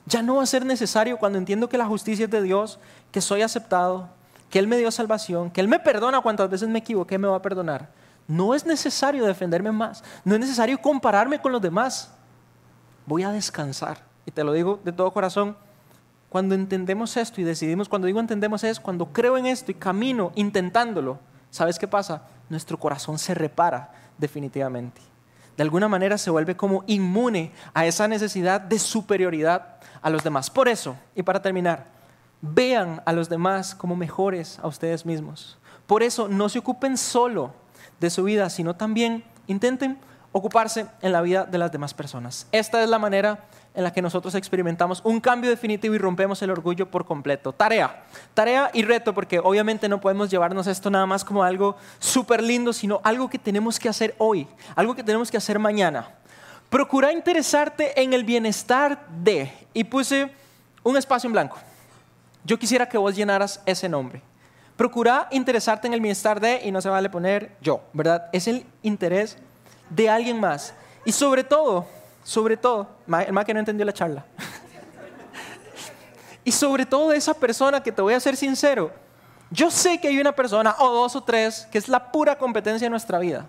Ya 0.05 0.21
no 0.21 0.35
va 0.35 0.43
a 0.43 0.45
ser 0.45 0.65
necesario 0.65 1.17
cuando 1.17 1.37
entiendo 1.37 1.69
que 1.69 1.77
la 1.77 1.85
justicia 1.85 2.25
es 2.25 2.31
de 2.31 2.41
Dios, 2.41 2.79
que 3.11 3.21
soy 3.21 3.41
aceptado, 3.41 4.09
que 4.49 4.57
Él 4.57 4.67
me 4.67 4.77
dio 4.77 4.89
salvación, 4.91 5.51
que 5.51 5.61
Él 5.61 5.67
me 5.67 5.79
perdona 5.79 6.21
cuantas 6.21 6.49
veces 6.49 6.69
me 6.69 6.79
equivoqué, 6.79 7.17
me 7.17 7.27
va 7.27 7.37
a 7.37 7.41
perdonar. 7.41 7.89
No 8.27 8.53
es 8.53 8.65
necesario 8.65 9.25
defenderme 9.25 9.71
más, 9.71 10.03
no 10.23 10.33
es 10.35 10.39
necesario 10.39 10.79
compararme 10.79 11.41
con 11.41 11.51
los 11.51 11.61
demás. 11.61 12.11
Voy 13.05 13.23
a 13.23 13.31
descansar. 13.31 14.03
Y 14.25 14.31
te 14.31 14.43
lo 14.43 14.53
digo 14.53 14.79
de 14.83 14.91
todo 14.91 15.11
corazón, 15.11 15.57
cuando 16.29 16.55
entendemos 16.55 17.17
esto 17.17 17.41
y 17.41 17.43
decidimos, 17.43 17.89
cuando 17.89 18.05
digo 18.05 18.19
entendemos 18.19 18.63
es 18.63 18.79
cuando 18.79 19.07
creo 19.11 19.37
en 19.37 19.47
esto 19.47 19.71
y 19.71 19.75
camino 19.75 20.31
intentándolo, 20.35 21.19
¿sabes 21.49 21.79
qué 21.79 21.87
pasa? 21.87 22.27
Nuestro 22.49 22.79
corazón 22.79 23.17
se 23.17 23.33
repara 23.33 23.91
definitivamente. 24.17 25.01
De 25.57 25.63
alguna 25.63 25.87
manera 25.89 26.17
se 26.17 26.29
vuelve 26.29 26.55
como 26.55 26.83
inmune 26.87 27.51
a 27.73 27.85
esa 27.85 28.07
necesidad 28.07 28.61
de 28.61 28.79
superioridad 28.79 29.75
a 30.01 30.09
los 30.09 30.23
demás. 30.23 30.49
Por 30.49 30.69
eso, 30.69 30.95
y 31.15 31.23
para 31.23 31.41
terminar, 31.41 31.87
vean 32.41 33.01
a 33.05 33.11
los 33.11 33.27
demás 33.27 33.75
como 33.75 33.95
mejores 33.95 34.59
a 34.59 34.67
ustedes 34.67 35.05
mismos. 35.05 35.57
Por 35.85 36.03
eso 36.03 36.27
no 36.27 36.47
se 36.47 36.59
ocupen 36.59 36.97
solo 36.97 37.53
de 37.99 38.09
su 38.09 38.23
vida, 38.23 38.49
sino 38.49 38.75
también 38.75 39.23
intenten 39.47 39.99
ocuparse 40.31 40.85
en 41.01 41.11
la 41.11 41.21
vida 41.21 41.45
de 41.45 41.57
las 41.57 41.71
demás 41.71 41.93
personas. 41.93 42.47
Esta 42.51 42.83
es 42.83 42.89
la 42.89 42.99
manera 42.99 43.45
en 43.73 43.83
la 43.83 43.93
que 43.93 44.01
nosotros 44.01 44.35
experimentamos 44.35 45.01
un 45.03 45.19
cambio 45.19 45.49
definitivo 45.49 45.95
y 45.95 45.97
rompemos 45.97 46.41
el 46.41 46.51
orgullo 46.51 46.89
por 46.89 47.05
completo. 47.05 47.53
Tarea, 47.53 48.03
tarea 48.33 48.71
y 48.73 48.83
reto, 48.83 49.13
porque 49.13 49.39
obviamente 49.39 49.87
no 49.87 50.01
podemos 50.01 50.29
llevarnos 50.29 50.67
esto 50.67 50.89
nada 50.89 51.05
más 51.05 51.23
como 51.23 51.43
algo 51.43 51.77
súper 51.99 52.43
lindo, 52.43 52.73
sino 52.73 52.99
algo 53.03 53.29
que 53.29 53.39
tenemos 53.39 53.79
que 53.79 53.89
hacer 53.89 54.15
hoy, 54.17 54.47
algo 54.75 54.95
que 54.95 55.03
tenemos 55.03 55.29
que 55.31 55.37
hacer 55.37 55.59
mañana. 55.59 56.09
Procura 56.69 57.11
interesarte 57.11 57.99
en 58.01 58.13
el 58.13 58.23
bienestar 58.23 59.07
de, 59.09 59.51
y 59.73 59.83
puse 59.83 60.31
un 60.83 60.97
espacio 60.97 61.27
en 61.27 61.33
blanco. 61.33 61.57
Yo 62.43 62.57
quisiera 62.59 62.87
que 62.87 62.97
vos 62.97 63.15
llenaras 63.15 63.61
ese 63.65 63.89
nombre. 63.89 64.21
Procura 64.75 65.27
interesarte 65.31 65.87
en 65.87 65.93
el 65.93 65.99
bienestar 65.99 66.39
de, 66.39 66.61
y 66.63 66.71
no 66.71 66.81
se 66.81 66.89
vale 66.89 67.09
poner 67.09 67.55
yo, 67.61 67.81
¿verdad? 67.91 68.29
Es 68.31 68.47
el 68.47 68.65
interés 68.81 69.37
de 69.89 70.09
alguien 70.09 70.39
más. 70.39 70.73
Y 71.05 71.11
sobre 71.11 71.43
todo, 71.43 71.87
sobre 72.23 72.57
todo, 72.57 72.87
el 73.07 73.33
más 73.33 73.45
que 73.45 73.53
no 73.53 73.59
entendió 73.59 73.85
la 73.85 73.93
charla. 73.93 74.25
y 76.43 76.51
sobre 76.51 76.85
todo 76.85 77.09
de 77.09 77.17
esa 77.17 77.33
persona 77.33 77.81
que 77.81 77.91
te 77.91 78.01
voy 78.01 78.13
a 78.13 78.19
ser 78.19 78.35
sincero, 78.35 78.91
yo 79.51 79.71
sé 79.71 79.99
que 79.99 80.09
hay 80.09 80.19
una 80.19 80.31
persona 80.31 80.75
o 80.79 80.91
dos 80.93 81.15
o 81.15 81.23
tres 81.23 81.67
que 81.71 81.79
es 81.79 81.87
la 81.87 82.11
pura 82.11 82.37
competencia 82.37 82.85
de 82.85 82.89
nuestra 82.89 83.17
vida, 83.17 83.47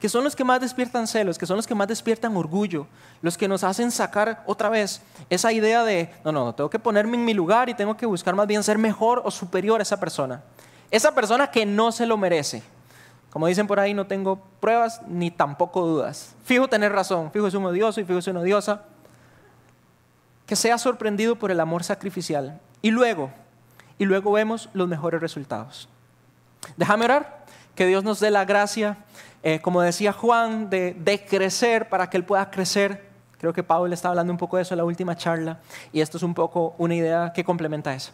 que 0.00 0.08
son 0.08 0.24
los 0.24 0.34
que 0.34 0.42
más 0.42 0.60
despiertan 0.60 1.06
celos, 1.06 1.38
que 1.38 1.46
son 1.46 1.56
los 1.56 1.66
que 1.66 1.74
más 1.74 1.86
despiertan 1.86 2.36
orgullo, 2.36 2.86
los 3.22 3.38
que 3.38 3.46
nos 3.46 3.62
hacen 3.62 3.90
sacar 3.92 4.42
otra 4.46 4.68
vez 4.68 5.00
esa 5.30 5.52
idea 5.52 5.84
de, 5.84 6.12
no, 6.24 6.32
no, 6.32 6.54
tengo 6.54 6.68
que 6.68 6.80
ponerme 6.80 7.16
en 7.16 7.24
mi 7.24 7.32
lugar 7.32 7.68
y 7.68 7.74
tengo 7.74 7.96
que 7.96 8.06
buscar 8.06 8.34
más 8.34 8.46
bien 8.46 8.62
ser 8.64 8.76
mejor 8.76 9.22
o 9.24 9.30
superior 9.30 9.80
a 9.80 9.82
esa 9.82 10.00
persona. 10.00 10.42
Esa 10.90 11.14
persona 11.14 11.50
que 11.50 11.64
no 11.64 11.92
se 11.92 12.06
lo 12.06 12.16
merece. 12.16 12.62
Como 13.36 13.48
dicen 13.48 13.66
por 13.66 13.78
ahí, 13.78 13.92
no 13.92 14.06
tengo 14.06 14.40
pruebas 14.60 15.02
ni 15.08 15.30
tampoco 15.30 15.82
dudas. 15.86 16.34
Fijo 16.42 16.68
tener 16.68 16.90
razón, 16.92 17.30
fijo 17.30 17.46
es 17.46 17.52
un 17.52 17.66
odioso 17.66 18.00
y 18.00 18.04
fijo 18.04 18.18
es 18.18 18.26
una 18.28 18.40
odiosa. 18.40 18.84
Que 20.46 20.56
sea 20.56 20.78
sorprendido 20.78 21.36
por 21.36 21.50
el 21.50 21.60
amor 21.60 21.84
sacrificial. 21.84 22.58
Y 22.80 22.92
luego, 22.92 23.30
y 23.98 24.06
luego 24.06 24.32
vemos 24.32 24.70
los 24.72 24.88
mejores 24.88 25.20
resultados. 25.20 25.86
Déjame 26.78 27.04
orar, 27.04 27.44
que 27.74 27.86
Dios 27.86 28.02
nos 28.02 28.20
dé 28.20 28.30
la 28.30 28.46
gracia, 28.46 28.96
eh, 29.42 29.60
como 29.60 29.82
decía 29.82 30.14
Juan, 30.14 30.70
de, 30.70 31.26
crecer 31.28 31.90
para 31.90 32.08
que 32.08 32.16
Él 32.16 32.24
pueda 32.24 32.50
crecer. 32.50 33.04
Creo 33.36 33.52
que 33.52 33.62
Pablo 33.62 33.92
está 33.92 34.08
hablando 34.08 34.32
un 34.32 34.38
poco 34.38 34.56
de 34.56 34.62
eso 34.62 34.72
en 34.72 34.78
la 34.78 34.84
última 34.84 35.14
charla 35.14 35.60
y 35.92 36.00
esto 36.00 36.16
es 36.16 36.22
un 36.22 36.32
poco 36.32 36.74
una 36.78 36.94
idea 36.94 37.34
que 37.34 37.44
complementa 37.44 37.94
eso. 37.94 38.12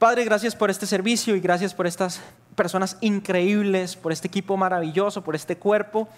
Padre, 0.00 0.24
gracias 0.24 0.56
por 0.56 0.68
este 0.68 0.84
servicio 0.84 1.36
y 1.36 1.40
gracias 1.40 1.72
por 1.72 1.86
estas 1.86 2.20
personas 2.58 2.98
increíbles, 3.00 3.94
por 3.96 4.10
este 4.10 4.26
equipo 4.26 4.56
maravilloso, 4.56 5.22
por 5.22 5.36
este 5.36 5.56
cuerpo. 5.56 6.08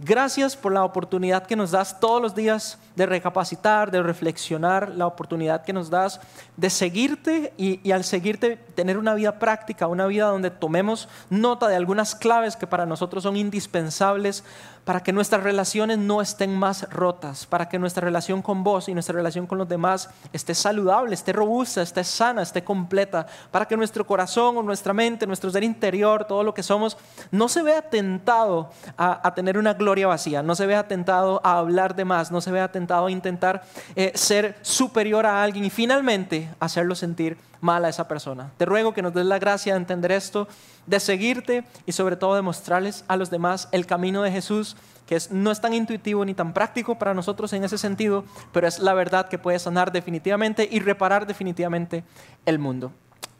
Gracias 0.00 0.54
por 0.54 0.72
la 0.72 0.84
oportunidad 0.84 1.44
que 1.44 1.56
nos 1.56 1.72
das 1.72 1.98
todos 1.98 2.22
los 2.22 2.36
días 2.36 2.78
de 2.94 3.04
recapacitar, 3.04 3.90
de 3.90 4.00
reflexionar, 4.00 4.90
la 4.90 5.08
oportunidad 5.08 5.64
que 5.64 5.72
nos 5.72 5.90
das 5.90 6.20
de 6.56 6.70
seguirte 6.70 7.52
y, 7.56 7.80
y, 7.82 7.90
al 7.90 8.04
seguirte 8.04 8.56
tener 8.76 8.96
una 8.96 9.14
vida 9.14 9.40
práctica, 9.40 9.88
una 9.88 10.06
vida 10.06 10.26
donde 10.26 10.50
tomemos 10.50 11.08
nota 11.30 11.66
de 11.66 11.74
algunas 11.74 12.14
claves 12.14 12.54
que 12.54 12.68
para 12.68 12.86
nosotros 12.86 13.24
son 13.24 13.36
indispensables 13.36 14.44
para 14.88 15.02
que 15.02 15.12
nuestras 15.12 15.42
relaciones 15.42 15.98
no 15.98 16.22
estén 16.22 16.56
más 16.56 16.88
rotas, 16.88 17.44
para 17.44 17.68
que 17.68 17.78
nuestra 17.78 18.02
relación 18.02 18.40
con 18.40 18.64
vos 18.64 18.88
y 18.88 18.94
nuestra 18.94 19.14
relación 19.14 19.46
con 19.46 19.58
los 19.58 19.68
demás 19.68 20.08
esté 20.32 20.54
saludable, 20.54 21.14
esté 21.14 21.34
robusta, 21.34 21.82
esté 21.82 22.02
sana, 22.04 22.40
esté 22.40 22.64
completa, 22.64 23.26
para 23.50 23.66
que 23.66 23.76
nuestro 23.76 24.06
corazón 24.06 24.56
o 24.56 24.62
nuestra 24.62 24.94
mente, 24.94 25.26
nuestro 25.26 25.50
ser 25.50 25.62
interior, 25.62 26.24
todo 26.24 26.42
lo 26.42 26.54
que 26.54 26.62
somos, 26.62 26.96
no 27.30 27.50
se 27.50 27.62
vea 27.62 27.82
tentado 27.82 28.70
a, 28.96 29.28
a 29.28 29.34
tener 29.34 29.58
una 29.58 29.74
gloria 29.88 30.06
vacía, 30.06 30.42
no 30.42 30.54
se 30.54 30.66
vea 30.66 30.86
tentado 30.86 31.40
a 31.42 31.56
hablar 31.56 31.96
de 31.96 32.04
más, 32.04 32.30
no 32.30 32.42
se 32.42 32.52
vea 32.52 32.70
tentado 32.70 33.06
a 33.06 33.10
intentar 33.10 33.62
eh, 33.96 34.12
ser 34.14 34.56
superior 34.60 35.24
a 35.24 35.42
alguien 35.42 35.64
y 35.64 35.70
finalmente 35.70 36.50
hacerlo 36.60 36.94
sentir 36.94 37.38
mal 37.62 37.86
a 37.86 37.88
esa 37.88 38.06
persona. 38.06 38.50
Te 38.58 38.66
ruego 38.66 38.92
que 38.92 39.00
nos 39.00 39.14
des 39.14 39.24
la 39.24 39.38
gracia 39.38 39.72
de 39.72 39.78
entender 39.78 40.12
esto, 40.12 40.46
de 40.86 41.00
seguirte 41.00 41.64
y 41.86 41.92
sobre 41.92 42.16
todo 42.16 42.34
de 42.34 42.42
mostrarles 42.42 43.02
a 43.08 43.16
los 43.16 43.30
demás 43.30 43.68
el 43.72 43.86
camino 43.86 44.22
de 44.22 44.30
Jesús 44.30 44.76
que 45.06 45.18
no 45.30 45.50
es 45.50 45.60
tan 45.62 45.72
intuitivo 45.72 46.22
ni 46.26 46.34
tan 46.34 46.52
práctico 46.52 46.98
para 46.98 47.14
nosotros 47.14 47.54
en 47.54 47.64
ese 47.64 47.78
sentido, 47.78 48.26
pero 48.52 48.68
es 48.68 48.80
la 48.80 48.92
verdad 48.92 49.28
que 49.30 49.38
puede 49.38 49.58
sanar 49.58 49.90
definitivamente 49.90 50.68
y 50.70 50.80
reparar 50.80 51.26
definitivamente 51.26 52.04
el 52.44 52.58
mundo. 52.58 52.92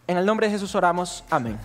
En 0.06 0.16
el 0.16 0.24
nombre 0.24 0.46
de 0.46 0.54
Jesús 0.54 0.74
oramos. 0.74 1.24
Amén. 1.28 1.58